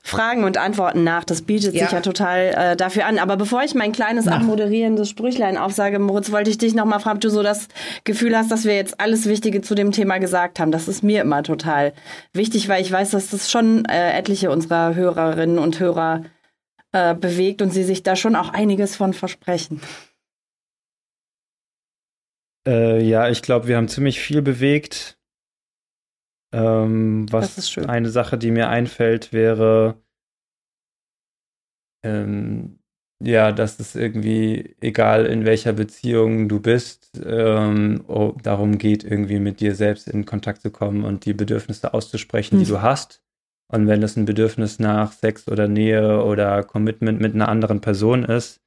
Fragen 0.02 0.44
und 0.44 0.56
Antworten 0.56 1.04
nach. 1.04 1.24
Das 1.24 1.42
bietet 1.42 1.74
ja. 1.74 1.84
sich 1.84 1.92
ja 1.92 2.00
total 2.00 2.54
äh, 2.56 2.76
dafür 2.76 3.06
an. 3.06 3.18
Aber 3.18 3.36
bevor 3.36 3.62
ich 3.62 3.74
mein 3.74 3.92
kleines 3.92 4.24
ja. 4.24 4.32
abmoderierendes 4.32 5.10
Sprüchlein 5.10 5.58
aufsage, 5.58 5.98
Moritz, 5.98 6.32
wollte 6.32 6.50
ich 6.50 6.56
dich 6.56 6.74
nochmal 6.74 7.00
fragen, 7.00 7.16
ob 7.16 7.20
du 7.20 7.30
so 7.30 7.42
das 7.42 7.68
Gefühl 8.04 8.36
hast, 8.36 8.50
dass 8.50 8.64
wir 8.64 8.74
jetzt 8.74 8.98
alles 9.00 9.26
Wichtige 9.26 9.60
zu 9.60 9.74
dem 9.74 9.92
Thema 9.92 10.18
gesagt 10.18 10.58
haben. 10.58 10.72
Das 10.72 10.88
ist 10.88 11.02
mir 11.02 11.20
immer 11.20 11.42
total 11.42 11.92
wichtig, 12.32 12.68
weil 12.68 12.80
ich 12.80 12.90
weiß, 12.90 13.10
dass 13.10 13.30
das 13.30 13.50
schon 13.50 13.84
äh, 13.84 14.12
etliche 14.12 14.50
unserer 14.50 14.94
Hörerinnen 14.94 15.58
und 15.58 15.78
Hörer 15.78 16.24
äh, 16.92 17.14
bewegt 17.14 17.60
und 17.60 17.70
sie 17.70 17.84
sich 17.84 18.02
da 18.02 18.16
schon 18.16 18.36
auch 18.36 18.54
einiges 18.54 18.96
von 18.96 19.12
versprechen. 19.12 19.82
Äh, 22.66 23.02
ja, 23.02 23.28
ich 23.28 23.42
glaube, 23.42 23.68
wir 23.68 23.76
haben 23.76 23.88
ziemlich 23.88 24.20
viel 24.20 24.42
bewegt. 24.42 25.18
Ähm, 26.52 27.26
was 27.30 27.78
eine 27.78 28.10
Sache, 28.10 28.36
die 28.36 28.50
mir 28.50 28.68
einfällt, 28.68 29.32
wäre, 29.32 30.02
ähm, 32.04 32.80
ja, 33.22 33.52
dass 33.52 33.78
es 33.78 33.94
irgendwie, 33.94 34.76
egal 34.80 35.26
in 35.26 35.44
welcher 35.44 35.74
Beziehung 35.74 36.48
du 36.48 36.60
bist, 36.60 37.20
ähm, 37.24 38.04
darum 38.42 38.78
geht, 38.78 39.04
irgendwie 39.04 39.38
mit 39.38 39.60
dir 39.60 39.74
selbst 39.74 40.08
in 40.08 40.24
Kontakt 40.24 40.62
zu 40.62 40.70
kommen 40.70 41.04
und 41.04 41.26
die 41.26 41.34
Bedürfnisse 41.34 41.92
auszusprechen, 41.92 42.58
hm. 42.58 42.64
die 42.64 42.70
du 42.70 42.80
hast. 42.80 43.22
Und 43.70 43.86
wenn 43.86 44.00
das 44.00 44.16
ein 44.16 44.24
Bedürfnis 44.24 44.80
nach 44.80 45.12
Sex 45.12 45.46
oder 45.46 45.68
Nähe 45.68 46.24
oder 46.24 46.64
Commitment 46.64 47.20
mit 47.20 47.34
einer 47.34 47.48
anderen 47.48 47.80
Person 47.80 48.24
ist, 48.24 48.60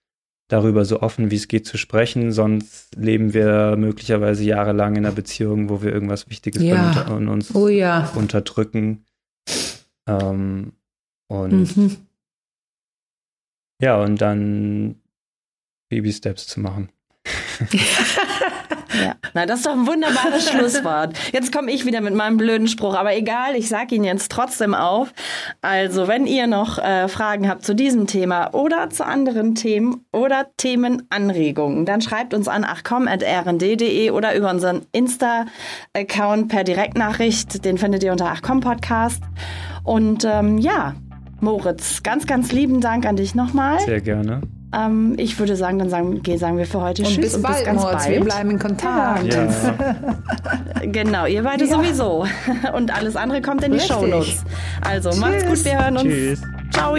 darüber 0.54 0.86
so 0.86 1.02
offen 1.02 1.32
wie 1.32 1.36
es 1.36 1.48
geht 1.48 1.66
zu 1.66 1.78
sprechen, 1.78 2.32
sonst 2.32 2.96
leben 2.96 3.34
wir 3.34 3.76
möglicherweise 3.76 4.44
jahrelang 4.44 4.96
in 4.96 5.04
einer 5.04 5.16
Beziehung, 5.16 5.68
wo 5.68 5.82
wir 5.82 5.92
irgendwas 5.92 6.30
Wichtiges 6.30 6.62
ja. 6.62 6.94
von 6.94 7.28
uns 7.28 7.56
oh, 7.56 7.68
ja. 7.68 8.12
unterdrücken. 8.16 9.04
Ähm, 10.08 10.74
und 11.28 11.76
mhm. 11.76 11.98
ja, 13.82 14.00
und 14.00 14.22
dann 14.22 15.02
Baby 15.90 16.14
Steps 16.14 16.46
zu 16.46 16.60
machen. 16.60 16.90
Ja. 18.94 19.16
Na, 19.34 19.46
das 19.46 19.60
ist 19.60 19.66
doch 19.66 19.74
ein 19.74 19.88
wunderbares 19.88 20.50
Schlusswort. 20.52 21.18
Jetzt 21.32 21.52
komme 21.52 21.72
ich 21.72 21.86
wieder 21.86 22.02
mit 22.02 22.14
meinem 22.14 22.38
blöden 22.38 22.68
Spruch, 22.68 22.96
aber 22.96 23.16
egal, 23.16 23.56
ich 23.56 23.70
sage 23.70 23.96
ihn 23.96 24.04
jetzt 24.04 24.32
trotzdem 24.32 24.74
auf. 24.74 25.14
Also, 25.62 26.08
wenn 26.08 26.28
ihr 26.28 26.48
noch 26.48 26.78
äh, 26.78 27.08
Fragen 27.08 27.50
habt 27.50 27.66
zu 27.66 27.74
diesem 27.74 28.08
Thema 28.08 28.54
oder 28.54 28.90
zu 28.90 29.06
anderen 29.06 29.56
Themen 29.56 30.06
oder 30.12 30.48
Themenanregungen, 30.58 31.86
dann 31.86 32.02
schreibt 32.02 32.34
uns 32.34 32.48
an 32.48 32.64
achcom.rnd.de 32.64 34.12
oder 34.12 34.36
über 34.36 34.50
unseren 34.50 34.82
Insta-Account 34.92 36.50
per 36.50 36.64
Direktnachricht. 36.64 37.66
Den 37.66 37.78
findet 37.78 38.04
ihr 38.04 38.12
unter 38.12 38.28
achcom 38.28 38.62
Podcast. 38.62 39.24
Und 39.84 40.26
ähm, 40.26 40.58
ja, 40.58 40.96
Moritz, 41.42 42.04
ganz, 42.04 42.26
ganz 42.26 42.52
lieben 42.52 42.80
Dank 42.80 43.06
an 43.06 43.18
dich 43.18 43.36
nochmal. 43.36 43.80
Sehr 43.82 44.02
gerne. 44.02 44.42
Ähm, 44.74 45.14
ich 45.18 45.38
würde 45.38 45.56
sagen, 45.56 45.78
dann 45.80 45.90
sagen, 45.90 46.22
sagen 46.38 46.58
wir 46.58 46.66
für 46.66 46.82
heute 46.82 47.04
und 47.04 47.10
Tschüss 47.10 47.26
bis 47.26 47.36
und 47.36 47.42
bald, 47.44 47.58
bis 47.58 47.66
ganz 47.66 47.82
Moritz. 47.82 48.04
bald. 48.04 48.12
Wir 48.12 48.22
bleiben 48.22 48.52
in 48.52 48.60
Kontakt. 48.60 49.34
Ja. 49.34 49.48
genau, 50.82 51.26
ihr 51.26 51.44
beide 51.44 51.66
ja. 51.66 51.76
sowieso. 51.76 52.26
Und 52.76 52.96
alles 52.96 53.16
andere 53.16 53.42
kommt 53.42 53.64
in 53.64 53.72
die 53.72 53.78
Richtig. 53.78 53.96
Shownotes. 53.96 54.44
Also, 54.82 55.10
Tschüss. 55.10 55.20
macht's 55.20 55.46
gut, 55.46 55.66
wir 55.66 55.80
hören 55.80 55.98
uns. 55.98 56.04
Tschüss. 56.04 56.42
Ciao. 56.72 56.96